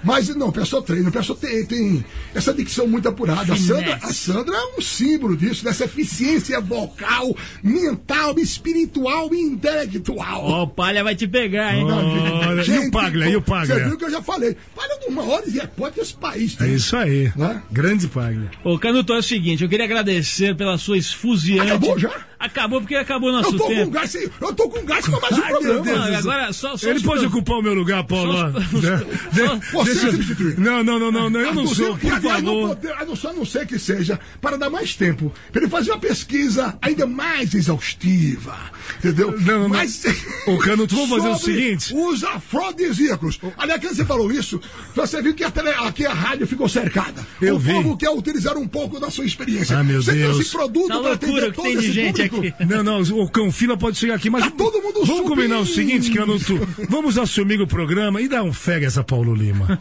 Mas 0.03 0.29
não, 0.35 0.49
o 0.49 0.53
pessoal 0.53 0.83
treina, 0.83 1.09
o 1.09 1.13
pessoal 1.13 1.39
tem, 1.39 1.65
tem 1.67 2.05
essa 2.35 2.53
dicção 2.53 2.87
muito 2.87 3.09
apurada. 3.09 3.53
A 3.53 3.57
Sandra, 3.57 3.99
a 4.03 4.13
Sandra 4.13 4.55
é 4.57 4.79
um 4.79 4.81
símbolo 4.81 5.37
disso, 5.37 5.65
dessa 5.65 5.85
eficiência 5.85 6.61
vocal, 6.61 7.37
mental, 7.63 8.39
espiritual 8.39 9.33
e 9.33 9.41
intelectual. 9.41 10.45
Ó, 10.45 10.63
o 10.65 10.69
palha 10.69 11.03
vai 11.05 11.15
te 11.15 11.27
pegar, 11.27 11.75
hein? 11.77 11.85
Olha, 11.85 12.63
e 12.63 12.79
o 12.89 12.91
Paglia, 12.91 13.29
e 13.29 13.37
o 13.37 13.43
Paglia? 13.43 13.75
Você 13.77 13.85
viu 13.85 13.97
que 13.99 14.05
eu 14.05 14.11
já 14.11 14.23
falei. 14.23 14.57
Palha 14.75 14.93
é 14.93 14.97
um 14.97 15.07
dos 15.07 15.15
maiores 15.15 15.55
repórteres 15.55 16.09
desse 16.09 16.21
país. 16.21 16.61
É 16.61 16.69
isso 16.69 16.97
aí. 16.97 17.33
Né? 17.37 17.63
Grande 17.71 18.07
Paglia. 18.09 18.51
Ô, 18.65 18.79
Canuto, 18.79 19.13
é 19.13 19.19
o 19.19 19.23
seguinte, 19.23 19.63
eu 19.63 19.69
queria 19.69 19.85
agradecer 19.85 20.57
pela 20.57 20.79
sua 20.79 20.99
esfuziante. 20.99 21.71
Acabou 21.71 21.99
já? 21.99 22.11
Acabou 22.43 22.81
porque 22.81 22.97
acabou 22.97 23.29
o 23.29 23.33
nosso 23.33 23.55
Eu 23.55 23.59
tô 23.59 23.67
tempo. 23.69 23.85
com 23.85 23.91
gás, 23.93 24.15
eu 24.15 24.53
tô 24.55 24.69
com 24.69 24.85
gás 24.85 25.05
pra 25.09 25.21
mais 25.21 25.39
um 25.39 25.43
programa. 25.43 25.83
Deus 25.85 25.97
Não, 26.11 26.15
agora 26.19 26.53
só, 26.53 26.77
só 26.77 26.89
Ele 26.91 27.01
pode 27.01 27.21
pro- 27.21 27.29
ocupar 27.29 27.59
o 27.59 27.63
meu 27.63 27.73
lugar, 27.75 28.03
Paulo. 28.05 28.33
Só- 28.33 28.49
De- 29.33 29.71
Você 29.73 29.95
deixa- 29.95 30.11
substituir. 30.11 30.59
Não, 30.59 30.83
não, 30.83 30.99
não, 30.99 31.13
não, 31.13 31.31
não, 31.31 31.41
eu 31.41 31.55
não 31.55 31.67
sou, 31.69 31.97
por 31.97 32.11
não 32.11 32.21
favor. 32.21 32.79
a 32.99 33.05
não 33.05 33.15
só 33.15 33.33
não 33.33 33.45
sei 33.45 33.65
que 33.65 33.79
seja, 33.79 34.19
para 34.41 34.57
dar 34.59 34.69
mais 34.71 34.95
tempo, 34.97 35.33
para 35.53 35.63
ele 35.63 35.71
fazer 35.71 35.93
uma 35.93 36.01
pesquisa 36.01 36.77
ainda 36.83 37.07
mais 37.07 37.55
exaustiva, 37.55 38.57
entendeu? 38.99 39.31
Não, 39.33 39.39
não, 39.39 39.61
não. 39.61 39.69
Mas, 39.69 40.03
Ô, 40.47 40.59
Canuto, 40.59 40.97
vamos 40.97 41.11
fazer 41.11 41.29
o 41.29 41.39
seguinte. 41.39 41.95
Os 41.95 42.25
afrodisíacos. 42.25 43.39
Aliás, 43.57 43.81
quando 43.81 43.95
você 43.95 44.05
falou 44.05 44.33
isso, 44.33 44.61
você 44.97 45.23
viu 45.23 45.35
que 45.35 45.45
a 45.45 45.51
tele- 45.51 45.71
aqui 45.71 46.05
a 46.07 46.13
rádio 46.13 46.47
ficou 46.47 46.69
cercada. 46.69 47.25
Eu 47.41 47.55
o 47.57 47.59
vi. 47.59 47.73
povo 47.73 47.97
quer 47.97 48.11
utilizar 48.11 48.57
um 48.59 48.67
pouco 48.67 48.99
da 48.99 49.11
sua 49.11 49.25
experiência. 49.25 49.79
Ah, 49.79 49.85
meu 49.85 50.03
você 50.03 50.13
Deus. 50.13 50.33
trouxe 50.35 50.51
produto 50.51 50.89
Tá 50.89 50.99
para 50.99 51.09
loucura 51.11 51.15
atender 51.15 51.51
que 51.51 51.57
todo 51.57 51.65
tem 51.65 51.73
de 51.79 51.85
esse 51.85 51.93
gente 51.93 52.07
público. 52.13 52.32
Aqui. 52.39 52.55
Não, 52.67 52.83
não, 52.83 53.01
o 53.01 53.29
Cão 53.29 53.51
Fila 53.53 53.77
pode 53.77 53.97
chegar 53.99 54.15
aqui, 54.15 54.29
mas. 54.31 54.45
Tá 54.45 54.51
todo 54.51 54.81
mundo 54.83 55.01
Vamos 55.05 55.09
subindo. 55.09 55.29
combinar 55.29 55.59
o 55.61 55.67
seguinte, 55.67 56.11
Canuto. 56.11 56.59
Vamos 56.89 57.19
assumir 57.19 57.61
o 57.61 57.67
programa 57.67 58.21
e 58.21 58.29
dar 58.29 58.43
um 58.43 58.53
fega 58.53 58.87
essa 58.87 59.03
Paulo 59.05 59.35
Lima. 59.35 59.79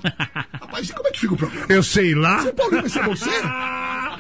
Rapaz, 0.54 0.90
e 0.90 0.94
como 0.94 1.08
é 1.08 1.12
que 1.12 1.20
fica 1.20 1.34
o 1.34 1.38
programa? 1.38 1.66
Eu 1.70 1.84
sei 1.84 2.14
lá. 2.16 2.40
Você, 2.42 2.54
Paulo 2.54 2.76
Lima, 2.76 2.88
é 2.88 3.08
você? 3.08 3.30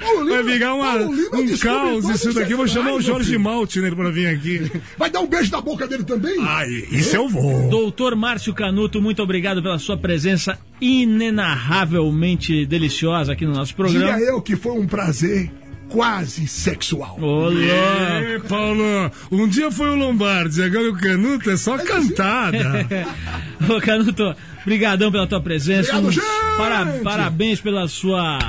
Paulo 0.01 0.23
Lima- 0.23 0.31
Vai 0.31 0.43
virar 0.43 0.73
uma, 0.73 0.97
Lima 0.97 1.37
um 1.37 1.57
caos 1.57 2.09
isso 2.09 2.33
daqui. 2.33 2.53
Eu 2.53 2.57
vou 2.57 2.67
chamar 2.67 2.93
o 2.93 3.01
Jorge 3.01 3.31
meu 3.31 3.39
filho. 3.39 3.39
Maltner 3.41 3.95
pra 3.95 4.09
vir 4.09 4.27
aqui. 4.27 4.71
Vai 4.97 5.09
dar 5.09 5.19
um 5.21 5.27
beijo 5.27 5.51
na 5.51 5.61
boca 5.61 5.87
dele 5.87 6.03
também? 6.03 6.37
Ai, 6.41 6.67
isso 6.91 7.15
eu 7.15 7.27
vou. 7.29 7.69
Doutor 7.69 8.15
Márcio 8.15 8.53
Canuto, 8.53 9.01
muito 9.01 9.21
obrigado 9.21 9.61
pela 9.61 9.77
sua 9.77 9.97
presença 9.97 10.57
inenarravelmente 10.79 12.65
deliciosa 12.65 13.33
aqui 13.33 13.45
no 13.45 13.53
nosso 13.53 13.75
programa. 13.75 14.13
Diga 14.13 14.19
eu 14.31 14.41
que 14.41 14.55
foi 14.55 14.71
um 14.73 14.87
prazer 14.87 15.51
quase 15.91 16.47
sexual. 16.47 17.17
Louco. 17.19 17.57
Ê, 17.57 18.39
Paulo, 18.47 19.11
um 19.31 19.47
dia 19.47 19.69
foi 19.69 19.89
o 19.89 19.95
Lombardi, 19.95 20.63
agora 20.63 20.89
o 20.89 20.95
Canuto 20.97 21.49
é 21.51 21.57
só 21.57 21.77
cantada. 21.77 22.87
Ô, 23.69 23.79
Canuto, 23.81 24.33
brigadão 24.65 25.11
pela 25.11 25.27
tua 25.27 25.41
presença. 25.41 25.97
Obrigado, 25.97 26.11
gente. 26.13 26.57
para- 26.57 26.85
parabéns 27.03 27.59
pela 27.59 27.87
sua, 27.87 28.39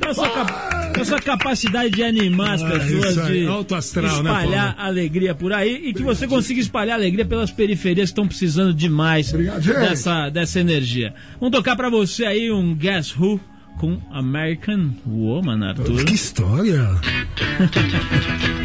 pela 0.00 0.14
sua, 0.14 0.28
cap- 0.30 0.92
pela 0.92 1.04
sua 1.04 1.20
capacidade 1.20 1.90
de 1.90 2.02
animar 2.04 2.54
as 2.54 2.62
Ah, 2.62 2.70
pessoas, 2.70 3.10
isso 3.10 3.20
aí, 3.20 3.40
de 3.42 3.46
alto 3.48 3.74
astral, 3.74 4.22
né, 4.22 4.30
espalhar 4.30 4.74
alegria 4.78 5.34
por 5.34 5.52
aí 5.52 5.88
e 5.88 5.92
que 5.92 6.02
você 6.02 6.26
consiga 6.28 6.60
espalhar 6.60 6.96
alegria 6.96 7.24
pelas 7.24 7.50
periferias 7.50 8.10
que 8.10 8.12
estão 8.12 8.26
precisando 8.28 8.72
demais 8.72 9.32
Obrigado, 9.32 9.62
dessa, 9.62 10.28
dessa 10.30 10.60
energia. 10.60 11.14
Vamos 11.40 11.54
tocar 11.56 11.74
pra 11.76 11.90
você 11.90 12.24
aí 12.24 12.50
um 12.52 12.74
Guess 12.74 13.14
Who 13.18 13.40
com 13.78 14.00
American 14.10 14.90
Woman, 15.06 15.62
Arthur. 15.62 16.04
Que 16.04 16.14
história. 16.14 16.82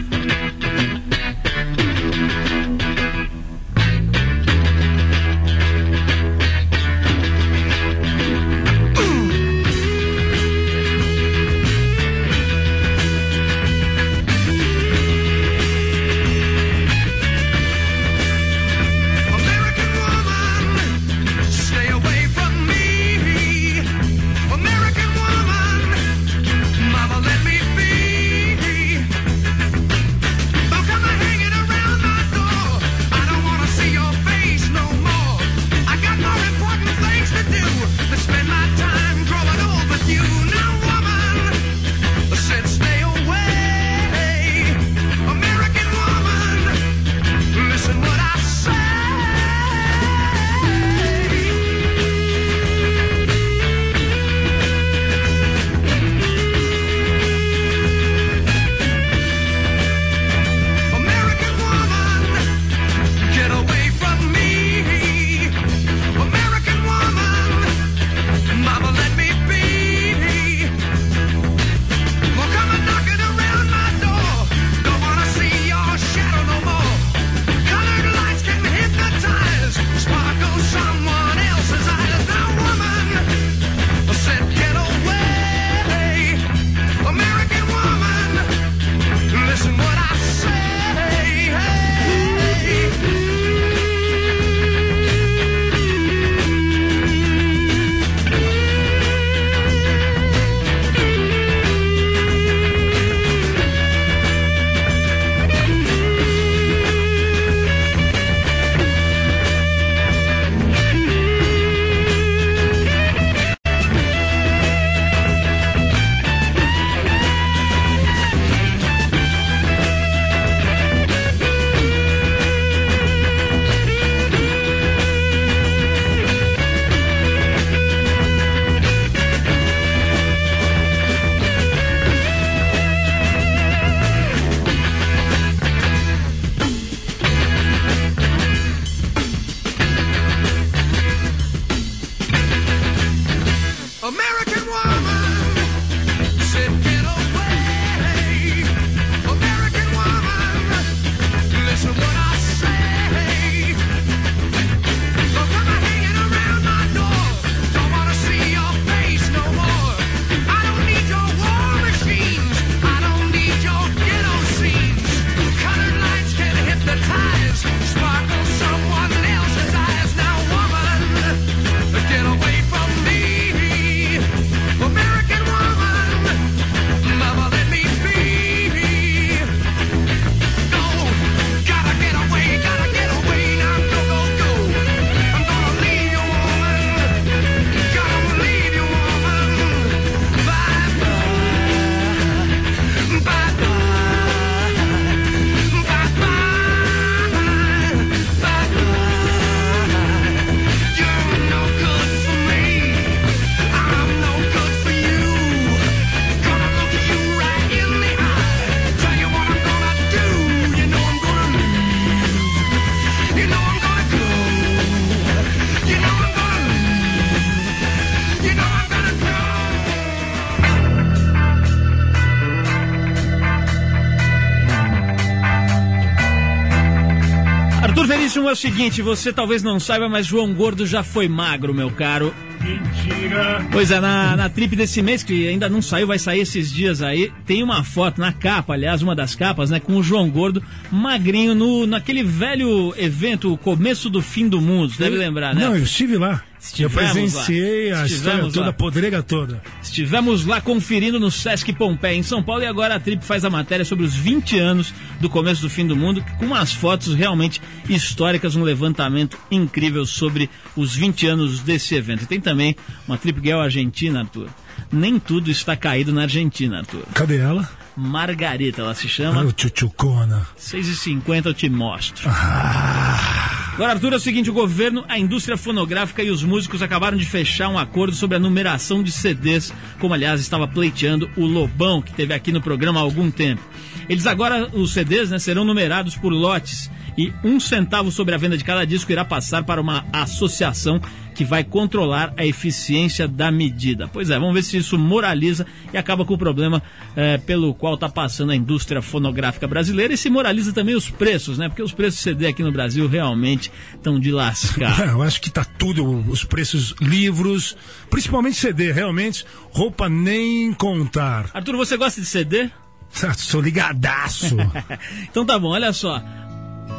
é 228.52 228.54
o 228.54 228.56
seguinte, 228.56 229.02
você 229.02 229.32
talvez 229.32 229.64
não 229.64 229.80
saiba, 229.80 230.10
mas 230.10 230.28
João 230.28 230.54
Gordo 230.54 230.86
já 230.86 231.04
foi 231.04 231.30
magro, 231.30 231.74
meu 231.74 231.90
caro. 231.90 232.34
Mentira. 232.60 233.66
Pois 233.72 233.92
é, 233.92 234.00
na, 234.02 234.36
na 234.36 234.50
trip 234.50 234.76
desse 234.76 235.02
mês, 235.02 235.24
que 235.24 235.48
ainda 235.48 235.70
não 235.70 235.82
saiu, 235.82 236.08
vai 236.08 236.20
sair 236.20 236.42
esses 236.42 236.70
dias 236.72 237.02
aí, 237.02 237.32
tem 237.46 237.64
uma 237.64 237.82
foto 237.82 238.20
na 238.20 238.34
capa, 238.34 238.74
aliás, 238.74 239.02
uma 239.02 239.16
das 239.16 239.36
capas, 239.36 239.70
né, 239.70 239.80
com 239.80 239.96
o 239.96 240.04
João 240.04 240.30
Gordo 240.30 240.62
magrinho 240.92 241.56
no, 241.56 241.88
naquele 241.88 242.24
velho 242.24 242.94
evento, 242.98 243.54
o 243.54 243.58
começo 243.58 244.10
do 244.10 244.22
fim 244.22 244.50
do 244.50 244.60
mundo, 244.60 244.92
você 244.92 245.04
deve 245.04 245.16
lembrar, 245.16 245.56
né? 245.56 245.62
Não, 245.62 245.76
eu 245.76 245.84
estive 245.84 246.18
lá. 246.18 246.44
Estivemos 246.62 246.96
eu 246.96 247.00
presenciei 247.12 247.92
lá. 247.92 248.02
a 248.02 248.06
história 248.06 248.06
Estivemos 248.06 248.54
toda, 248.54 248.66
lá. 248.66 248.70
a 248.70 248.74
podrega 248.74 249.24
toda. 249.24 249.62
Estivemos 249.82 250.46
lá 250.46 250.62
conferindo 250.62 251.20
no 251.20 251.32
Sesc 251.32 251.74
Pompeia, 251.74 252.16
em 252.16 252.22
São 252.24 252.44
Paulo, 252.44 252.62
e 252.62 252.68
agora 252.68 252.96
a 252.96 253.00
Trip 253.00 253.26
faz 253.26 253.44
a 253.44 253.50
matéria 253.50 253.84
sobre 253.84 254.06
os 254.06 254.14
20 254.16 254.60
anos 254.60 254.94
do 255.20 255.28
começo 255.30 255.62
do 255.62 255.70
fim 255.70 255.88
do 255.88 255.96
mundo, 255.96 256.24
com 256.38 256.46
umas 256.46 256.72
fotos 256.72 257.16
realmente 257.16 257.60
históricas, 257.90 258.56
um 258.56 258.62
levantamento 258.64 259.38
incrível 259.50 260.06
sobre 260.06 260.50
os 260.76 260.96
20 260.96 261.26
anos 261.28 261.60
desse 261.62 261.96
evento. 261.96 262.24
E 262.24 262.28
tem 262.28 262.40
também 262.40 262.76
uma 263.08 263.18
Trip 263.18 263.42
Girl 263.44 263.60
argentina, 263.60 264.20
Arthur. 264.20 264.48
Nem 264.92 265.18
tudo 265.20 265.50
está 265.50 265.76
caído 265.76 266.14
na 266.14 266.24
Argentina, 266.24 266.80
Arthur. 266.80 267.04
Cadê 267.14 267.38
ela? 267.38 267.68
Margarita, 267.98 268.82
ela 268.82 268.96
se 268.96 269.08
Ah, 269.08 269.10
chama. 269.10 269.44
o 269.44 269.52
tchutchucona. 269.52 270.48
6h50 270.60 271.46
eu 271.48 271.54
te 271.54 271.70
mostro. 271.70 272.30
Ah, 272.30 273.51
Agora, 273.74 273.94
Arthur, 273.94 274.14
é 274.14 274.16
o 274.18 274.20
seguinte: 274.20 274.50
o 274.50 274.54
governo, 274.54 275.06
a 275.08 275.18
indústria 275.18 275.58
fonográfica 275.58 276.22
e 276.22 276.30
os 276.30 276.44
músicos 276.44 276.82
acabaram 276.82 277.18
de 277.18 277.26
fechar 277.26 277.70
um 277.70 277.78
acordo 277.78 278.16
sobre 278.16 278.36
a 278.36 278.40
numeração 278.40 279.02
de 279.02 279.12
CDs, 279.12 279.74
como 280.00 280.14
aliás 280.14 280.42
estava 280.42 280.68
pleiteando 280.68 281.30
o 281.38 281.46
Lobão, 281.46 282.02
que 282.02 282.14
teve 282.14 282.34
aqui 282.34 282.52
no 282.52 282.62
programa 282.62 283.00
há 283.00 283.04
algum 283.04 283.32
tempo. 283.32 283.62
Eles 284.10 284.28
agora, 284.28 284.70
os 284.74 284.92
CDs, 284.92 285.30
né, 285.30 285.40
serão 285.40 285.64
numerados 285.64 286.16
por 286.18 286.34
lotes 286.34 286.92
e 287.18 287.32
um 287.44 287.60
centavo 287.60 288.12
sobre 288.12 288.36
a 288.36 288.38
venda 288.38 288.58
de 288.58 288.64
cada 288.64 288.86
disco 288.86 289.12
irá 289.12 289.24
passar 289.24 289.64
para 289.64 289.82
uma 289.82 290.06
associação 290.12 291.00
que 291.34 291.46
vai 291.46 291.64
controlar 291.64 292.34
a 292.38 292.46
eficiência 292.46 293.28
da 293.28 293.52
medida. 293.52 294.08
Pois 294.08 294.30
é, 294.30 294.38
vamos 294.38 294.54
ver 294.54 294.64
se 294.64 294.78
isso 294.78 294.98
moraliza 294.98 295.66
e 295.94 295.98
acaba 295.98 296.26
com 296.26 296.34
o 296.34 296.38
problema 296.38 296.82
eh, 297.16 297.38
pelo 297.38 297.74
qual 297.74 297.96
está 297.96 298.10
passando 298.10 298.52
a 298.52 298.56
indústria 298.56 299.02
fonográfica 299.02 299.68
brasileira 299.68 300.14
e 300.14 300.18
se 300.18 300.30
moraliza 300.30 300.74
também 300.74 300.96
os 300.96 301.10
preços, 301.10 301.58
né? 301.58 301.70
Porque 301.70 301.84
os 301.84 301.94
preços 301.94 302.18
de 302.18 302.24
CD 302.24 302.48
aqui 302.48 302.64
no 302.64 302.72
Brasil 302.72 303.08
realmente 303.08 303.72
estão 303.94 304.20
de 304.20 304.32
lascar. 304.32 305.08
eu 305.08 305.22
acho 305.22 305.42
que 305.42 305.50
tá 305.50 305.64
tudo, 305.64 306.06
os 306.30 306.44
preços, 306.44 306.96
livros, 307.02 307.76
principalmente 308.10 308.58
CD, 308.58 308.92
realmente, 308.92 309.46
roupa 309.72 310.10
nem 310.10 310.74
contar. 310.74 311.50
Arthur, 311.54 311.78
você 311.78 311.98
gosta 311.98 312.22
de 312.22 312.28
CD? 312.28 312.70
Sou 313.38 313.62
ligadaço. 313.62 314.58
então 315.30 315.46
tá 315.46 315.58
bom, 315.60 315.70
olha 315.70 315.94
só. 315.94 316.22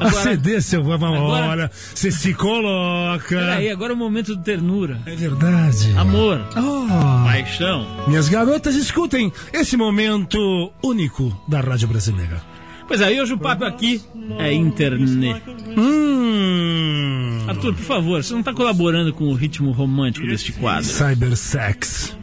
A 0.01 0.11
CD, 0.11 0.61
seu 0.61 0.82
uma 0.82 0.95
Agora- 0.97 1.20
hora, 1.47 1.70
você 1.95 2.11
se 2.11 2.34
coloca. 2.34 3.28
Peraí, 3.36 3.70
agora 3.70 3.93
é 3.93 3.95
o 3.95 3.99
momento 3.99 4.34
de 4.36 4.43
ternura. 4.43 5.01
É 5.07 5.14
verdade. 5.14 5.93
Amor. 5.97 6.40
Oh. 6.57 7.24
Paixão. 7.24 7.86
Minhas 8.09 8.28
garotas, 8.28 8.74
escutem 8.74 9.32
esse 9.53 9.76
momento 9.76 10.72
único 10.82 11.32
da 11.49 11.61
Rádio 11.61 11.86
Brasileira. 11.88 12.43
Pois 12.88 13.01
é, 13.01 13.22
hoje 13.22 13.32
o 13.32 13.38
papo 13.38 13.64
aqui 13.64 14.03
é 14.40 14.53
internet. 14.53 15.43
Hum. 15.76 17.45
Arthur, 17.49 17.72
por 17.74 17.82
favor, 17.84 18.22
você 18.22 18.34
não 18.34 18.43
tá 18.43 18.53
colaborando 18.53 19.12
com 19.12 19.24
o 19.24 19.34
ritmo 19.34 19.70
romântico 19.70 20.26
deste 20.26 20.53
quadro. 20.53 20.84
Cybersex. 20.84 22.16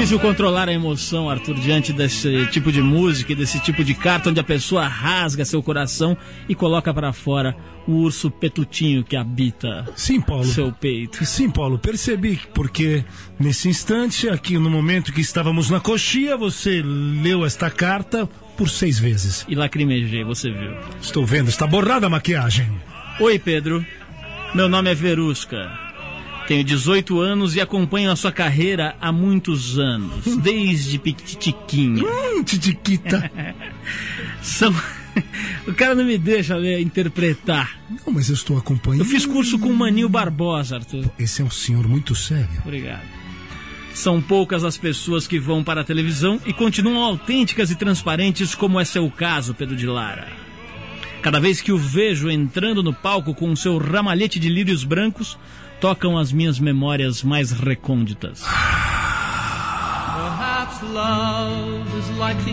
difícil 0.00 0.18
controlar 0.18 0.66
a 0.66 0.72
emoção, 0.72 1.28
Arthur, 1.28 1.56
diante 1.56 1.92
desse 1.92 2.46
tipo 2.46 2.72
de 2.72 2.80
música 2.80 3.32
e 3.32 3.36
desse 3.36 3.60
tipo 3.60 3.84
de 3.84 3.92
carta 3.92 4.30
onde 4.30 4.40
a 4.40 4.44
pessoa 4.44 4.88
rasga 4.88 5.44
seu 5.44 5.62
coração 5.62 6.16
e 6.48 6.54
coloca 6.54 6.94
para 6.94 7.12
fora 7.12 7.54
o 7.86 7.92
urso 7.96 8.30
petutinho 8.30 9.04
que 9.04 9.14
habita 9.14 9.86
Sim, 9.94 10.18
Paulo. 10.18 10.46
seu 10.46 10.72
peito. 10.72 11.22
Sim, 11.26 11.50
Paulo, 11.50 11.78
percebi, 11.78 12.40
porque 12.54 13.04
nesse 13.38 13.68
instante, 13.68 14.26
aqui 14.26 14.56
no 14.56 14.70
momento 14.70 15.12
que 15.12 15.20
estávamos 15.20 15.68
na 15.68 15.80
coxia, 15.80 16.34
você 16.34 16.80
leu 16.82 17.44
esta 17.44 17.68
carta 17.70 18.26
por 18.56 18.70
seis 18.70 18.98
vezes. 18.98 19.44
E 19.50 19.54
lacrimejei, 19.54 20.24
você 20.24 20.50
viu. 20.50 20.78
Estou 21.02 21.26
vendo, 21.26 21.50
está 21.50 21.66
borrada 21.66 22.06
a 22.06 22.10
maquiagem. 22.10 22.66
Oi, 23.20 23.38
Pedro. 23.38 23.84
Meu 24.54 24.66
nome 24.66 24.90
é 24.90 24.94
Verusca. 24.94 25.89
Tenho 26.50 26.64
18 26.64 27.20
anos 27.20 27.54
e 27.54 27.60
acompanho 27.60 28.10
a 28.10 28.16
sua 28.16 28.32
carreira 28.32 28.96
há 29.00 29.12
muitos 29.12 29.78
anos, 29.78 30.34
desde 30.42 30.98
piquitiquinho. 30.98 32.04
Hum, 32.04 32.42
titiquita. 32.42 33.30
São... 34.42 34.74
O 35.64 35.72
cara 35.72 35.94
não 35.94 36.04
me 36.04 36.18
deixa 36.18 36.56
ler, 36.56 36.80
interpretar. 36.80 37.78
Não, 37.88 38.12
mas 38.12 38.28
eu 38.28 38.34
estou 38.34 38.58
acompanhando. 38.58 39.02
Eu 39.02 39.04
fiz 39.04 39.24
curso 39.24 39.60
com 39.60 39.68
o 39.68 39.76
Maninho 39.76 40.08
Barbosa, 40.08 40.74
Arthur. 40.74 41.08
Esse 41.16 41.40
é 41.40 41.44
um 41.44 41.50
senhor 41.50 41.86
muito 41.86 42.16
sério. 42.16 42.48
Obrigado. 42.64 43.06
São 43.94 44.20
poucas 44.20 44.64
as 44.64 44.76
pessoas 44.76 45.28
que 45.28 45.38
vão 45.38 45.62
para 45.62 45.82
a 45.82 45.84
televisão 45.84 46.40
e 46.44 46.52
continuam 46.52 47.04
autênticas 47.04 47.70
e 47.70 47.76
transparentes, 47.76 48.56
como 48.56 48.80
é 48.80 48.84
seu 48.84 49.08
caso, 49.08 49.54
Pedro 49.54 49.76
de 49.76 49.86
Lara. 49.86 50.26
Cada 51.22 51.38
vez 51.38 51.60
que 51.60 51.70
o 51.70 51.78
vejo 51.78 52.28
entrando 52.28 52.82
no 52.82 52.92
palco 52.92 53.34
com 53.34 53.54
seu 53.54 53.78
ramalhete 53.78 54.40
de 54.40 54.48
lírios 54.48 54.82
brancos, 54.82 55.38
tocam 55.80 56.18
as 56.18 56.30
minhas 56.32 56.58
memórias 56.58 57.22
mais 57.22 57.50
recônditas. 57.50 58.44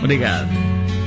Obrigado. 0.02 0.48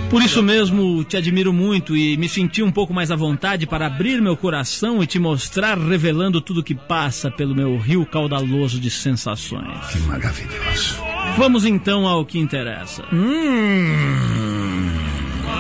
Por 0.10 0.22
isso 0.22 0.44
mesmo 0.44 1.06
te 1.06 1.16
admiro 1.16 1.54
muito 1.54 1.96
e 1.96 2.18
me 2.18 2.28
senti 2.28 2.62
um 2.62 2.72
pouco 2.72 2.94
mais 2.94 3.12
à 3.12 3.16
vontade 3.16 3.66
para 3.66 3.88
abrir 3.88 4.22
meu 4.22 4.36
coração 4.36 5.02
e 5.02 5.08
te 5.08 5.18
mostrar 5.18 5.78
revelando 5.78 6.42
tudo 6.42 6.62
que 6.62 6.76
passa 6.76 7.32
pelo 7.32 7.56
meu 7.56 7.78
rio 7.78 8.06
caudaloso 8.06 8.78
de 8.78 8.90
sensações. 8.90 9.88
Que 9.90 10.00
maravilhoso. 10.00 10.98
Vamos 11.38 11.64
então 11.64 12.06
ao 12.06 12.26
que 12.26 12.38
interessa. 12.38 13.06
Hum. 13.14 14.92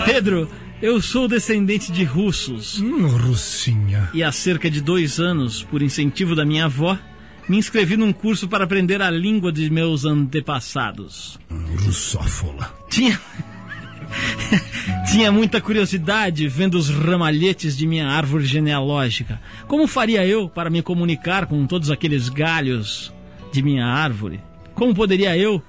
Pedro, 0.03 0.49
eu 0.81 1.01
sou 1.01 1.27
descendente 1.27 1.91
de 1.91 2.03
russos 2.03 2.79
Hum, 2.79 3.07
Russinha. 3.07 4.09
e 4.13 4.23
há 4.23 4.31
cerca 4.31 4.69
de 4.69 4.81
dois 4.81 5.19
anos, 5.19 5.63
por 5.63 5.81
incentivo 5.81 6.35
da 6.35 6.45
minha 6.45 6.65
avó, 6.65 6.97
me 7.47 7.57
inscrevi 7.57 7.97
num 7.97 8.13
curso 8.13 8.47
para 8.47 8.63
aprender 8.63 9.01
a 9.01 9.09
língua 9.09 9.51
de 9.51 9.69
meus 9.69 10.05
antepassados. 10.05 11.39
Hum, 11.51 11.75
Russófola. 11.85 12.73
Tinha. 12.89 13.19
Tinha 15.11 15.31
muita 15.31 15.61
curiosidade 15.61 16.47
vendo 16.47 16.75
os 16.75 16.89
ramalhetes 16.89 17.77
de 17.77 17.85
minha 17.87 18.07
árvore 18.07 18.45
genealógica. 18.45 19.39
Como 19.67 19.87
faria 19.87 20.25
eu 20.25 20.49
para 20.49 20.69
me 20.69 20.81
comunicar 20.81 21.45
com 21.45 21.65
todos 21.65 21.89
aqueles 21.89 22.27
galhos 22.29 23.11
de 23.53 23.61
minha 23.61 23.85
árvore? 23.85 24.39
Como 24.73 24.93
poderia 24.95 25.37
eu, 25.37 25.61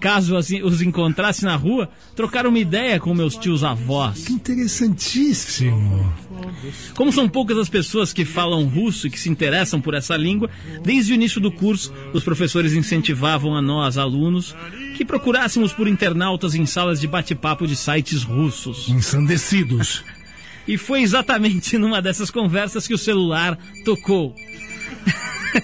caso 0.00 0.36
assim 0.36 0.62
os 0.62 0.82
encontrasse 0.82 1.44
na 1.44 1.56
rua, 1.56 1.88
trocar 2.14 2.46
uma 2.46 2.58
ideia 2.58 2.98
com 2.98 3.14
meus 3.14 3.36
tios 3.36 3.64
avós? 3.64 4.24
Que 4.26 4.32
interessantíssimo. 4.32 6.12
Como 6.94 7.12
são 7.12 7.28
poucas 7.28 7.58
as 7.58 7.68
pessoas 7.68 8.12
que 8.12 8.24
falam 8.24 8.64
russo 8.64 9.06
e 9.06 9.10
que 9.10 9.18
se 9.18 9.28
interessam 9.28 9.80
por 9.80 9.94
essa 9.94 10.16
língua, 10.16 10.50
desde 10.82 11.12
o 11.12 11.14
início 11.14 11.40
do 11.40 11.50
curso, 11.50 11.92
os 12.12 12.22
professores 12.22 12.72
incentivavam 12.72 13.56
a 13.56 13.62
nós, 13.62 13.98
alunos, 13.98 14.54
que 14.96 15.04
procurássemos 15.04 15.72
por 15.72 15.88
internautas 15.88 16.54
em 16.54 16.66
salas 16.66 17.00
de 17.00 17.06
bate-papo 17.06 17.66
de 17.66 17.76
sites 17.76 18.22
russos. 18.22 18.88
Ensandecidos. 18.88 20.04
E 20.66 20.76
foi 20.76 21.02
exatamente 21.02 21.76
numa 21.78 22.02
dessas 22.02 22.30
conversas 22.30 22.86
que 22.86 22.94
o 22.94 22.98
celular 22.98 23.58
tocou. 23.84 24.34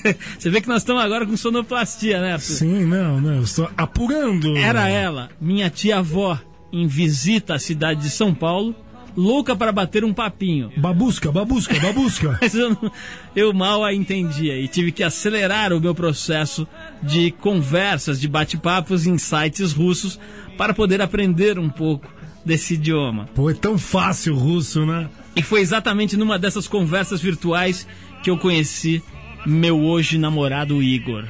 Você 0.39 0.51
vê 0.51 0.61
que 0.61 0.69
nós 0.69 0.83
estamos 0.83 1.03
agora 1.03 1.27
com 1.27 1.37
sonoplastia, 1.37 2.21
né? 2.21 2.39
Sim, 2.39 2.85
não, 2.85 3.21
não, 3.21 3.35
eu 3.37 3.43
estou 3.43 3.71
apurando. 3.77 4.57
Era 4.57 4.89
ela, 4.89 5.31
minha 5.41 5.71
tia-avó, 5.71 6.39
em 6.73 6.87
visita 6.87 7.55
à 7.55 7.59
cidade 7.59 8.03
de 8.03 8.11
São 8.11 8.35
Paulo, 8.35 8.75
louca 9.17 9.55
para 9.55 9.71
bater 9.71 10.05
um 10.05 10.13
papinho. 10.13 10.73
Babusca, 10.77 11.31
babusca, 11.31 11.79
babusca. 11.79 12.39
Mas 12.43 12.55
eu, 12.55 12.71
não- 12.71 12.91
eu 13.37 13.53
mal 13.53 13.85
a 13.85 13.95
entendia 13.95 14.59
e 14.59 14.67
tive 14.67 14.91
que 14.91 15.03
acelerar 15.03 15.73
o 15.73 15.81
meu 15.81 15.95
processo 15.95 16.67
de 17.03 17.31
conversas, 17.31 18.21
de 18.21 18.27
bate-papos 18.29 19.07
em 19.07 19.17
sites 19.19 19.73
russos 19.73 20.19
para 20.59 20.75
poder 20.75 21.01
aprender 21.01 21.59
um 21.59 21.69
pouco 21.71 22.13
desse 22.45 22.75
idioma. 22.75 23.27
Pô, 23.35 23.49
é 23.49 23.55
tão 23.55 23.79
fácil 23.79 24.35
o 24.35 24.39
russo, 24.39 24.85
né? 24.85 25.09
E 25.37 25.43
foi 25.43 25.61
exatamente 25.61 26.17
numa 26.17 26.39
dessas 26.39 26.69
conversas 26.69 27.21
virtuais 27.21 27.87
que 28.23 28.31
eu 28.31 28.37
conheci 28.39 29.03
meu 29.47 29.81
hoje 29.81 30.19
namorado 30.19 30.83
Igor. 30.83 31.25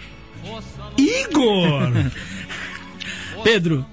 Igor! 0.99 1.91
Pedro, 3.43 3.85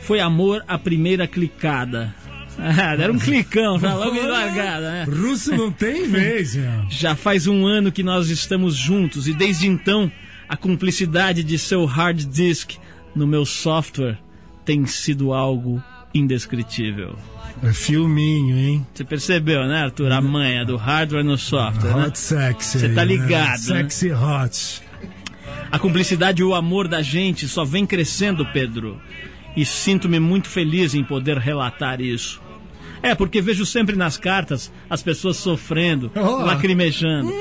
foi 0.00 0.20
amor 0.20 0.64
à 0.66 0.78
primeira 0.78 1.26
clicada. 1.26 2.14
Ah, 2.58 2.94
era 2.94 3.12
um 3.12 3.18
clicão, 3.18 3.78
tá 3.78 3.94
logo 3.94 4.20
largada, 4.20 4.90
né? 4.90 5.04
Russo 5.04 5.54
não 5.54 5.70
tem 5.70 6.08
vez, 6.08 6.56
meu. 6.56 6.86
Já 6.90 7.14
faz 7.14 7.46
um 7.46 7.64
ano 7.64 7.92
que 7.92 8.02
nós 8.02 8.30
estamos 8.30 8.74
juntos 8.74 9.28
e 9.28 9.32
desde 9.32 9.68
então 9.68 10.10
a 10.48 10.56
cumplicidade 10.56 11.44
de 11.44 11.56
seu 11.56 11.84
hard 11.84 12.24
disk 12.24 12.72
no 13.14 13.26
meu 13.26 13.46
software 13.46 14.18
tem 14.64 14.84
sido 14.86 15.32
algo 15.32 15.82
indescritível. 16.12 17.16
É 17.62 17.72
filminho, 17.72 18.56
hein? 18.56 18.86
Você 18.94 19.04
percebeu, 19.04 19.66
né, 19.66 19.84
Arthur? 19.84 20.12
A 20.12 20.20
manha 20.20 20.64
do 20.64 20.76
hardware 20.76 21.24
no 21.24 21.36
software, 21.36 21.94
né? 21.94 22.06
Hot 22.06 22.18
sexy. 22.18 22.78
Você 22.78 22.88
tá 22.88 23.04
né? 23.04 23.04
ligado, 23.04 23.50
né? 23.50 23.56
Sexy 23.56 24.12
hot. 24.12 24.82
A 25.70 25.78
cumplicidade 25.78 26.40
e 26.40 26.44
o 26.44 26.54
amor 26.54 26.88
da 26.88 27.02
gente 27.02 27.48
só 27.48 27.64
vem 27.64 27.84
crescendo, 27.84 28.46
Pedro. 28.46 29.00
E 29.56 29.64
sinto-me 29.64 30.20
muito 30.20 30.48
feliz 30.48 30.94
em 30.94 31.02
poder 31.02 31.36
relatar 31.36 32.00
isso. 32.00 32.40
É, 33.02 33.14
porque 33.14 33.40
vejo 33.40 33.64
sempre 33.66 33.96
nas 33.96 34.16
cartas 34.16 34.70
as 34.88 35.02
pessoas 35.02 35.36
sofrendo, 35.36 36.10
Oh. 36.16 36.44
lacrimejando. 36.44 37.32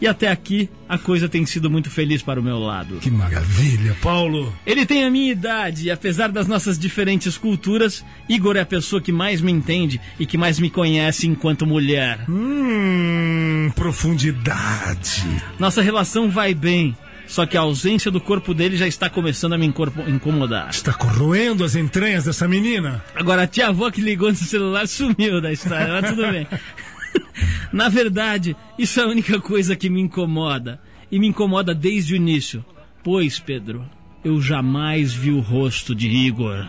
E 0.00 0.06
até 0.06 0.28
aqui 0.30 0.68
a 0.88 0.98
coisa 0.98 1.28
tem 1.28 1.44
sido 1.46 1.70
muito 1.70 1.90
feliz 1.90 2.22
para 2.22 2.40
o 2.40 2.42
meu 2.42 2.58
lado. 2.58 2.96
Que 3.00 3.10
maravilha, 3.10 3.96
Paulo. 4.02 4.52
Ele 4.66 4.84
tem 4.86 5.04
a 5.04 5.10
minha 5.10 5.30
idade 5.32 5.86
e 5.86 5.90
apesar 5.90 6.28
das 6.28 6.46
nossas 6.46 6.78
diferentes 6.78 7.36
culturas, 7.38 8.04
Igor 8.28 8.56
é 8.56 8.60
a 8.60 8.66
pessoa 8.66 9.00
que 9.00 9.12
mais 9.12 9.40
me 9.40 9.52
entende 9.52 10.00
e 10.18 10.26
que 10.26 10.36
mais 10.38 10.58
me 10.58 10.70
conhece 10.70 11.26
enquanto 11.26 11.66
mulher. 11.66 12.20
Hum, 12.28 13.70
profundidade. 13.74 15.22
Nossa 15.58 15.82
relação 15.82 16.30
vai 16.30 16.54
bem, 16.54 16.96
só 17.26 17.44
que 17.44 17.56
a 17.56 17.60
ausência 17.60 18.10
do 18.10 18.20
corpo 18.20 18.54
dele 18.54 18.76
já 18.76 18.86
está 18.86 19.10
começando 19.10 19.54
a 19.54 19.58
me 19.58 19.66
incomodar. 19.66 20.70
Está 20.70 20.92
corroendo 20.92 21.64
as 21.64 21.74
entranhas 21.74 22.24
dessa 22.24 22.46
menina. 22.46 23.04
Agora, 23.14 23.42
a 23.42 23.46
tia 23.46 23.68
avó 23.68 23.90
que 23.90 24.00
ligou 24.00 24.28
no 24.28 24.36
celular 24.36 24.86
sumiu 24.86 25.40
da 25.40 25.52
história, 25.52 25.88
mas 25.88 26.10
tudo 26.10 26.30
bem. 26.30 26.46
Na 27.72 27.88
verdade, 27.88 28.56
isso 28.78 29.00
é 29.00 29.02
a 29.02 29.08
única 29.08 29.40
coisa 29.40 29.76
que 29.76 29.90
me 29.90 30.00
incomoda. 30.00 30.80
E 31.10 31.18
me 31.18 31.28
incomoda 31.28 31.74
desde 31.74 32.14
o 32.14 32.16
início. 32.16 32.64
Pois, 33.02 33.38
Pedro, 33.38 33.84
eu 34.24 34.40
jamais 34.40 35.12
vi 35.12 35.30
o 35.30 35.40
rosto 35.40 35.94
de 35.94 36.08
Igor. 36.08 36.66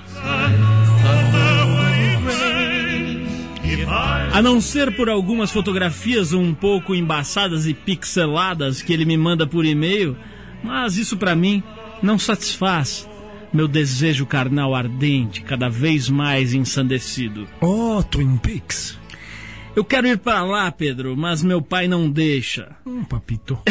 A 4.32 4.42
não 4.42 4.62
ser 4.62 4.96
por 4.96 5.10
algumas 5.10 5.50
fotografias 5.50 6.34
um 6.34 6.54
pouco 6.54 6.94
embaçadas 6.94 7.66
e 7.66 7.74
pixeladas 7.74 8.84
que 8.84 8.94
ele 8.94 9.06
me 9.06 9.18
manda 9.18 9.48
por 9.48 9.66
e-mail, 9.66 10.16
mas 10.64 10.98
isso 10.98 11.18
pra 11.18 11.36
mim 11.36 11.64
não 12.02 12.18
satisfaz 12.20 13.08
meu 13.54 13.68
desejo 13.68 14.26
carnal 14.26 14.76
ardente, 14.76 15.42
cada 15.42 15.70
vez 15.70 16.10
mais 16.10 16.54
ensandecido. 16.54 17.48
Oh, 17.62 18.04
Twin 18.04 18.38
Peaks. 18.38 18.98
Eu 19.76 19.84
quero 19.84 20.08
ir 20.08 20.18
pra 20.18 20.44
lá, 20.44 20.72
Pedro, 20.72 21.16
mas 21.16 21.44
meu 21.44 21.62
pai 21.62 21.88
não 21.88 22.10
deixa. 22.10 22.76
Hum, 22.86 23.04
papito. 23.04 23.60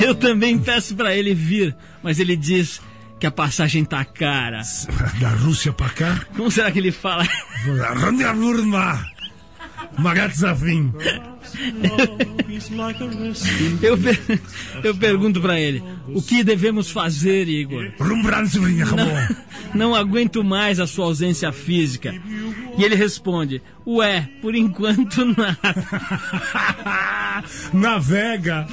Eu 0.00 0.14
também 0.14 0.58
peço 0.58 0.94
pra 0.94 1.16
ele 1.16 1.32
vir, 1.32 1.74
mas 2.02 2.20
ele 2.20 2.36
diz 2.36 2.80
que 3.18 3.26
a 3.26 3.30
passagem 3.30 3.84
tá 3.84 4.04
cara. 4.04 4.60
Da 5.18 5.30
Rússia 5.30 5.72
pra 5.72 5.88
cá. 5.88 6.20
Como 6.36 6.50
será 6.50 6.70
que 6.70 6.78
ele 6.78 6.92
fala? 6.92 7.26
Randyavurma. 9.98 9.98
Magatzafim. 9.98 10.92
Eu, 13.82 13.98
per- 13.98 14.40
eu 14.82 14.94
pergunto 14.96 15.40
pra 15.40 15.60
ele: 15.60 15.82
o 16.08 16.20
que 16.22 16.42
devemos 16.42 16.90
fazer, 16.90 17.48
Igor? 17.48 17.92
Não, 19.74 19.90
não 19.90 19.94
aguento 19.94 20.42
mais 20.42 20.80
a 20.80 20.86
sua 20.86 21.04
ausência 21.06 21.52
física. 21.52 22.14
E 22.76 22.82
ele 22.84 22.94
responde: 22.96 23.62
Ué, 23.86 24.28
por 24.42 24.54
enquanto 24.54 25.24
nada. 25.36 25.58
Navega. 27.72 28.66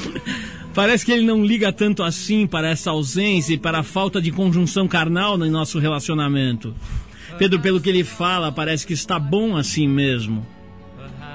Parece 0.73 1.05
que 1.05 1.11
ele 1.11 1.25
não 1.25 1.43
liga 1.45 1.71
tanto 1.73 2.01
assim 2.01 2.47
para 2.47 2.69
essa 2.69 2.91
ausência 2.91 3.53
e 3.53 3.57
para 3.57 3.79
a 3.79 3.83
falta 3.83 4.21
de 4.21 4.31
conjunção 4.31 4.87
carnal 4.87 5.37
no 5.37 5.45
nosso 5.49 5.77
relacionamento. 5.79 6.73
Pedro, 7.37 7.59
pelo 7.59 7.81
que 7.81 7.89
ele 7.89 8.03
fala, 8.03 8.51
parece 8.51 8.87
que 8.87 8.93
está 8.93 9.19
bom 9.19 9.57
assim 9.57 9.87
mesmo. 9.87 10.45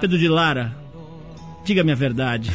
Pedro 0.00 0.18
de 0.18 0.28
Lara, 0.28 0.76
diga-me 1.64 1.92
a 1.92 1.94
verdade. 1.94 2.52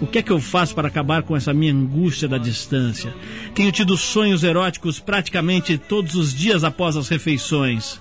O 0.00 0.06
que 0.06 0.18
é 0.18 0.22
que 0.22 0.30
eu 0.30 0.40
faço 0.40 0.74
para 0.74 0.88
acabar 0.88 1.22
com 1.22 1.36
essa 1.36 1.52
minha 1.52 1.72
angústia 1.72 2.28
da 2.28 2.38
distância? 2.38 3.12
Tenho 3.54 3.72
tido 3.72 3.96
sonhos 3.96 4.44
eróticos 4.44 5.00
praticamente 5.00 5.76
todos 5.76 6.14
os 6.14 6.32
dias 6.32 6.62
após 6.62 6.96
as 6.96 7.08
refeições. 7.08 8.00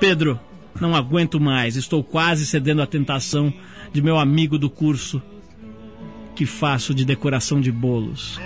Pedro, 0.00 0.40
não 0.80 0.94
aguento 0.94 1.38
mais. 1.40 1.76
Estou 1.76 2.02
quase 2.02 2.44
cedendo 2.44 2.82
à 2.82 2.86
tentação 2.86 3.52
de 3.92 4.02
meu 4.02 4.18
amigo 4.18 4.58
do 4.58 4.68
curso 4.68 5.22
que 6.34 6.44
faço 6.44 6.92
de 6.92 7.04
decoração 7.04 7.60
de 7.60 7.70
bolos. 7.70 8.40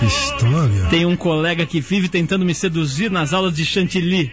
Que 0.00 0.06
história. 0.06 0.86
Tem 0.90 1.06
um 1.06 1.16
colega 1.16 1.64
que 1.64 1.80
vive 1.80 2.08
tentando 2.08 2.44
me 2.44 2.54
seduzir 2.54 3.10
nas 3.10 3.32
aulas 3.32 3.54
de 3.54 3.64
chantilly. 3.64 4.32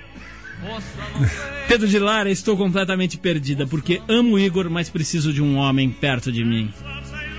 Pedro 1.67 1.87
de 1.87 1.99
Lara, 1.99 2.29
estou 2.29 2.55
completamente 2.55 3.17
perdida, 3.17 3.65
porque 3.65 4.01
amo 4.07 4.35
o 4.35 4.39
Igor, 4.39 4.69
mas 4.69 4.89
preciso 4.89 5.33
de 5.33 5.41
um 5.41 5.55
homem 5.57 5.89
perto 5.89 6.31
de 6.31 6.43
mim. 6.43 6.71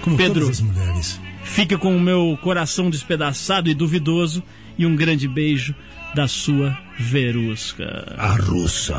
Como 0.03 0.17
Pedro. 0.17 0.43
todas 0.43 0.61
as 0.61 0.61
mulheres. 0.61 1.21
Fique 1.45 1.77
com 1.77 1.97
o 1.97 2.01
meu 2.01 2.39
coração 2.43 2.91
despedaçado 2.91 3.69
e 3.69 3.75
duvidoso 3.75 4.43
e 4.77 4.87
um 4.87 4.97
grande 4.97 5.29
beijo 5.29 5.75
da 6.15 6.27
sua 6.27 6.77
Verusca. 6.99 8.15
A 8.17 8.37
russa. 8.37 8.95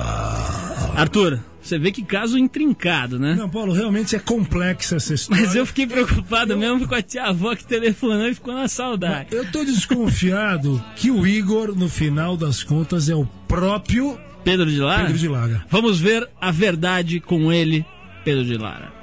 Arthur, 0.96 1.40
você 1.62 1.80
vê 1.80 1.92
que 1.92 2.04
caso 2.04 2.38
intrincado, 2.38 3.18
né? 3.18 3.36
Não, 3.36 3.50
Paulo, 3.50 3.74
realmente 3.74 4.16
é 4.16 4.20
complexa 4.20 4.98
essa 4.98 5.14
história. 5.16 5.44
Mas 5.44 5.56
eu 5.56 5.66
fiquei 5.66 5.88
preocupado 5.88 6.58
mesmo 6.58 6.88
com 6.88 6.96
a 6.96 7.02
tia 7.02 7.24
avó 7.24 7.56
que 7.56 7.66
telefonou 7.66 8.28
e 8.28 8.34
ficou 8.36 8.54
na 8.54 8.68
saudade. 8.68 9.30
Eu 9.32 9.50
tô 9.52 9.64
desconfiado 9.64 10.84
que 10.96 11.10
o 11.10 11.26
Igor, 11.26 11.74
no 11.76 11.90
final 11.90 12.36
das 12.38 12.64
contas, 12.64 13.10
é 13.10 13.16
o 13.16 13.26
próprio 13.48 14.20
Pedro 14.46 14.70
de 14.70 14.80
Lara? 14.80 15.06
Pedro 15.06 15.18
de 15.18 15.28
Lara. 15.28 15.66
Vamos 15.72 16.00
ver 16.00 16.30
a 16.39 16.52
verdade 16.52 17.20
com 17.20 17.52
ele, 17.52 17.84
Pedro 18.24 18.46
de 18.46 18.56
Lara. 18.56 18.93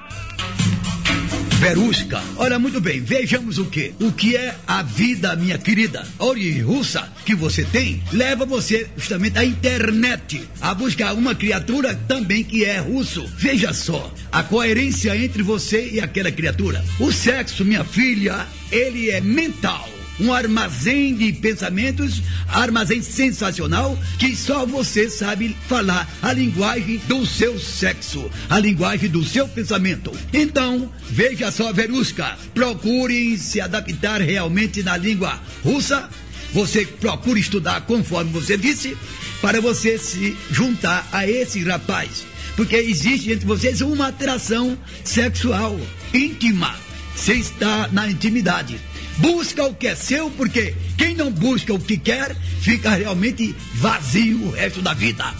Verusca, 1.59 2.23
olha 2.37 2.59
muito 2.59 2.81
bem, 2.81 3.01
vejamos 3.01 3.59
o 3.59 3.67
que? 3.67 3.93
O 4.01 4.13
que 4.13 4.37
é 4.37 4.57
a 4.67 4.83
vida, 4.83 5.35
minha 5.37 5.59
querida? 5.59 6.07
A 6.19 6.25
origem 6.25 6.63
russa 6.63 7.13
que 7.25 7.35
você 7.35 7.65
tem 7.65 8.03
leva 8.13 8.47
você 8.47 8.89
justamente 8.97 9.39
à 9.39 9.45
internet 9.45 10.43
a 10.61 10.75
buscar 10.75 11.13
uma 11.13 11.35
criatura 11.35 11.95
também 12.07 12.43
que 12.45 12.65
é 12.65 12.79
russo. 12.79 13.25
Veja 13.37 13.73
só, 13.73 14.13
a 14.31 14.43
coerência 14.45 15.17
entre 15.17 15.43
você 15.43 15.91
e 15.93 16.01
aquela 16.01 16.31
criatura. 16.31 16.85
O 17.01 17.13
sexo, 17.13 17.65
minha 17.65 17.85
filha, 17.85 18.47
ele 18.71 19.11
é 19.11 19.21
mental. 19.21 19.89
Um 20.21 20.33
armazém 20.33 21.15
de 21.15 21.33
pensamentos, 21.33 22.23
armazém 22.49 23.03
sensacional, 23.03 23.99
que 24.19 24.37
só 24.37 24.65
você 24.67 25.09
sabe 25.09 25.57
falar 25.69 26.09
a 26.23 26.33
linguagem 26.33 26.99
do 27.09 27.27
seu 27.27 27.59
sexo, 27.59 28.31
a 28.49 28.59
linguagem 28.59 29.09
do 29.09 29.25
seu 29.25 29.49
pensamento. 29.49 30.13
Então, 30.33 30.91
veja 31.11 31.51
só, 31.51 31.73
Verusca, 31.73 32.37
procure 32.55 33.37
se 33.39 33.61
adaptar 33.61 34.21
realmente 34.21 34.83
na 34.83 34.97
língua 34.97 35.41
russa. 35.65 36.09
Você 36.53 36.85
procure 36.85 37.41
estudar 37.41 37.81
conforme 37.83 38.31
você 38.31 38.57
disse, 38.57 38.97
para 39.41 39.61
você 39.61 39.99
se 39.99 40.37
juntar 40.51 41.09
a 41.11 41.27
esse 41.27 41.65
rapaz. 41.65 42.25
Porque 42.55 42.77
existe 42.77 43.33
entre 43.33 43.47
vocês 43.47 43.81
uma 43.81 44.09
atração 44.09 44.79
sexual 45.03 45.79
íntima. 46.13 46.75
Você 47.17 47.35
está 47.35 47.89
na 47.91 48.09
intimidade. 48.11 48.79
Busca 49.19 49.65
o 49.65 49.75
que 49.75 49.89
é 49.89 49.95
seu, 49.95 50.31
porque 50.31 50.75
quem 50.97 51.15
não 51.15 51.31
busca 51.31 51.73
o 51.73 51.79
que 51.79 51.97
quer 51.97 52.35
fica 52.61 52.91
realmente 52.91 53.55
vazio 53.75 54.47
o 54.47 54.51
resto 54.51 54.81
da 54.81 54.95
vida. 54.95 55.33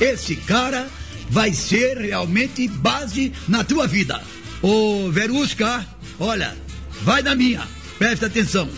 Esse 0.00 0.36
cara 0.36 0.88
vai 1.30 1.52
ser 1.52 1.98
realmente 1.98 2.66
base 2.68 3.32
na 3.46 3.62
tua 3.64 3.86
vida. 3.86 4.22
Ô, 4.62 5.10
Verusca, 5.10 5.86
olha, 6.18 6.56
vai 7.02 7.22
na 7.22 7.34
minha, 7.34 7.66
presta 7.98 8.26
atenção. 8.26 8.68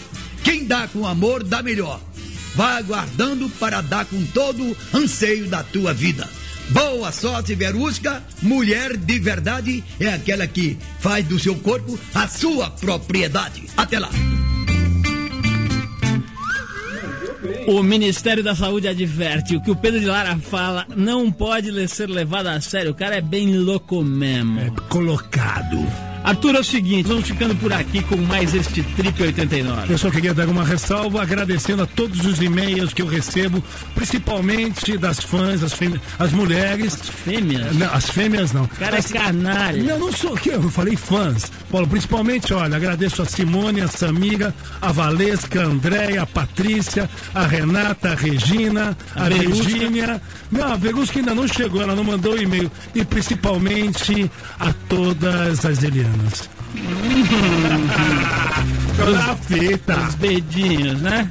Quem 0.42 0.64
dá 0.64 0.88
com 0.88 1.06
amor, 1.06 1.42
dá 1.42 1.62
melhor. 1.62 2.00
Vai 2.54 2.78
aguardando 2.78 3.48
para 3.48 3.80
dar 3.80 4.04
com 4.04 4.24
todo 4.26 4.76
anseio 4.92 5.46
da 5.46 5.62
tua 5.62 5.94
vida. 5.94 6.28
Boa 6.70 7.10
sorte, 7.12 7.54
Verusca. 7.54 8.22
Mulher 8.42 8.96
de 8.96 9.18
verdade 9.18 9.84
é 9.98 10.08
aquela 10.08 10.46
que 10.46 10.78
faz 11.00 11.26
do 11.26 11.38
seu 11.38 11.56
corpo 11.56 11.98
a 12.14 12.28
sua 12.28 12.70
propriedade. 12.70 13.64
Até 13.76 13.98
lá. 13.98 14.10
O 17.66 17.82
Ministério 17.82 18.42
da 18.42 18.54
Saúde 18.54 18.88
adverte: 18.88 19.56
o 19.56 19.60
que 19.60 19.70
o 19.70 19.76
Pedro 19.76 20.00
de 20.00 20.06
Lara 20.06 20.36
fala 20.36 20.86
não 20.96 21.30
pode 21.30 21.88
ser 21.88 22.08
levado 22.08 22.48
a 22.48 22.60
sério. 22.60 22.92
O 22.92 22.94
cara 22.94 23.16
é 23.16 23.20
bem 23.20 23.56
louco 23.56 24.02
mesmo. 24.02 24.60
É 24.60 24.70
colocado. 24.88 26.09
Arthur, 26.30 26.54
é 26.54 26.60
o 26.60 26.64
seguinte, 26.64 27.08
vamos 27.08 27.26
ficando 27.26 27.56
por 27.56 27.72
aqui 27.72 28.04
com 28.04 28.16
mais 28.16 28.54
este 28.54 28.84
Trip 28.84 29.20
89. 29.20 29.92
Eu 29.92 29.98
só 29.98 30.12
queria 30.12 30.32
dar 30.32 30.48
uma 30.48 30.64
ressalva 30.64 31.20
agradecendo 31.20 31.82
a 31.82 31.86
todos 31.86 32.24
os 32.24 32.40
e-mails 32.40 32.94
que 32.94 33.02
eu 33.02 33.06
recebo, 33.08 33.60
principalmente 33.96 34.96
das 34.96 35.18
fãs, 35.18 35.60
as, 35.64 35.72
fêmeas, 35.72 36.00
as 36.20 36.30
mulheres. 36.30 36.94
Fêmeas? 36.94 37.74
Não, 37.74 37.92
as 37.92 38.08
fêmeas 38.08 38.52
não. 38.52 38.64
Cara, 38.68 38.94
é 38.94 38.98
as, 39.00 39.10
canalha. 39.10 39.82
Não, 39.82 39.98
não 39.98 40.12
sou 40.12 40.36
que 40.36 40.50
eu 40.50 40.62
falei 40.70 40.94
fãs. 40.94 41.50
Paulo, 41.68 41.88
principalmente, 41.88 42.54
olha, 42.54 42.76
agradeço 42.76 43.22
a 43.22 43.24
Simone, 43.24 43.80
a 43.80 43.88
Samira, 43.88 44.54
a 44.80 44.92
Valesca, 44.92 45.62
a 45.62 45.64
Andréia, 45.64 46.22
a 46.22 46.26
Patrícia, 46.26 47.10
a 47.34 47.44
Renata, 47.44 48.12
a 48.12 48.14
Regina, 48.14 48.96
a, 49.16 49.24
A. 49.24 49.28
Virgínia. 49.28 50.22
Não, 50.48 50.72
a 50.72 50.76
Verusca 50.76 51.18
ainda 51.18 51.34
não 51.34 51.48
chegou, 51.48 51.82
ela 51.82 51.96
não 51.96 52.04
mandou 52.04 52.40
e-mail. 52.40 52.70
E 52.94 53.04
principalmente 53.04 54.30
a 54.60 54.72
todas 54.88 55.64
as 55.64 55.82
Elianas. 55.82 56.19
Toda 58.96 59.18
a 59.18 59.36
fita. 59.36 59.96
Os 60.08 60.14
bedinhos, 60.14 61.00
né? 61.00 61.30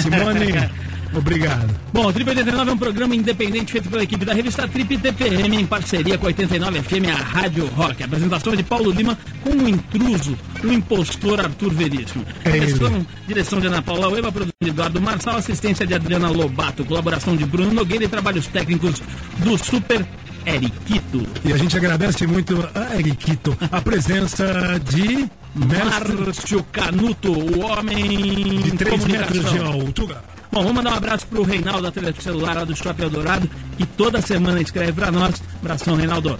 Simone, 0.00 0.70
obrigado. 1.14 1.80
Bom, 1.92 2.06
o 2.06 2.12
Trip 2.12 2.28
89 2.28 2.70
é 2.70 2.74
um 2.74 2.78
programa 2.78 3.16
independente 3.16 3.72
feito 3.72 3.90
pela 3.90 4.04
equipe 4.04 4.24
da 4.24 4.32
revista 4.32 4.68
Trip 4.68 4.96
TPM 4.96 5.56
em 5.56 5.66
parceria 5.66 6.16
com 6.16 6.26
a 6.26 6.28
89 6.28 6.82
FM, 6.82 7.08
a 7.12 7.16
Rádio 7.22 7.66
Rock. 7.66 8.02
Apresentação 8.02 8.52
é 8.52 8.56
de 8.56 8.62
Paulo 8.62 8.92
Lima 8.92 9.18
com 9.42 9.50
o 9.50 9.68
intruso, 9.68 10.38
o 10.62 10.72
impostor 10.72 11.40
Arthur 11.40 11.72
Veríssimo. 11.72 12.24
É 12.44 12.50
direção, 12.52 13.06
direção 13.26 13.60
de 13.60 13.66
Ana 13.66 13.82
Paula 13.82 14.08
Ueva, 14.08 14.30
produção 14.30 14.54
de 14.62 14.70
Eduardo 14.70 15.00
Marçal, 15.00 15.36
assistência 15.36 15.86
de 15.86 15.94
Adriana 15.94 16.30
Lobato, 16.30 16.84
colaboração 16.84 17.36
de 17.36 17.44
Bruno 17.44 17.72
Nogueira 17.72 18.04
e 18.04 18.08
trabalhos 18.08 18.46
técnicos 18.46 19.02
do 19.38 19.58
Super 19.58 20.06
Eriquito. 20.54 21.26
E 21.44 21.52
a 21.52 21.56
gente 21.56 21.76
agradece 21.76 22.26
muito 22.26 22.68
a 22.74 22.96
Eriquito 22.96 23.56
a 23.70 23.80
presença 23.80 24.44
de 24.84 25.28
mestre 25.54 26.14
Márcio 26.14 26.62
Canuto, 26.72 27.32
o 27.32 27.60
homem 27.60 28.60
de 28.62 28.70
3 28.72 29.04
metros 29.04 29.50
de 29.50 29.58
altura. 29.58 30.22
Bom, 30.52 30.62
vamos 30.62 30.76
mandar 30.76 30.92
um 30.92 30.96
abraço 30.96 31.26
pro 31.26 31.42
Reinaldo 31.42 31.82
da 31.82 31.92
Tele 31.92 32.14
Celular 32.18 32.56
lá 32.56 32.64
do 32.64 32.74
Shopping 32.74 33.02
Eldorado, 33.02 33.48
que 33.76 33.86
toda 33.86 34.20
semana 34.20 34.60
escreve 34.60 34.92
pra 34.92 35.10
nós. 35.10 35.42
Abração, 35.60 35.94
Reinaldo. 35.94 36.38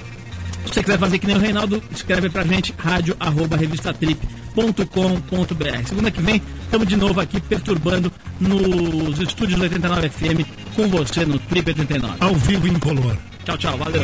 Se 0.67 0.75
você 0.75 0.83
quiser 0.83 0.99
fazer 0.99 1.19
que 1.19 1.27
nem 1.27 1.37
o 1.37 1.41
Reinaldo, 1.41 1.83
escreve 1.91 2.29
pra 2.29 2.45
gente, 2.45 2.75
rádio 2.77 3.17
arroba 3.21 3.57
revistatrip.com.br. 4.55 5.87
Segunda 5.87 6.11
que 6.11 6.21
vem, 6.21 6.43
estamos 6.63 6.87
de 6.87 6.97
novo 6.97 7.21
aqui 7.21 7.41
perturbando 7.41 8.13
nos 8.41 9.19
estúdios 9.21 9.59
do 9.59 9.63
89 9.63 10.09
FM 10.09 10.75
com 10.75 10.89
você 10.89 11.25
no 11.25 11.39
Trip 11.39 11.69
89. 11.69 12.17
Ao 12.21 12.35
vivo 12.35 12.69
em 12.69 12.79
color. 12.79 13.17
Tchau, 13.45 13.59
tchau, 13.59 13.79
valeu. 13.79 14.03